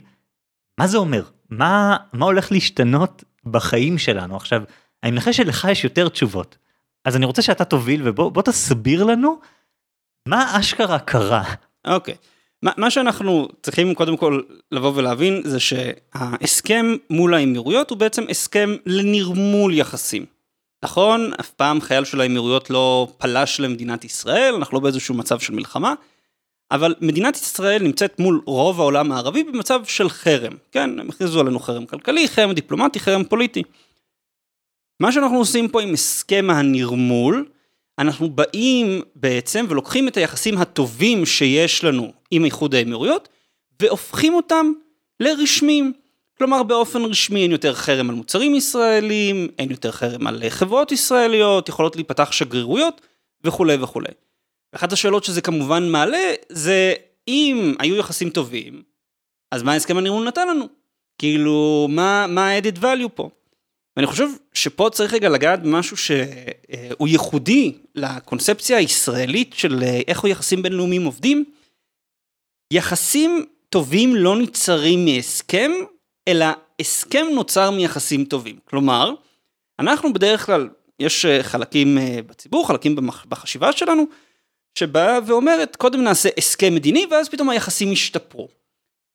מה 0.79 0.87
זה 0.87 0.97
אומר? 0.97 1.23
מה, 1.49 1.97
מה 2.13 2.25
הולך 2.25 2.51
להשתנות 2.51 3.23
בחיים 3.45 3.97
שלנו? 3.97 4.35
עכשיו, 4.35 4.63
אני 5.03 5.11
מנחש 5.11 5.37
שלך 5.37 5.67
יש 5.71 5.83
יותר 5.83 6.09
תשובות. 6.09 6.57
אז 7.05 7.15
אני 7.15 7.25
רוצה 7.25 7.41
שאתה 7.41 7.65
תוביל 7.65 8.07
ובוא 8.07 8.41
תסביר 8.41 9.03
לנו 9.03 9.39
מה 10.27 10.59
אשכרה 10.59 10.99
קרה. 10.99 11.43
אוקיי. 11.87 12.13
Okay. 12.13 12.17
מה, 12.61 12.71
מה 12.77 12.91
שאנחנו 12.91 13.47
צריכים 13.61 13.95
קודם 13.95 14.17
כל 14.17 14.41
לבוא 14.71 14.91
ולהבין 14.95 15.41
זה 15.45 15.57
שההסכם 15.59 16.85
מול 17.09 17.33
האמירויות 17.33 17.89
הוא 17.89 17.97
בעצם 17.97 18.23
הסכם 18.29 18.75
לנרמול 18.85 19.73
יחסים. 19.73 20.25
נכון, 20.83 21.31
אף 21.39 21.49
פעם 21.49 21.81
חייל 21.81 22.03
של 22.03 22.21
האמירויות 22.21 22.69
לא 22.69 23.07
פלש 23.17 23.59
למדינת 23.59 24.05
ישראל, 24.05 24.53
אנחנו 24.57 24.77
לא 24.77 24.83
באיזשהו 24.83 25.15
מצב 25.15 25.39
של 25.39 25.53
מלחמה, 25.53 25.93
אבל 26.71 26.95
מדינת 27.01 27.35
ישראל 27.35 27.83
נמצאת 27.83 28.19
מול 28.19 28.41
רוב 28.45 28.79
העולם 28.79 29.11
הערבי 29.11 29.43
במצב 29.43 29.81
של 29.85 30.09
חרם, 30.09 30.53
כן? 30.71 30.99
הם 30.99 31.09
הכריזו 31.09 31.39
עלינו 31.39 31.59
חרם 31.59 31.85
כלכלי, 31.85 32.27
חרם 32.27 32.51
דיפלומטי, 32.51 32.99
חרם 32.99 33.23
פוליטי. 33.23 33.63
מה 34.99 35.11
שאנחנו 35.11 35.37
עושים 35.37 35.67
פה 35.67 35.81
עם 35.81 35.93
הסכם 35.93 36.47
הנרמול, 36.49 37.45
אנחנו 37.99 38.29
באים 38.29 39.01
בעצם 39.15 39.65
ולוקחים 39.69 40.07
את 40.07 40.17
היחסים 40.17 40.57
הטובים 40.57 41.25
שיש 41.25 41.83
לנו 41.83 42.13
עם 42.31 42.45
איחוד 42.45 42.75
האמירויות, 42.75 43.29
והופכים 43.81 44.33
אותם 44.33 44.71
לרשמיים. 45.19 45.93
כלומר 46.37 46.63
באופן 46.63 47.01
רשמי 47.01 47.43
אין 47.43 47.51
יותר 47.51 47.73
חרם 47.73 48.09
על 48.09 48.15
מוצרים 48.15 48.55
ישראלים, 48.55 49.47
אין 49.59 49.71
יותר 49.71 49.91
חרם 49.91 50.27
על 50.27 50.43
חברות 50.49 50.91
ישראליות, 50.91 51.69
יכולות 51.69 51.95
להיפתח 51.95 52.31
שגרירויות 52.31 53.01
וכולי 53.43 53.75
וכולי. 53.81 54.11
אחת 54.75 54.93
השאלות 54.93 55.23
שזה 55.23 55.41
כמובן 55.41 55.89
מעלה, 55.89 56.33
זה 56.49 56.93
אם 57.27 57.73
היו 57.79 57.95
יחסים 57.95 58.29
טובים, 58.29 58.83
אז 59.51 59.63
מה 59.63 59.73
ההסכם 59.73 59.97
הנרמול 59.97 60.27
נתן 60.27 60.47
לנו? 60.47 60.65
כאילו, 61.17 61.87
מה, 61.89 62.25
ה-added 62.25 62.81
value 62.81 63.09
פה? 63.13 63.29
ואני 63.97 64.07
חושב 64.07 64.27
שפה 64.53 64.89
צריך 64.91 65.13
רגע 65.13 65.29
לגעת 65.29 65.63
במשהו 65.63 65.97
שהוא 65.97 67.07
ייחודי 67.07 67.73
לקונספציה 67.95 68.77
הישראלית 68.77 69.53
של 69.53 69.83
איך 70.07 70.23
יחסים 70.23 70.61
בינלאומיים 70.61 71.05
עובדים. 71.05 71.45
יחסים 72.73 73.45
טובים 73.69 74.15
לא 74.15 74.37
נצרים 74.37 75.05
מהסכם, 75.05 75.71
אלא 76.27 76.45
הסכם 76.79 77.25
נוצר 77.33 77.71
מיחסים 77.71 78.25
טובים. 78.25 78.59
כלומר, 78.65 79.13
אנחנו 79.79 80.13
בדרך 80.13 80.45
כלל, 80.45 80.69
יש 80.99 81.25
חלקים 81.41 81.97
בציבור, 82.27 82.67
חלקים 82.67 82.95
בחשיבה 83.29 83.71
שלנו, 83.71 84.05
שבאה 84.79 85.19
ואומרת 85.27 85.75
קודם 85.75 86.03
נעשה 86.03 86.29
הסכם 86.37 86.75
מדיני 86.75 87.05
ואז 87.11 87.29
פתאום 87.29 87.49
היחסים 87.49 87.91
ישתפרו. 87.91 88.47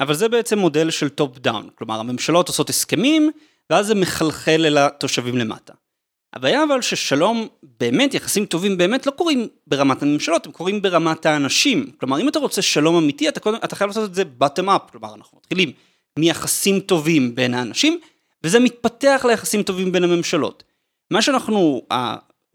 אבל 0.01 0.15
זה 0.15 0.29
בעצם 0.29 0.59
מודל 0.59 0.91
של 0.91 1.09
top 1.09 1.39
down, 1.39 1.69
כלומר 1.75 2.01
הממשלות 2.01 2.49
עושות 2.49 2.71
הסכמים 2.71 3.31
ואז 3.71 3.87
זה 3.87 3.95
מחלחל 3.95 4.67
אל 4.67 4.79
התושבים 4.79 5.39
למטה. 5.39 5.73
הבעיה 6.33 6.65
אבל 6.65 6.83
ששלום, 6.83 7.49
באמת 7.81 8.15
יחסים 8.15 8.47
טובים 8.47 8.77
באמת 8.77 9.07
לא 9.07 9.11
קורים 9.11 9.49
ברמת 9.67 10.03
הממשלות, 10.03 10.47
הם 10.47 10.53
קורים 10.53 10.83
ברמת 10.83 11.27
האנשים. 11.27 11.91
כלומר 12.01 12.21
אם 12.21 12.29
אתה 12.29 12.39
רוצה 12.39 12.63
שלום 12.63 12.97
אמיתי 12.97 13.29
אתה, 13.29 13.41
קודם, 13.41 13.59
אתה 13.65 13.77
חייב 13.77 13.89
לעשות 13.89 14.11
את 14.11 14.15
זה 14.15 14.23
bottom 14.41 14.67
up, 14.67 14.91
כלומר 14.91 15.15
אנחנו 15.15 15.39
מתחילים 15.39 15.73
מיחסים 16.19 16.81
טובים 16.81 17.35
בין 17.35 17.55
האנשים 17.55 18.01
וזה 18.45 18.61
מתפתח 18.61 19.25
ליחסים 19.29 19.63
טובים 19.63 19.93
בין 19.93 20.05
הממשלות. 20.05 20.63
מה 21.11 21.23
שאנחנו, 21.23 21.83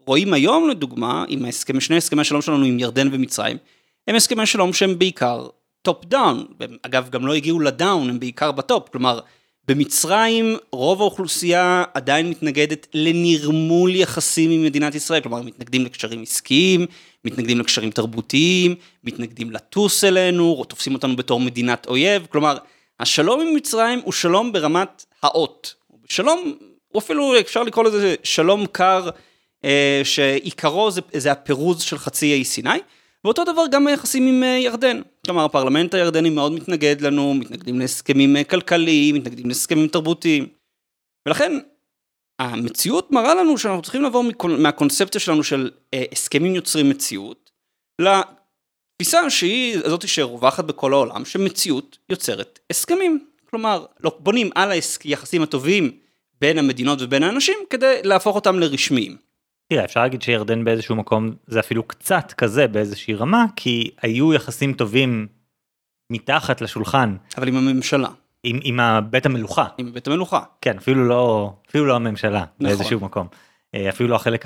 רואים 0.06 0.34
היום 0.34 0.68
לדוגמה, 0.68 1.24
עם 1.28 1.44
ההסכם, 1.44 1.80
שני 1.80 1.96
הסכמי 1.96 2.20
השלום 2.20 2.42
שלנו 2.42 2.64
עם 2.64 2.78
ירדן 2.78 3.08
ומצרים, 3.12 3.56
הם 4.08 4.14
הסכמי 4.14 4.46
שלום 4.46 4.72
שהם 4.72 4.98
בעיקר 4.98 5.46
top 5.82 6.04
down, 6.04 6.46
אגב 6.82 7.08
גם 7.10 7.26
לא 7.26 7.34
הגיעו 7.34 7.60
ל 7.60 7.68
down, 7.68 8.10
הם 8.10 8.20
בעיקר 8.20 8.52
ב 8.52 8.59
top, 8.59 8.88
כלומר 8.88 9.20
במצרים 9.68 10.56
רוב 10.72 11.00
האוכלוסייה 11.00 11.84
עדיין 11.94 12.30
מתנגדת 12.30 12.86
לנרמול 12.94 13.94
יחסים 13.94 14.50
עם 14.50 14.64
מדינת 14.64 14.94
ישראל, 14.94 15.20
כלומר 15.20 15.42
מתנגדים 15.42 15.84
לקשרים 15.84 16.22
עסקיים, 16.22 16.86
מתנגדים 17.24 17.60
לקשרים 17.60 17.90
תרבותיים, 17.90 18.74
מתנגדים 19.04 19.50
לטוס 19.50 20.04
אלינו, 20.04 20.64
תופסים 20.68 20.94
אותנו 20.94 21.16
בתור 21.16 21.40
מדינת 21.40 21.86
אויב, 21.86 22.26
כלומר 22.30 22.58
השלום 23.00 23.40
עם 23.40 23.54
מצרים 23.54 24.00
הוא 24.04 24.12
שלום 24.12 24.52
ברמת 24.52 25.04
ה 25.22 25.32
אות, 25.32 25.74
שלום, 26.08 26.54
הוא 26.88 27.00
אפילו 27.00 27.40
אפשר 27.40 27.62
לקרוא 27.62 27.84
לזה 27.84 28.14
שלום 28.22 28.66
קר, 28.66 29.10
שעיקרו 30.04 30.90
זה, 30.90 31.00
זה 31.16 31.32
הפירוז 31.32 31.82
של 31.82 31.98
חצי 31.98 32.32
האי 32.32 32.44
סיני. 32.44 32.78
ואותו 33.26 33.44
דבר 33.44 33.64
גם 33.70 33.86
היחסים 33.86 34.26
עם 34.26 34.42
אה, 34.42 34.48
ירדן. 34.48 35.00
כלומר, 35.24 35.44
הפרלמנט 35.44 35.94
הירדני 35.94 36.30
מאוד 36.30 36.52
מתנגד 36.52 37.00
לנו, 37.00 37.34
מתנגדים 37.34 37.78
להסכמים 37.78 38.36
אה, 38.36 38.44
כלכליים, 38.44 39.14
מתנגדים 39.14 39.48
להסכמים 39.48 39.88
תרבותיים. 39.88 40.46
ולכן, 41.26 41.58
המציאות 42.38 43.10
מראה 43.12 43.34
לנו 43.34 43.58
שאנחנו 43.58 43.82
צריכים 43.82 44.02
לעבור 44.02 44.24
מהקונספציה 44.58 45.20
שלנו 45.20 45.44
של 45.44 45.70
אה, 45.94 46.04
הסכמים 46.12 46.54
יוצרים 46.54 46.88
מציאות, 46.88 47.50
לתפיסה 48.00 49.30
שהיא 49.30 49.78
זאת 49.86 50.08
שרווחת 50.08 50.64
בכל 50.64 50.92
העולם, 50.92 51.24
שמציאות 51.24 51.98
יוצרת 52.08 52.58
הסכמים. 52.70 53.26
כלומר, 53.50 53.86
לא, 54.00 54.16
בונים 54.20 54.50
על 54.54 54.72
היחסים 55.04 55.42
הטובים 55.42 55.98
בין 56.40 56.58
המדינות 56.58 56.98
ובין 57.02 57.22
האנשים 57.22 57.58
כדי 57.70 58.00
להפוך 58.04 58.36
אותם 58.36 58.58
לרשמיים. 58.58 59.25
תראה 59.68 59.84
אפשר 59.84 60.00
להגיד 60.00 60.22
שירדן 60.22 60.64
באיזשהו 60.64 60.96
מקום 60.96 61.34
זה 61.46 61.60
אפילו 61.60 61.82
קצת 61.82 62.32
כזה 62.32 62.68
באיזושהי 62.68 63.14
רמה 63.14 63.44
כי 63.56 63.90
היו 64.02 64.34
יחסים 64.34 64.72
טובים 64.72 65.26
מתחת 66.10 66.60
לשולחן. 66.60 67.16
אבל 67.38 67.48
עם 67.48 67.56
הממשלה. 67.56 68.08
עם, 68.42 68.58
עם 68.62 68.80
בית 69.10 69.26
המלוכה. 69.26 69.66
עם 69.78 69.92
בית 69.92 70.06
המלוכה. 70.06 70.40
כן 70.60 70.76
אפילו 70.76 71.08
לא 71.08 71.52
אפילו 71.70 71.86
לא 71.86 71.96
הממשלה 71.96 72.38
נכון. 72.40 72.54
באיזשהו 72.58 73.00
מקום. 73.00 73.26
אה, 73.74 73.88
אפילו 73.88 74.08
לא 74.08 74.16
החלק 74.16 74.44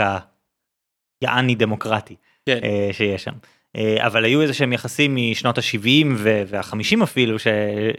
היעני 1.22 1.54
דמוקרטי 1.54 2.16
כן. 2.46 2.58
אה, 2.64 2.88
שיש 2.92 3.24
שם. 3.24 3.34
אה, 3.76 4.06
אבל 4.06 4.24
היו 4.24 4.42
איזה 4.42 4.54
שהם 4.54 4.72
יחסים 4.72 5.16
משנות 5.16 5.58
ה-70 5.58 6.06
וה-50 6.16 7.02
אפילו 7.02 7.38
ש... 7.38 7.46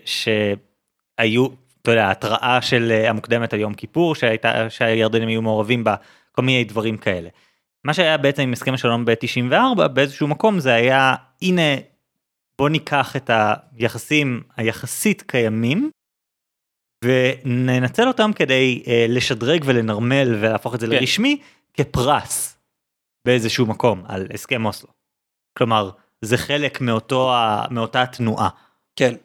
שהיו, 0.05 1.47
אתה 1.81 1.91
יודע, 1.91 2.11
התראה 2.11 2.61
של 2.61 3.05
המוקדמת 3.07 3.53
על 3.53 3.59
יום 3.59 3.73
כיפור 3.73 4.15
שהייתה, 4.15 4.69
שהירדנים 4.69 5.27
היו 5.27 5.41
מעורבים 5.41 5.83
בה. 5.83 5.95
כל 6.31 6.41
מיני 6.41 6.63
דברים 6.63 6.97
כאלה. 6.97 7.29
מה 7.83 7.93
שהיה 7.93 8.17
בעצם 8.17 8.41
עם 8.41 8.53
הסכם 8.53 8.73
השלום 8.73 9.05
ב-94 9.05 9.87
באיזשהו 9.87 10.27
מקום 10.27 10.59
זה 10.59 10.73
היה 10.73 11.15
הנה 11.41 11.61
בוא 12.57 12.69
ניקח 12.69 13.15
את 13.15 13.29
היחסים 13.33 14.43
היחסית 14.57 15.21
קיימים 15.21 15.91
וננצל 17.05 18.07
אותם 18.07 18.31
כדי 18.35 18.83
אה, 18.87 19.05
לשדרג 19.09 19.63
ולנרמל 19.65 20.35
ולהפוך 20.35 20.75
את 20.75 20.79
זה 20.79 20.85
כן. 20.85 20.91
לרשמי 20.91 21.41
כפרס 21.73 22.57
באיזשהו 23.25 23.65
מקום 23.65 24.03
על 24.07 24.27
הסכם 24.33 24.65
אוסלו. 24.65 24.89
כלומר 25.57 25.89
זה 26.21 26.37
חלק 26.37 26.81
מאותו 26.81 27.33
מאותה 27.71 28.05
תנועה. 28.05 28.49
כן, 28.95 29.15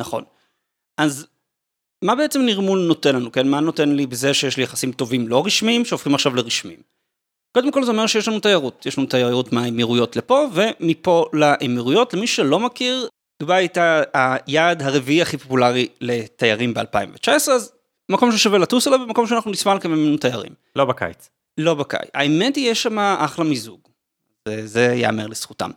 נכון. 0.00 0.24
אז 0.98 1.26
מה 2.04 2.14
בעצם 2.14 2.40
נרמול 2.42 2.78
נותן 2.78 3.16
לנו, 3.16 3.32
כן? 3.32 3.48
מה 3.48 3.60
נותן 3.60 3.88
לי 3.88 4.06
בזה 4.06 4.34
שיש 4.34 4.56
לי 4.56 4.62
יחסים 4.62 4.92
טובים 4.92 5.28
לא 5.28 5.46
רשמיים 5.46 5.84
שהופכים 5.84 6.14
עכשיו 6.14 6.34
לרשמיים? 6.34 6.78
קודם 7.54 7.72
כל 7.72 7.84
זה 7.84 7.90
אומר 7.90 8.06
שיש 8.06 8.28
לנו 8.28 8.40
תיירות, 8.40 8.86
יש 8.86 8.98
לנו 8.98 9.06
תיירות 9.06 9.52
מהאמירויות 9.52 10.16
לפה 10.16 10.46
ומפה 10.52 11.26
לאמירויות, 11.32 12.14
למי 12.14 12.26
שלא 12.26 12.60
מכיר, 12.60 13.08
דובאי 13.40 13.56
הייתה 13.56 14.02
היעד 14.12 14.82
הרביעי 14.82 15.22
הכי 15.22 15.36
פופולרי 15.36 15.88
לתיירים 16.00 16.74
ב-2019, 16.74 17.28
אז 17.52 17.72
מקום 18.08 18.32
ששווה 18.32 18.58
לטוס 18.58 18.88
אליו 18.88 19.00
ומקום 19.00 19.26
שאנחנו 19.26 19.50
נשמע 19.50 19.74
לקבל 19.74 19.94
ממנו 19.94 20.16
תיירים. 20.16 20.52
לא 20.76 20.84
בקיץ. 20.84 21.30
לא 21.58 21.74
בקיץ. 21.74 22.08
האמת 22.14 22.56
היא 22.56 22.70
יש 22.70 22.82
שם 22.82 22.98
אחלה 22.98 23.44
מיזוג, 23.44 23.80
זה, 24.48 24.66
זה 24.66 24.84
ייאמר 24.84 25.26
לזכותם. 25.26 25.70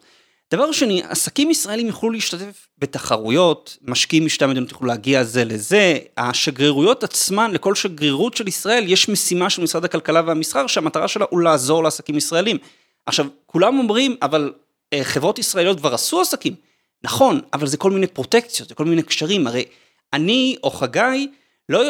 דבר 0.51 0.71
שני, 0.71 1.01
עסקים 1.03 1.49
ישראלים 1.49 1.87
יוכלו 1.87 2.09
להשתתף 2.09 2.67
בתחרויות, 2.77 3.77
משקיעים 3.81 4.25
משתי 4.25 4.43
המדינות 4.43 4.71
יוכלו 4.71 4.87
להגיע 4.87 5.23
זה 5.23 5.45
לזה, 5.45 5.97
השגרירויות 6.17 7.03
עצמן, 7.03 7.51
לכל 7.51 7.75
שגרירות 7.75 8.37
של 8.37 8.47
ישראל 8.47 8.83
יש 8.87 9.09
משימה 9.09 9.49
של 9.49 9.61
משרד 9.61 9.85
הכלכלה 9.85 10.21
והמסחר 10.25 10.67
שהמטרה 10.67 11.07
שלה 11.07 11.25
הוא 11.29 11.41
לעזור 11.41 11.83
לעסקים 11.83 12.17
ישראלים. 12.17 12.57
עכשיו, 13.05 13.27
כולם 13.45 13.79
אומרים, 13.79 14.15
אבל 14.21 14.53
אה, 14.93 15.03
חברות 15.03 15.39
ישראליות 15.39 15.77
כבר 15.77 15.93
עשו 15.93 16.21
עסקים. 16.21 16.55
נכון, 17.03 17.41
אבל 17.53 17.67
זה 17.67 17.77
כל 17.77 17.91
מיני 17.91 18.07
פרוטקציות, 18.07 18.69
זה 18.69 18.75
כל 18.75 18.85
מיני 18.85 19.03
קשרים, 19.03 19.47
הרי 19.47 19.65
אני 20.13 20.55
או 20.63 20.71
חגי, 20.71 21.27
לא, 21.69 21.83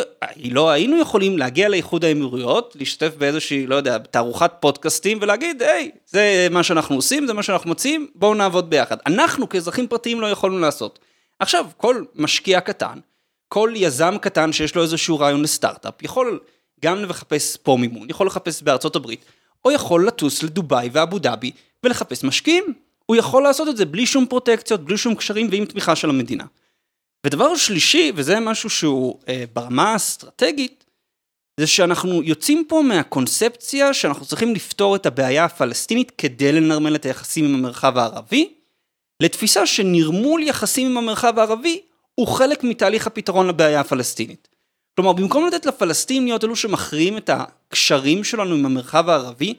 לא 0.44 0.70
היינו 0.70 1.02
יכולים 1.02 1.38
להגיע 1.38 1.70
לאיחוד 1.70 2.06
האמירויות, 2.06 2.76
להשתתף 2.80 3.16
באיזושהי, 3.18 3.68
לא 3.68 3.76
יודע, 3.76 3.98
תערוכת 3.98 4.52
פודקאסטים 4.60 5.18
ולהגיד, 5.22 5.62
היי, 5.62 5.92
זה 6.06 6.48
מה 6.52 6.64
שאנחנו 6.64 6.96
עושים, 6.96 7.28
זה 7.28 7.34
מה 7.34 7.44
שאנחנו 7.44 7.70
מוצאים, 7.70 8.08
בואו 8.16 8.34
נעבוד 8.34 8.70
ביחד. 8.70 8.98
אנחנו 9.06 9.50
כאזרחים 9.50 9.88
פרטיים 9.88 10.22
לא 10.22 10.28
יכולנו 10.28 10.60
לעשות. 10.60 11.00
עכשיו, 11.40 11.66
כל 11.78 12.04
משקיע 12.16 12.62
קטן, 12.62 13.00
כל 13.48 13.72
יזם 13.76 14.16
קטן 14.22 14.54
שיש 14.54 14.76
לו 14.76 14.82
איזשהו 14.82 15.20
רעיון 15.20 15.42
לסטארט-אפ, 15.42 16.04
יכול 16.04 16.40
גם 16.84 17.04
לחפש 17.04 17.58
פה 17.58 17.78
מימון, 17.80 18.10
יכול 18.10 18.28
לחפש 18.28 18.64
בארצות 18.64 18.96
הברית, 18.96 19.26
או 19.66 19.72
יכול 19.72 20.08
לטוס 20.08 20.44
לדובאי 20.44 20.90
ואבו 20.92 21.20
דאבי 21.20 21.52
ולחפש 21.84 22.24
משקיעים. 22.24 22.74
הוא 23.06 23.16
יכול 23.16 23.44
לעשות 23.44 23.68
את 23.68 23.78
זה 23.78 23.86
בלי 23.86 24.06
שום 24.06 24.26
פרוטקציות, 24.26 24.86
בלי 24.86 24.98
שום 24.98 25.16
קשרים 25.16 25.48
ועם 25.52 25.66
תמיכה 25.66 25.96
של 25.96 26.10
המדינה. 26.10 26.44
ודבר 27.28 27.56
שלישי, 27.56 28.12
וזה 28.16 28.40
משהו 28.40 28.70
שהוא 28.70 29.20
אה, 29.30 29.44
ברמה 29.54 29.92
האסטרטגית, 29.94 30.86
זה 31.60 31.68
שאנחנו 31.68 32.24
יוצאים 32.24 32.64
פה 32.68 32.82
מהקונספציה 32.82 33.94
שאנחנו 33.94 34.26
צריכים 34.26 34.56
לפתור 34.56 34.96
את 34.96 35.06
הבעיה 35.06 35.46
הפלסטינית 35.46 36.12
כדי 36.18 36.52
לנרמל 36.52 36.96
את 36.96 37.06
היחסים 37.06 37.46
עם 37.46 37.56
המרחב 37.56 37.98
הערבי, 37.98 38.54
לתפיסה 39.24 39.66
שנרמול 39.66 40.44
יחסים 40.44 40.92
עם 40.92 40.98
המרחב 40.98 41.40
הערבי 41.40 41.82
הוא 42.16 42.28
חלק 42.28 42.64
מתהליך 42.64 43.08
הפתרון 43.08 43.48
לבעיה 43.48 43.80
הפלסטינית. 43.80 44.48
כלומר, 44.96 45.14
במקום 45.14 45.48
לתת 45.48 45.66
לפלסטינים 45.66 46.26
להיות 46.26 46.44
אלו 46.44 46.56
שמכריעים 46.56 47.18
את 47.18 47.30
הקשרים 47.34 48.24
שלנו 48.24 48.56
עם 48.56 48.66
המרחב 48.66 49.10
הערבי, 49.10 49.54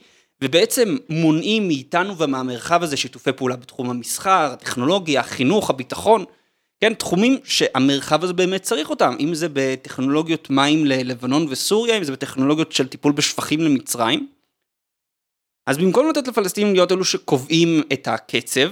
ובעצם 0.45 0.97
מונעים 1.09 1.69
מאיתנו 1.69 2.19
ומהמרחב 2.19 2.83
הזה 2.83 2.97
שיתופי 2.97 3.33
פעולה 3.33 3.57
בתחום 3.57 3.91
המסחר, 3.91 4.51
הטכנולוגיה, 4.53 5.21
החינוך, 5.21 5.71
הביטחון, 5.71 6.25
כן, 6.81 6.95
תחומים 6.95 7.39
שהמרחב 7.45 8.25
הזה 8.25 8.33
באמת 8.33 8.63
צריך 8.63 8.91
אותם, 8.91 9.17
אם 9.21 9.35
זה 9.35 9.47
בטכנולוגיות 9.53 10.51
מים 10.51 10.87
ללבנון 10.87 11.47
וסוריה, 11.49 11.99
אם 11.99 12.05
זה 12.05 12.13
בטכנולוגיות 12.13 12.73
של 12.73 12.89
טיפול 12.89 13.13
בשפכים 13.13 13.61
למצרים. 13.61 14.29
אז 15.67 15.79
במקום 15.79 16.09
לתת 16.11 16.29
לפלסטינים 16.29 16.75
להיות 16.75 16.93
אלו 16.93 17.05
שקובעים 17.05 17.83
את 17.93 18.09
הקצב, 18.09 18.69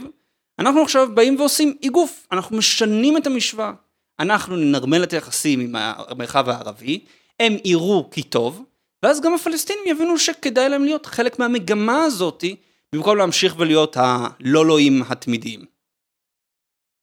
אנחנו 0.59 0.82
עכשיו 0.82 1.09
באים 1.14 1.40
ועושים 1.40 1.76
איגוף, 1.82 2.26
אנחנו 2.32 2.57
משנים 2.57 3.16
את 3.16 3.26
המשוואה. 3.26 3.72
אנחנו 4.20 4.57
ננרמל 4.57 5.02
את 5.02 5.12
היחסים 5.12 5.61
עם 5.61 5.74
המרחב 5.78 6.48
הערבי, 6.48 7.00
הם 7.40 7.57
יראו 7.64 8.11
כי 8.11 8.22
טוב, 8.22 8.64
ואז 9.02 9.20
גם 9.20 9.34
הפלסטינים 9.34 9.84
יבינו 9.86 10.18
שכדאי 10.18 10.68
להם 10.68 10.84
להיות 10.84 11.07
חלק 11.07 11.38
מהמגמה 11.38 12.02
הזאתי, 12.02 12.57
במקום 12.92 13.16
להמשיך 13.16 13.54
ולהיות 13.59 13.96
הלא 14.00 14.66
לואים 14.66 15.02
התמידיים. 15.09 15.76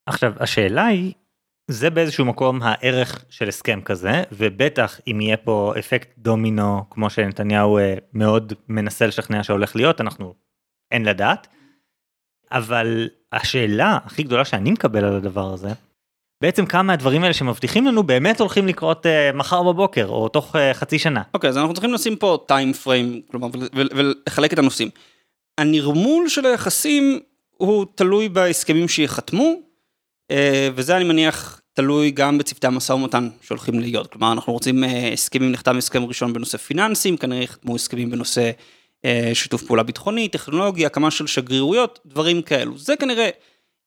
עכשיו 0.05 0.33
השאלה 0.39 0.85
היא 0.85 1.13
זה 1.67 1.89
באיזשהו 1.89 2.25
מקום 2.25 2.59
הערך 2.61 3.25
של 3.29 3.47
הסכם 3.47 3.81
כזה 3.81 4.23
ובטח 4.31 4.99
אם 5.07 5.21
יהיה 5.21 5.37
פה 5.37 5.73
אפקט 5.79 6.09
דומינו 6.17 6.89
כמו 6.89 7.09
שנתניהו 7.09 7.77
אה, 7.77 7.95
מאוד 8.13 8.53
מנסה 8.69 9.07
לשכנע 9.07 9.43
שהולך 9.43 9.75
להיות 9.75 10.01
אנחנו 10.01 10.33
אין 10.91 11.05
לדעת. 11.05 11.47
אבל 12.51 13.09
השאלה 13.31 13.97
הכי 14.05 14.23
גדולה 14.23 14.45
שאני 14.45 14.71
מקבל 14.71 15.05
על 15.05 15.15
הדבר 15.15 15.53
הזה 15.53 15.69
בעצם 16.43 16.65
כמה 16.65 16.83
מהדברים 16.83 17.23
האלה 17.23 17.33
שמבטיחים 17.33 17.85
לנו 17.85 18.03
באמת 18.03 18.39
הולכים 18.39 18.67
לקרות 18.67 19.05
uh, 19.05 19.35
מחר 19.35 19.63
בבוקר 19.63 20.05
או 20.05 20.29
תוך 20.29 20.55
uh, 20.55 20.59
חצי 20.73 20.99
שנה. 20.99 21.21
אוקיי 21.33 21.47
okay, 21.47 21.51
אז 21.51 21.57
אנחנו 21.57 21.73
צריכים 21.73 21.93
לשים 21.93 22.15
פה 22.15 22.37
טיים 22.47 22.73
פריים 22.73 23.21
כלומר 23.31 23.47
ולחלק 23.73 24.53
את 24.53 24.59
הנושאים. 24.59 24.89
הנרמול 25.57 26.29
של 26.29 26.45
היחסים 26.45 27.19
הוא 27.57 27.85
תלוי 27.95 28.29
בהסכמים 28.29 28.87
שיחתמו 28.87 29.53
וזה 30.75 30.97
אני 30.97 31.03
מניח 31.03 31.61
תלוי 31.73 32.11
גם 32.11 32.37
בצוותי 32.37 32.67
המשא 32.67 32.93
ומתן 32.93 33.29
שהולכים 33.41 33.79
להיות. 33.79 34.11
כלומר, 34.11 34.31
אנחנו 34.31 34.53
רוצים 34.53 34.83
אה, 34.83 35.13
הסכמים, 35.13 35.51
נחתם 35.51 35.77
הסכם 35.77 36.05
ראשון 36.05 36.33
בנושא 36.33 36.57
פיננסים, 36.57 37.17
כנראה 37.17 37.43
יחתמו 37.43 37.75
הסכמים 37.75 38.11
בנושא 38.11 38.51
אה, 39.05 39.31
שיתוף 39.33 39.63
פעולה 39.63 39.83
ביטחוני, 39.83 40.27
טכנולוגיה, 40.27 40.87
הקמה 40.87 41.11
של 41.11 41.27
שגרירויות, 41.27 41.99
דברים 42.05 42.41
כאלו. 42.41 42.77
זה 42.77 42.95
כנראה, 42.95 43.29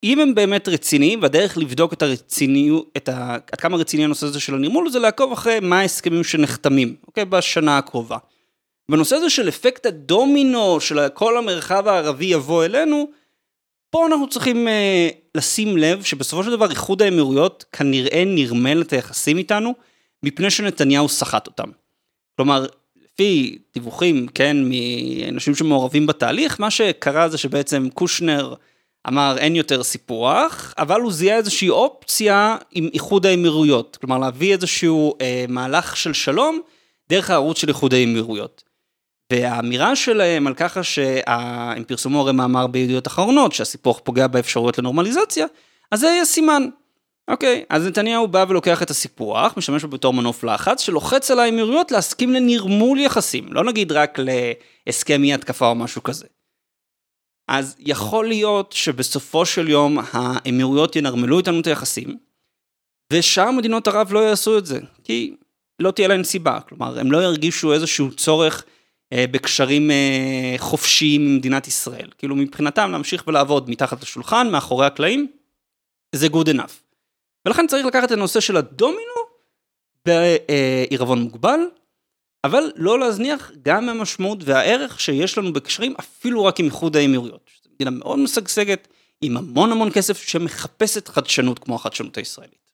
אם 0.05 0.21
הם 0.21 0.35
באמת 0.35 0.69
רציניים, 0.69 1.23
והדרך 1.23 1.59
לבדוק 1.59 1.93
את 1.93 2.03
הרציניות, 2.03 2.91
את 2.97 3.09
ה... 3.09 3.35
עד 3.53 3.61
כמה 3.61 3.77
רציני 3.77 4.05
הנושא 4.05 4.27
הזה 4.27 4.41
של 4.41 4.55
הנימול, 4.55 4.91
זה 4.91 4.99
לעקוב 4.99 5.33
אחרי 5.33 5.61
מה 5.61 5.81
ההסכמים 5.81 6.25
שנחתמים, 6.25 6.97
אוקיי? 7.07 7.25
בשנה 7.25 7.79
הקרובה. 7.79 8.19
בנושא 8.91 9.17
הזה 9.17 9.31
של 9.31 9.49
אפקט 9.49 9.87
הדומינו 9.87 10.81
של 10.81 11.09
כל 11.09 11.39
המרחב 11.39 11.89
הערבי 11.89 12.27
יבוא 12.27 12.65
אלינו, 12.65 13.11
פה 13.97 14.07
אנחנו 14.07 14.29
צריכים 14.29 14.69
אה, 14.69 15.09
לשים 15.35 15.77
לב 15.77 16.03
שבסופו 16.03 16.45
של 16.45 16.51
דבר 16.51 16.71
איחוד 16.71 17.03
האמירויות 17.03 17.65
כנראה 17.73 18.23
נרמל 18.27 18.83
את 18.83 18.93
היחסים 18.93 19.39
איתנו, 19.39 19.75
מפני 20.23 20.51
שנתניהו 20.51 21.09
סחט 21.09 21.47
אותם. 21.47 21.71
כלומר, 22.37 22.67
לפי 23.05 23.59
דיווחים, 23.75 24.27
כן, 24.35 24.57
מאנשים 24.65 25.55
שמעורבים 25.55 26.07
בתהליך, 26.07 26.61
מה 26.61 26.71
שקרה 26.71 27.29
זה 27.29 27.39
שבעצם 27.39 27.89
קושנר 27.95 28.55
אמר 29.09 29.37
אין 29.39 29.57
יותר 29.57 29.83
סיפוח, 29.83 30.75
אבל 30.79 31.01
הוא 31.01 31.13
זיהה 31.13 31.37
איזושהי 31.37 31.69
אופציה 31.69 32.57
עם 32.73 32.89
איחוד 32.95 33.27
האמירויות. 33.27 33.99
כלומר, 34.01 34.19
להביא 34.19 34.53
איזשהו 34.53 35.15
אה, 35.21 35.45
מהלך 35.49 35.97
של 35.97 36.13
שלום 36.13 36.61
דרך 37.09 37.31
הערוץ 37.31 37.59
של 37.59 37.69
איחוד 37.69 37.95
האמירויות. 37.95 38.63
והאמירה 39.33 39.97
שלהם 39.97 40.47
על 40.47 40.55
ככה 40.55 40.83
שהם 40.83 41.85
פרסמו 41.85 42.21
הרי 42.21 42.33
מאמר 42.33 42.67
בידיעות 42.67 43.07
אחרונות 43.07 43.53
שהסיפוח 43.53 44.01
פוגע 44.05 44.27
באפשרויות 44.27 44.79
לנורמליזציה, 44.79 45.47
אז 45.91 46.01
זה 46.01 46.07
יהיה 46.07 46.25
סימן. 46.25 46.69
אוקיי, 47.31 47.65
אז 47.71 47.87
נתניהו 47.87 48.29
בא 48.29 48.45
ולוקח 48.49 48.83
את 48.83 48.91
הסיפוח, 48.91 49.55
משתמש 49.57 49.85
בו 49.85 49.91
בתור 49.91 50.13
מנוף 50.13 50.45
לחץ, 50.45 50.81
שלוחץ 50.81 51.31
על 51.31 51.39
האמירויות 51.39 51.91
להסכים 51.91 52.33
לנרמול 52.33 52.99
יחסים, 52.99 53.53
לא 53.53 53.65
נגיד 53.65 53.93
רק 53.93 54.19
להסכם 54.87 55.23
אי 55.23 55.35
התקפה 55.35 55.69
או 55.69 55.75
משהו 55.75 56.03
כזה. 56.03 56.27
אז 57.49 57.77
יכול 57.79 58.29
להיות 58.29 58.73
שבסופו 58.73 59.47
של 59.47 59.69
יום 59.69 59.99
האמירויות 60.13 60.97
ינרמלו 60.97 61.39
איתנו 61.39 61.61
את 61.61 61.67
היחסים, 61.67 62.17
ושאר 63.13 63.51
מדינות 63.51 63.89
ערב 63.89 64.13
לא 64.13 64.19
יעשו 64.19 64.59
את 64.59 64.67
זה, 64.67 64.81
כי 65.05 65.37
לא 65.81 65.91
תהיה 65.91 66.09
להן 66.09 66.25
סיבה, 66.25 66.61
כלומר, 66.61 66.99
הם 66.99 67.13
לא 67.13 67.23
ירגישו 67.23 67.73
איזשהו 67.73 68.11
צורך 68.11 68.65
בקשרים 69.15 69.91
אה, 69.91 70.55
חופשיים 70.59 71.21
עם 71.21 71.37
מדינת 71.37 71.69
ישראל. 71.69 72.11
כאילו 72.19 72.37
מבחינתם 72.37 72.93
להמשיך 72.93 73.25
ולעבוד 73.27 73.71
מתחת 73.71 74.03
לשולחן, 74.03 74.49
מאחורי 74.51 74.87
הקלעים, 74.87 75.27
זה 76.15 76.27
good 76.27 76.49
enough. 76.55 76.73
ולכן 77.47 77.67
צריך 77.67 77.87
לקחת 77.87 78.05
את 78.05 78.11
הנושא 78.11 78.41
של 78.41 78.57
הדומינו 78.57 79.27
בעירבון 80.07 81.23
מוגבל, 81.23 81.61
אבל 82.45 82.73
לא 82.77 82.99
להזניח 82.99 83.53
גם 83.63 83.89
המשמעות 83.89 84.39
והערך 84.45 85.01
שיש 85.01 85.39
לנו 85.39 85.53
בקשרים 85.53 85.95
אפילו 86.01 86.45
רק 86.45 86.61
עם 86.61 86.67
איחוד 86.67 86.97
האמירויות. 86.97 87.51
זו 87.65 87.71
מדינה 87.75 87.91
מאוד 87.91 88.19
משגשגת, 88.19 88.89
עם 89.21 89.37
המון 89.37 89.73
המון 89.73 89.91
כסף 89.93 90.23
שמחפשת 90.23 91.09
חדשנות 91.09 91.59
כמו 91.59 91.75
החדשנות 91.75 92.19
הישראלית. 92.19 92.73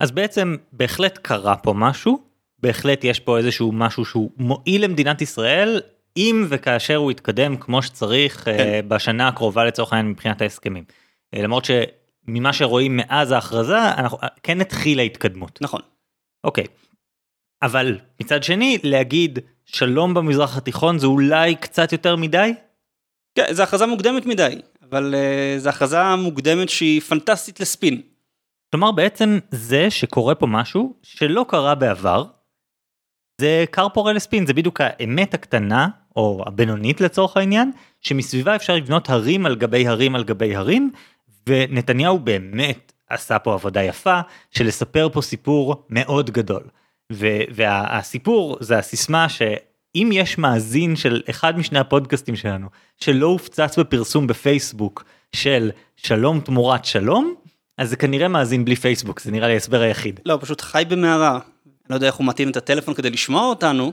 אז 0.00 0.10
בעצם 0.10 0.56
בהחלט 0.72 1.18
קרה 1.18 1.56
פה 1.56 1.72
משהו, 1.76 2.22
בהחלט 2.62 3.04
יש 3.04 3.20
פה 3.20 3.38
איזשהו 3.38 3.72
משהו 3.72 4.04
שהוא 4.04 4.30
מועיל 4.36 4.84
למדינת 4.84 5.22
ישראל, 5.22 5.80
אם 6.16 6.46
וכאשר 6.48 6.96
הוא 6.96 7.10
יתקדם 7.10 7.56
כמו 7.56 7.82
שצריך 7.82 8.48
אה, 8.48 8.56
כן. 8.56 8.88
בשנה 8.88 9.28
הקרובה 9.28 9.64
לצורך 9.64 9.92
העניין 9.92 10.12
מבחינת 10.12 10.42
ההסכמים. 10.42 10.84
אה, 11.34 11.42
למרות 11.42 11.64
שממה 11.64 12.52
שרואים 12.52 12.96
מאז 12.96 13.32
ההכרזה, 13.32 13.88
אנחנו, 13.92 14.18
אה, 14.22 14.28
כן 14.42 14.60
התחילה 14.60 15.02
התקדמות. 15.02 15.58
נכון. 15.60 15.80
אוקיי. 16.44 16.64
אבל 17.62 17.98
מצד 18.20 18.42
שני, 18.42 18.78
להגיד 18.82 19.38
שלום 19.64 20.14
במזרח 20.14 20.56
התיכון 20.56 20.98
זה 20.98 21.06
אולי 21.06 21.54
קצת 21.54 21.92
יותר 21.92 22.16
מדי? 22.16 22.54
כן, 23.34 23.44
זו 23.50 23.62
הכרזה 23.62 23.86
מוקדמת 23.86 24.26
מדי, 24.26 24.58
אבל 24.90 25.14
uh, 25.14 25.58
זו 25.60 25.68
הכרזה 25.68 26.16
מוקדמת 26.16 26.68
שהיא 26.68 27.00
פנטסטית 27.00 27.60
לספין. 27.60 28.02
כלומר 28.70 28.92
בעצם 28.92 29.38
זה 29.50 29.90
שקורה 29.90 30.34
פה 30.34 30.46
משהו 30.46 30.94
שלא 31.02 31.44
קרה 31.48 31.74
בעבר, 31.74 32.24
זה 33.40 33.64
פורה 33.94 34.12
לספין, 34.12 34.46
זה 34.46 34.54
בדיוק 34.54 34.80
האמת 34.80 35.34
הקטנה, 35.34 35.88
או 36.16 36.44
הבינונית 36.46 37.00
לצורך 37.00 37.36
העניין, 37.36 37.72
שמסביבה 38.00 38.56
אפשר 38.56 38.76
לבנות 38.76 39.10
הרים 39.10 39.46
על 39.46 39.56
גבי 39.56 39.88
הרים 39.88 40.14
על 40.14 40.24
גבי 40.24 40.56
הרים, 40.56 40.90
ונתניהו 41.48 42.18
באמת 42.18 42.92
עשה 43.10 43.38
פה 43.38 43.54
עבודה 43.54 43.82
יפה 43.82 44.20
של 44.50 44.66
לספר 44.66 45.08
פה 45.12 45.22
סיפור 45.22 45.84
מאוד 45.90 46.30
גדול. 46.30 46.62
והסיפור 47.50 48.56
זה 48.60 48.78
הסיסמה 48.78 49.28
שאם 49.28 50.10
יש 50.12 50.38
מאזין 50.38 50.96
של 50.96 51.22
אחד 51.30 51.58
משני 51.58 51.78
הפודקאסטים 51.78 52.36
שלנו 52.36 52.66
שלא 53.00 53.26
הופצץ 53.26 53.78
בפרסום 53.78 54.26
בפייסבוק 54.26 55.04
של 55.36 55.70
שלום 55.96 56.40
תמורת 56.40 56.84
שלום, 56.84 57.34
אז 57.78 57.90
זה 57.90 57.96
כנראה 57.96 58.28
מאזין 58.28 58.64
בלי 58.64 58.76
פייסבוק, 58.76 59.20
זה 59.20 59.30
נראה 59.30 59.48
לי 59.48 59.54
ההסבר 59.54 59.80
היחיד. 59.80 60.20
לא, 60.26 60.38
פשוט 60.40 60.60
חי 60.60 60.84
במערה. 60.88 61.38
לא 61.90 61.94
יודע 61.94 62.06
איך 62.06 62.14
הוא 62.14 62.26
מתאים 62.26 62.50
את 62.50 62.56
הטלפון 62.56 62.94
כדי 62.94 63.10
לשמוע 63.10 63.46
אותנו, 63.46 63.92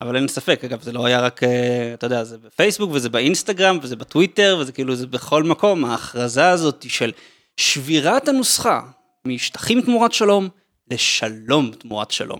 אבל 0.00 0.16
אין 0.16 0.28
ספק, 0.28 0.60
אגב, 0.64 0.82
זה 0.82 0.92
לא 0.92 1.06
היה 1.06 1.20
רק, 1.20 1.42
אה, 1.42 1.94
אתה 1.94 2.06
יודע, 2.06 2.24
זה 2.24 2.38
בפייסבוק 2.38 2.90
וזה 2.92 3.08
באינסטגרם 3.08 3.78
וזה 3.82 3.96
בטוויטר 3.96 4.56
וזה 4.60 4.72
כאילו, 4.72 4.94
זה 4.94 5.06
בכל 5.06 5.42
מקום, 5.42 5.84
ההכרזה 5.84 6.48
הזאת 6.48 6.86
של 6.88 7.12
שבירת 7.56 8.28
הנוסחה 8.28 8.80
משטחים 9.26 9.80
תמורת 9.80 10.12
שלום 10.12 10.48
לשלום 10.90 11.70
תמורת 11.78 12.10
שלום. 12.10 12.38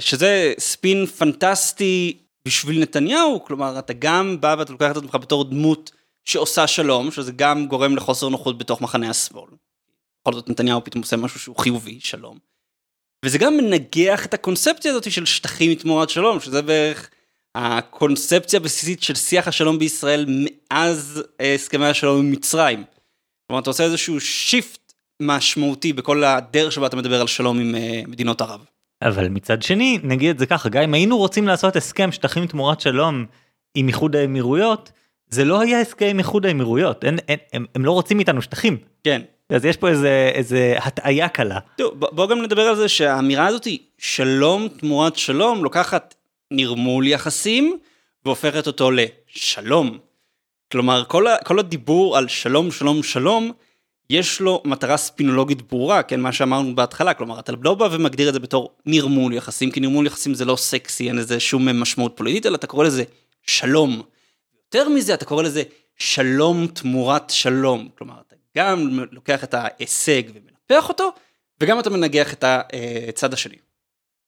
שזה 0.00 0.54
ספין 0.58 1.06
פנטסטי 1.06 2.18
בשביל 2.44 2.82
נתניהו, 2.82 3.44
כלומר, 3.44 3.78
אתה 3.78 3.92
גם 3.92 4.40
בא 4.40 4.54
ואתה 4.58 4.72
לוקח 4.72 4.90
את 4.90 4.96
עצמך 4.96 5.14
בתור 5.14 5.44
דמות 5.44 5.90
שעושה 6.24 6.66
שלום, 6.66 7.10
שזה 7.10 7.32
גם 7.32 7.66
גורם 7.66 7.96
לחוסר 7.96 8.28
נוחות 8.28 8.58
בתוך 8.58 8.80
מחנה 8.80 9.10
השמאל. 9.10 9.50
בכל 10.22 10.32
זאת 10.32 10.48
נתניהו 10.48 10.84
פתאום 10.84 11.02
עושה 11.02 11.16
משהו 11.16 11.40
שהוא 11.40 11.56
חיובי, 11.56 12.00
שלום. 12.00 12.50
וזה 13.24 13.38
גם 13.38 13.56
מנגח 13.56 14.26
את 14.26 14.34
הקונספציה 14.34 14.90
הזאת 14.90 15.12
של 15.12 15.26
שטחים 15.26 15.74
תמורת 15.74 16.10
שלום, 16.10 16.40
שזה 16.40 16.62
בערך 16.62 17.10
הקונספציה 17.54 18.60
הבסיסית 18.60 19.02
של 19.02 19.14
שיח 19.14 19.48
השלום 19.48 19.78
בישראל 19.78 20.26
מאז 20.28 21.22
הסכמי 21.40 21.86
השלום 21.86 22.18
עם 22.18 22.30
מצרים. 22.30 22.84
כלומר, 23.46 23.62
אתה 23.62 23.70
עושה 23.70 23.84
איזשהו 23.84 24.20
שיפט 24.20 24.92
משמעותי 25.22 25.92
בכל 25.92 26.24
הדרך 26.24 26.72
שבה 26.72 26.86
אתה 26.86 26.96
מדבר 26.96 27.20
על 27.20 27.26
שלום 27.26 27.60
עם 27.60 27.74
uh, 27.74 28.08
מדינות 28.10 28.40
ערב. 28.40 28.64
אבל 29.02 29.28
מצד 29.28 29.62
שני, 29.62 29.98
נגיד 30.02 30.30
את 30.30 30.38
זה 30.38 30.46
ככה, 30.46 30.68
גם 30.68 30.82
אם 30.82 30.94
היינו 30.94 31.18
רוצים 31.18 31.46
לעשות 31.46 31.76
הסכם 31.76 32.12
שטחים 32.12 32.46
תמורת 32.46 32.80
שלום 32.80 33.26
עם 33.74 33.88
איחוד 33.88 34.16
האמירויות, 34.16 34.92
זה 35.28 35.44
לא 35.44 35.60
היה 35.60 35.80
הסכם 35.80 36.06
עם 36.06 36.18
איחוד 36.18 36.46
האמירויות, 36.46 37.04
אין, 37.04 37.18
אין, 37.28 37.38
הם, 37.52 37.66
הם 37.74 37.84
לא 37.84 37.92
רוצים 37.92 38.18
איתנו 38.18 38.42
שטחים. 38.42 38.76
כן. 39.04 39.22
אז 39.50 39.64
יש 39.64 39.76
פה 39.76 39.88
איזה, 39.88 40.30
איזה 40.34 40.74
הטעיה 40.78 41.28
קלה. 41.28 41.58
טוב, 41.76 41.94
בוא 41.98 42.28
גם 42.28 42.42
נדבר 42.42 42.62
על 42.62 42.76
זה 42.76 42.88
שהאמירה 42.88 43.46
הזאת 43.46 43.64
היא 43.64 43.78
שלום 43.98 44.68
תמורת 44.68 45.16
שלום 45.16 45.64
לוקחת 45.64 46.14
נרמול 46.50 47.06
יחסים 47.06 47.78
והופכת 48.24 48.66
אותו 48.66 48.90
לשלום. 48.90 49.98
כלומר, 50.72 51.04
כל, 51.08 51.26
ה, 51.26 51.36
כל 51.44 51.58
הדיבור 51.58 52.18
על 52.18 52.28
שלום, 52.28 52.70
שלום, 52.70 53.02
שלום, 53.02 53.52
יש 54.10 54.40
לו 54.40 54.62
מטרה 54.64 54.96
ספינולוגית 54.96 55.62
ברורה, 55.62 56.02
כן, 56.02 56.20
מה 56.20 56.32
שאמרנו 56.32 56.74
בהתחלה, 56.74 57.14
כלומר, 57.14 57.38
אתה 57.38 57.52
לא 57.62 57.74
בא 57.74 57.88
ומגדיר 57.92 58.28
את 58.28 58.34
זה 58.34 58.40
בתור 58.40 58.70
נרמול 58.86 59.32
יחסים, 59.32 59.70
כי 59.70 59.80
נרמול 59.80 60.06
יחסים 60.06 60.34
זה 60.34 60.44
לא 60.44 60.56
סקסי, 60.56 61.08
אין 61.08 61.16
לזה 61.16 61.40
שום 61.40 61.80
משמעות 61.80 62.12
פוליטית, 62.16 62.46
אלא 62.46 62.56
אתה 62.56 62.66
קורא 62.66 62.84
לזה 62.84 63.04
שלום. 63.46 64.02
יותר 64.66 64.88
מזה, 64.88 65.14
אתה 65.14 65.24
קורא 65.24 65.42
לזה 65.42 65.62
שלום 65.98 66.66
תמורת 66.66 67.30
שלום. 67.30 67.88
כלומר, 67.98 68.14
גם 68.56 68.98
לוקח 69.12 69.44
את 69.44 69.54
ההישג 69.54 70.22
ומנפח 70.34 70.88
אותו, 70.88 71.12
וגם 71.60 71.80
אתה 71.80 71.90
מנגח 71.90 72.32
את 72.32 72.44
הצד 73.08 73.32
השני. 73.32 73.56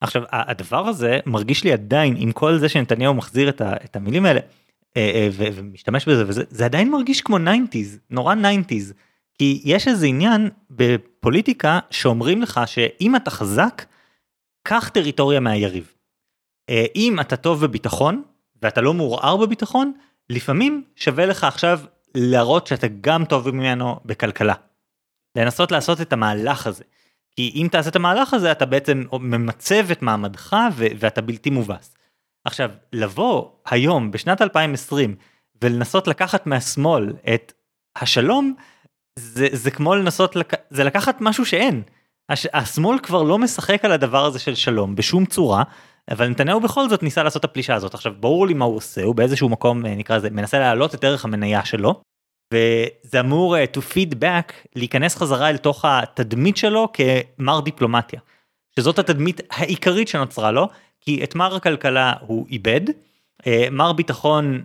עכשיו, 0.01 0.23
הדבר 0.33 0.89
הזה 0.89 1.19
מרגיש 1.27 1.65
לי 1.65 1.73
עדיין, 1.73 2.15
עם 2.19 2.33
כל 2.33 2.59
זה 2.59 2.69
שנתניהו 2.69 3.15
מחזיר 3.15 3.49
את, 3.49 3.97
המילים 3.97 4.27
האלה, 4.27 4.41
אה, 4.97 5.11
אה, 5.15 5.29
ומשתמש 5.55 6.09
בזה, 6.09 6.25
וזה 6.27 6.43
זה 6.51 6.65
עדיין 6.65 6.91
מרגיש 6.91 7.21
כמו 7.21 7.37
90's, 7.37 7.99
נורא 8.11 8.35
90's. 8.35 8.93
כי 9.39 9.61
יש 9.65 9.89
איזה 9.89 10.07
עניין 10.07 10.51
בפוליטיקה 10.71 11.79
שאומרים 11.91 12.43
לך 12.43 12.61
שאם 12.67 13.17
אתה 13.17 13.31
חזק, 13.31 13.85
קח 14.63 14.89
טריטוריה 14.89 15.41
מהיריב. 15.41 15.93
אה, 16.71 16.85
אם 16.97 17.21
אתה 17.21 17.37
טוב 17.37 17.65
בביטחון, 17.65 18.23
ואתה 18.63 18.81
לא 18.81 18.95
מעורער 18.95 19.37
בביטחון, 19.37 19.93
לפעמים 20.31 20.85
שווה 20.97 21.27
לך 21.27 21.45
עכשיו 21.45 21.81
להראות 22.15 22.67
שאתה 22.67 22.87
גם 23.01 23.25
טוב 23.25 23.51
ממנו 23.51 24.01
בכלכלה. 24.05 24.55
לנסות 25.39 25.73
לעשות 25.73 26.01
את 26.01 26.13
המהלך 26.13 26.67
הזה. 26.67 26.85
כי 27.37 27.53
אם 27.55 27.69
תעשה 27.71 27.89
את 27.89 27.97
המהלך 27.97 28.35
הזה 28.35 28.53
אתה 28.53 28.67
בעצם 28.67 29.05
ממצב 29.13 29.91
את 29.93 30.03
מעמדך 30.03 30.57
ו- 30.75 30.87
ואתה 30.99 31.21
בלתי 31.21 31.51
מובס. 31.51 31.95
עכשיו 32.45 32.71
לבוא 32.93 33.49
היום 33.67 34.11
בשנת 34.11 34.43
2020 34.43 35.17
ולנסות 35.63 36.07
לקחת 36.09 36.47
מהשמאל 36.47 37.13
את 37.35 37.53
השלום 37.97 38.55
זה, 39.19 39.49
זה 39.53 39.71
כמו 39.71 39.95
לנסות 39.95 40.37
לק... 40.37 40.53
זה 40.71 40.85
לקחת 40.85 41.17
משהו 41.21 41.47
שאין. 41.47 41.83
הש... 42.29 42.47
השמאל 42.53 42.99
כבר 42.99 43.23
לא 43.23 43.39
משחק 43.39 43.85
על 43.85 43.93
הדבר 43.93 44.25
הזה 44.25 44.39
של 44.39 44.55
שלום 44.55 44.95
בשום 44.95 45.27
צורה 45.27 45.63
אבל 46.11 46.29
נתניהו 46.29 46.61
בכל 46.61 46.89
זאת 46.89 47.03
ניסה 47.03 47.23
לעשות 47.23 47.41
את 47.41 47.51
הפלישה 47.51 47.75
הזאת 47.75 47.95
עכשיו 47.95 48.13
ברור 48.21 48.47
לי 48.47 48.55
מה 48.55 48.65
הוא 48.65 48.77
עושה 48.77 49.05
הוא 49.05 49.15
באיזשהו 49.15 49.49
מקום 49.49 49.87
אה, 49.87 49.95
נקרא 49.95 50.17
לזה 50.17 50.31
מנסה 50.31 50.59
להעלות 50.59 50.95
את 50.95 51.05
ערך 51.05 51.25
המניה 51.25 51.65
שלו. 51.65 52.03
וזה 52.55 53.21
אמור 53.21 53.57
uh, 53.57 53.77
to 53.77 53.81
feed 53.81 54.15
back 54.15 54.53
להיכנס 54.77 55.17
חזרה 55.17 55.51
אל 55.51 55.57
תוך 55.57 55.85
התדמית 55.85 56.57
שלו 56.57 56.89
כמר 56.93 57.61
דיפלומטיה. 57.61 58.21
שזאת 58.77 58.99
התדמית 58.99 59.41
העיקרית 59.51 60.09
שנוצרה 60.09 60.51
לו 60.51 60.69
כי 61.01 61.25
את 61.25 61.35
מר 61.35 61.57
הכלכלה 61.57 62.13
הוא 62.21 62.47
איבד, 62.51 62.81
אה, 63.47 63.69
מר 63.71 63.93
ביטחון 63.93 64.63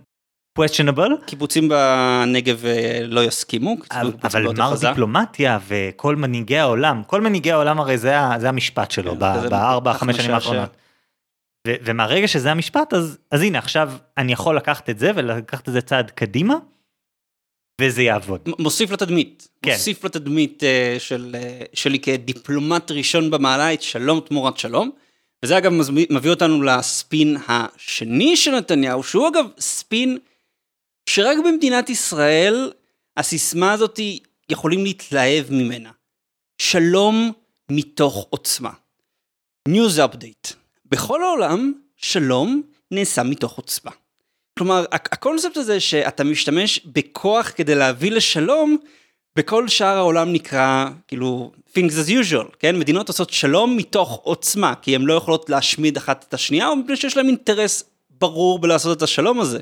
questionable, 0.60 1.26
קיבוצים 1.26 1.70
בנגב 1.70 2.66
אה, 2.66 3.00
לא 3.04 3.24
יסכימו. 3.24 3.76
אבל 4.24 4.54
מר 4.58 4.74
עזה. 4.74 4.90
דיפלומטיה 4.90 5.60
וכל 5.68 6.16
מנהיגי 6.16 6.58
העולם, 6.58 7.04
כל 7.08 7.22
מנהיגי 7.22 7.52
העולם 7.52 7.80
הרי 7.80 7.98
זה, 7.98 8.16
זה 8.38 8.50
המשפט 8.50 8.92
שלו 8.92 9.12
כן, 9.12 9.20
בארבע, 9.50 9.94
חמש 9.94 10.18
שנים. 10.18 10.32
האחרונות. 10.32 10.70
ו- 11.68 11.76
ומהרגע 11.86 12.28
שזה 12.28 12.52
המשפט 12.52 12.94
אז, 12.94 13.18
אז 13.32 13.42
הנה 13.42 13.58
עכשיו 13.58 13.92
אני 14.18 14.34
יכול 14.34 14.58
לקחת 14.58 14.90
את 14.90 15.00
זה 15.00 15.12
ולקחת 15.16 15.68
את 15.68 15.74
זה 15.74 15.82
צעד 15.82 16.12
קדימה 16.12 16.56
וזה 17.82 18.04
יעבוד. 18.04 18.50
מוסיף 18.60 18.92
לתדמית. 18.92 19.48
כן. 19.62 19.72
מוסיף 19.72 20.04
לתדמית 20.04 20.64
אה, 20.64 20.96
של, 21.00 21.36
אה, 21.36 21.62
שלי 21.74 22.00
כדיפלומט 22.00 22.92
ראשון 22.92 23.32
במעלה 23.32 23.74
את 23.74 23.82
שלום 23.82 24.20
תמורת 24.20 24.58
שלום. 24.58 24.92
וזה 25.44 25.58
אגב 25.58 25.72
מביא 26.10 26.30
אותנו 26.30 26.62
לספין 26.62 27.38
השני 27.48 28.38
של 28.38 28.52
נתניהו, 28.52 29.04
שהוא 29.04 29.28
אגב 29.28 29.46
ספין 29.60 30.18
שרק 31.10 31.38
במדינת 31.46 31.90
ישראל 31.90 32.72
הסיסמה 33.18 33.74
הזאת 33.74 34.00
יכולים 34.50 34.84
להתלהב 34.84 35.46
ממנה. 35.50 35.92
שלום 36.62 37.32
מתוך 37.72 38.28
עוצמה. 38.30 38.72
News 39.70 39.98
Update. 39.98 40.57
בכל 40.92 41.24
העולם, 41.24 41.74
שלום 41.98 42.62
נעשה 42.92 43.24
מתוך 43.24 43.58
עוצמה. 43.58 43.92
כלומר, 44.58 44.86
הק- 44.92 45.10
הקונספט 45.14 45.58
הזה 45.58 45.80
שאתה 45.80 46.24
משתמש 46.24 46.80
בכוח 46.86 47.52
כדי 47.56 47.76
להביא 47.76 48.12
לשלום, 48.12 48.78
בכל 49.36 49.68
שאר 49.68 49.98
העולם 49.98 50.34
נקרא, 50.34 50.90
כאילו, 51.08 51.52
things 51.70 51.92
as 52.06 52.10
usual, 52.10 52.56
כן? 52.60 52.80
מדינות 52.80 53.08
עושות 53.08 53.30
שלום 53.30 53.78
מתוך 53.78 54.20
עוצמה, 54.24 54.74
כי 54.82 54.96
הן 54.96 55.02
לא 55.02 55.14
יכולות 55.14 55.50
להשמיד 55.50 55.98
אחת 55.98 56.26
את 56.30 56.34
השנייה, 56.34 56.68
או 56.68 56.76
מפני 56.76 56.96
שיש 56.96 57.18
להן 57.18 57.28
אינטרס 57.28 57.84
ברור 58.10 58.60
בלעשות 58.60 58.98
את 58.98 59.02
השלום 59.02 59.40
הזה. 59.40 59.60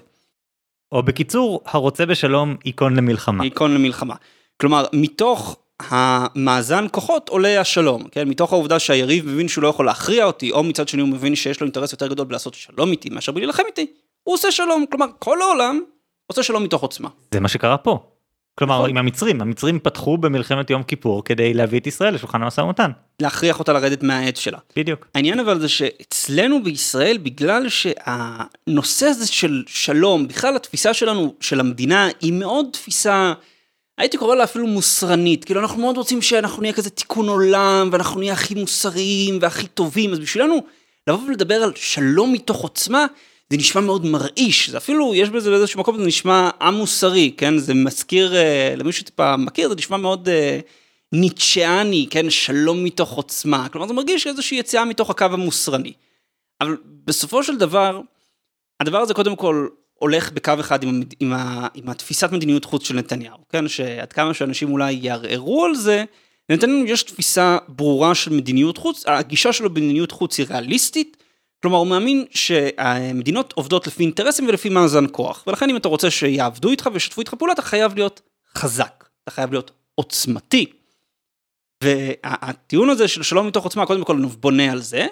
או 0.91 1.03
בקיצור 1.03 1.61
הרוצה 1.65 2.05
בשלום 2.05 2.55
ייכון 2.65 2.95
למלחמה. 2.95 3.45
ייכון 3.45 3.73
למלחמה. 3.73 4.15
כלומר, 4.57 4.85
מתוך 4.93 5.57
המאזן 5.79 6.85
כוחות 6.91 7.29
עולה 7.29 7.61
השלום, 7.61 8.03
כן? 8.11 8.27
מתוך 8.27 8.53
העובדה 8.53 8.79
שהיריב 8.79 9.27
מבין 9.27 9.47
שהוא 9.47 9.61
לא 9.61 9.67
יכול 9.67 9.85
להכריע 9.85 10.25
אותי, 10.25 10.51
או 10.51 10.63
מצד 10.63 10.87
שני 10.87 11.01
הוא 11.01 11.09
מבין 11.09 11.35
שיש 11.35 11.61
לו 11.61 11.65
אינטרס 11.65 11.91
יותר 11.91 12.07
גדול 12.07 12.25
בלעשות 12.25 12.53
שלום 12.53 12.91
איתי 12.91 13.09
מאשר 13.09 13.31
בלהילחם 13.31 13.63
איתי, 13.67 13.85
הוא 14.23 14.35
עושה 14.35 14.51
שלום. 14.51 14.85
כלומר, 14.91 15.05
כל 15.19 15.41
העולם 15.41 15.81
עושה 16.27 16.43
שלום 16.43 16.63
מתוך 16.63 16.81
עוצמה. 16.81 17.09
זה 17.33 17.39
מה 17.39 17.47
שקרה 17.47 17.77
פה. 17.77 17.99
כלומר 18.59 18.77
נכון. 18.77 18.89
עם 18.89 18.97
המצרים 18.97 19.41
המצרים 19.41 19.79
פתחו 19.79 20.17
במלחמת 20.17 20.69
יום 20.69 20.83
כיפור 20.83 21.23
כדי 21.23 21.53
להביא 21.53 21.79
את 21.79 21.87
ישראל 21.87 22.13
לשולחן 22.13 22.43
המשא 22.43 22.61
ומתן 22.61 22.91
להכריח 23.19 23.59
אותה 23.59 23.73
לרדת 23.73 24.03
מהעץ 24.03 24.39
שלה. 24.39 24.57
בדיוק. 24.75 25.07
העניין 25.15 25.39
אבל 25.39 25.59
זה 25.59 25.69
שאצלנו 25.69 26.63
בישראל, 26.63 27.17
בגלל 27.17 27.69
שהנושא 27.69 29.05
הזה 29.05 29.27
של 29.27 29.63
שלום, 29.67 30.27
בכלל 30.27 30.55
התפיסה 30.55 30.93
שלנו, 30.93 31.35
של 31.39 31.59
המדינה, 31.59 32.07
היא 32.21 32.33
מאוד 32.33 32.65
תפיסה, 32.71 33.33
הייתי 33.97 34.17
קורא 34.17 34.35
לה 34.35 34.43
אפילו 34.43 34.67
מוסרנית, 34.67 35.45
כאילו 35.45 35.61
אנחנו 35.61 35.81
מאוד 35.81 35.97
רוצים 35.97 36.21
שאנחנו 36.21 36.61
נהיה 36.61 36.73
כזה 36.73 36.89
תיקון 36.89 37.29
עולם, 37.29 37.89
ואנחנו 37.91 38.19
נהיה 38.19 38.33
הכי 38.33 38.55
מוסריים 38.55 39.37
והכי 39.41 39.67
טובים, 39.67 40.13
אז 40.13 40.19
בשבילנו, 40.19 40.59
לבוא 41.07 41.27
ולדבר 41.27 41.63
על 41.63 41.71
שלום 41.75 42.33
מתוך 42.33 42.61
עוצמה, 42.61 43.05
זה 43.49 43.57
נשמע 43.57 43.81
מאוד 43.81 44.05
מרעיש, 44.05 44.69
זה 44.69 44.77
אפילו, 44.77 45.15
יש 45.15 45.29
בזה 45.29 45.49
באיזשהו 45.49 45.79
מקום, 45.79 45.97
זה 45.97 46.05
נשמע 46.05 46.49
א-מוסרי, 46.59 47.31
כן? 47.37 47.57
זה 47.57 47.73
מזכיר, 47.73 48.35
אה, 48.35 48.73
למי 48.77 48.91
שטיפה 48.91 49.37
מכיר, 49.37 49.69
זה 49.69 49.75
נשמע 49.75 49.97
מאוד 49.97 50.29
אה, 50.29 50.59
ניטשיאני, 51.11 52.07
כן? 52.09 52.29
שלום 52.29 52.83
מתוך 52.83 53.11
עוצמה. 53.11 53.69
כלומר, 53.69 53.87
זה 53.87 53.93
מרגיש 53.93 54.27
איזושהי 54.27 54.57
יציאה 54.57 54.85
מתוך 54.85 55.09
הקו 55.09 55.25
המוסרני. 55.25 55.93
אבל 56.61 56.77
בסופו 57.05 57.43
של 57.43 57.57
דבר, 57.57 58.01
הדבר 58.79 58.97
הזה 58.97 59.13
קודם 59.13 59.35
כל 59.35 59.67
הולך 59.99 60.31
בקו 60.31 60.53
אחד 60.59 60.83
עם, 60.83 61.03
עם, 61.19 61.33
ה, 61.33 61.67
עם 61.73 61.89
התפיסת 61.89 62.31
מדיניות 62.31 62.65
חוץ 62.65 62.87
של 62.87 62.95
נתניהו, 62.95 63.37
כן? 63.49 63.67
שעד 63.67 64.13
כמה 64.13 64.33
שאנשים 64.33 64.71
אולי 64.71 64.91
יערערו 65.01 65.65
על 65.65 65.75
זה, 65.75 66.03
לנתניהו 66.49 66.85
יש 66.85 67.03
תפיסה 67.03 67.57
ברורה 67.67 68.15
של 68.15 68.33
מדיניות 68.33 68.77
חוץ, 68.77 69.03
הגישה 69.07 69.53
שלו 69.53 69.69
במדיניות 69.69 70.11
חוץ 70.11 70.37
היא 70.37 70.47
ריאליסטית, 70.49 71.17
כלומר 71.61 71.77
הוא 71.77 71.87
מאמין 71.87 72.25
שהמדינות 72.31 73.53
עובדות 73.53 73.87
לפי 73.87 74.03
אינטרסים 74.03 74.47
ולפי 74.47 74.69
מאזן 74.69 75.05
כוח, 75.11 75.43
ולכן 75.47 75.69
אם 75.69 75.77
אתה 75.77 75.87
רוצה 75.87 76.11
שיעבדו 76.11 76.71
איתך 76.71 76.89
וישתפו 76.93 77.21
איתך 77.21 77.33
פעולה, 77.33 77.53
אתה 77.53 77.61
חייב 77.61 77.95
להיות 77.95 78.21
חזק, 78.55 79.05
אתה 79.23 79.31
חייב 79.31 79.51
להיות 79.51 79.71
עוצמתי. 79.95 80.65
והטיעון 81.83 82.89
הזה 82.89 83.07
של 83.07 83.23
שלום 83.23 83.47
מתוך 83.47 83.63
עוצמה, 83.63 83.85
קודם 83.85 84.03
כל 84.03 84.25
בונה 84.39 84.71
על 84.71 84.81
זה, 84.81 85.07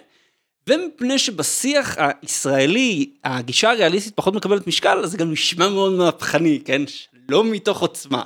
ומפני 0.70 1.20
שבשיח 1.20 1.95
הישראלי 1.97 3.09
הגישה 3.24 3.72
הריאליסטית 3.72 4.16
פחות 4.16 4.36
מקבלת 4.36 4.68
משקל, 4.68 4.99
אז 5.03 5.11
זה 5.11 5.18
גם 5.18 5.32
נשמע 5.32 5.70
מאוד 5.70 5.93
מהפכני, 5.93 6.61
כן? 6.66 6.82
שלום 6.88 7.51
מתוך 7.51 7.82
עוצמה. 7.82 8.24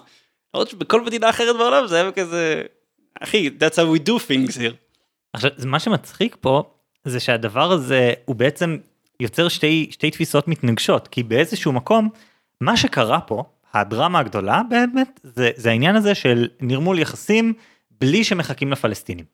למרות 0.53 0.69
שבכל 0.69 1.01
מדינה 1.01 1.29
אחרת 1.29 1.55
בעולם 1.55 1.87
זה 1.87 2.01
היה 2.01 2.11
כזה, 2.11 2.63
אחי, 3.21 3.49
that's 3.59 3.73
how 3.73 3.97
we 3.97 4.09
do 4.09 4.11
things 4.11 4.57
here. 4.57 4.73
עכשיו 5.33 5.51
מה 5.65 5.79
שמצחיק 5.79 6.37
פה 6.39 6.63
זה 7.05 7.19
שהדבר 7.19 7.71
הזה 7.71 8.13
הוא 8.25 8.35
בעצם 8.35 8.77
יוצר 9.19 9.47
שתי 9.47 9.87
שתי 9.91 10.11
תפיסות 10.11 10.47
מתנגשות 10.47 11.07
כי 11.07 11.23
באיזשהו 11.23 11.71
מקום 11.71 12.09
מה 12.61 12.77
שקרה 12.77 13.21
פה 13.21 13.43
הדרמה 13.73 14.19
הגדולה 14.19 14.61
באמת 14.69 15.19
זה, 15.23 15.51
זה 15.55 15.69
העניין 15.69 15.95
הזה 15.95 16.15
של 16.15 16.47
נרמול 16.61 16.99
יחסים 16.99 17.53
בלי 17.91 18.23
שמחכים 18.23 18.71
לפלסטינים. 18.71 19.25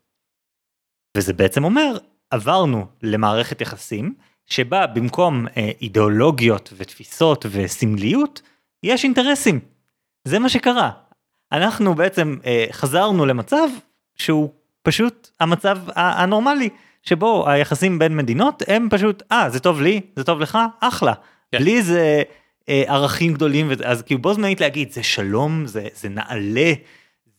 וזה 1.17 1.33
בעצם 1.33 1.63
אומר 1.63 1.97
עברנו 2.31 2.85
למערכת 3.03 3.61
יחסים 3.61 4.13
שבה 4.47 4.87
במקום 4.87 5.47
אה, 5.57 5.71
אידיאולוגיות 5.81 6.73
ותפיסות 6.77 7.45
וסמליות 7.51 8.41
יש 8.83 9.03
אינטרסים. 9.03 9.59
זה 10.27 10.39
מה 10.39 10.49
שקרה. 10.49 10.91
אנחנו 11.51 11.95
בעצם 11.95 12.37
אה, 12.45 12.65
חזרנו 12.71 13.25
למצב 13.25 13.67
שהוא 14.15 14.49
פשוט 14.81 15.29
המצב 15.39 15.77
הנורמלי 15.95 16.69
שבו 17.03 17.49
היחסים 17.49 17.99
בין 17.99 18.15
מדינות 18.15 18.63
הם 18.67 18.87
פשוט 18.91 19.23
אה 19.31 19.49
זה 19.49 19.59
טוב 19.59 19.81
לי 19.81 20.01
זה 20.15 20.23
טוב 20.23 20.39
לך 20.39 20.57
אחלה 20.79 21.13
כן. 21.51 21.57
בלי 21.57 21.81
זה 21.81 22.21
אה, 22.69 22.83
ערכים 22.87 23.33
גדולים 23.33 23.67
וזה- 23.69 23.87
אז 23.87 24.01
כאילו 24.01 24.21
בו 24.21 24.33
זמנית 24.33 24.61
להגיד 24.61 24.91
זה 24.91 25.03
שלום 25.03 25.65
זה 25.65 25.87
זה 25.95 26.09
נעלה 26.09 26.73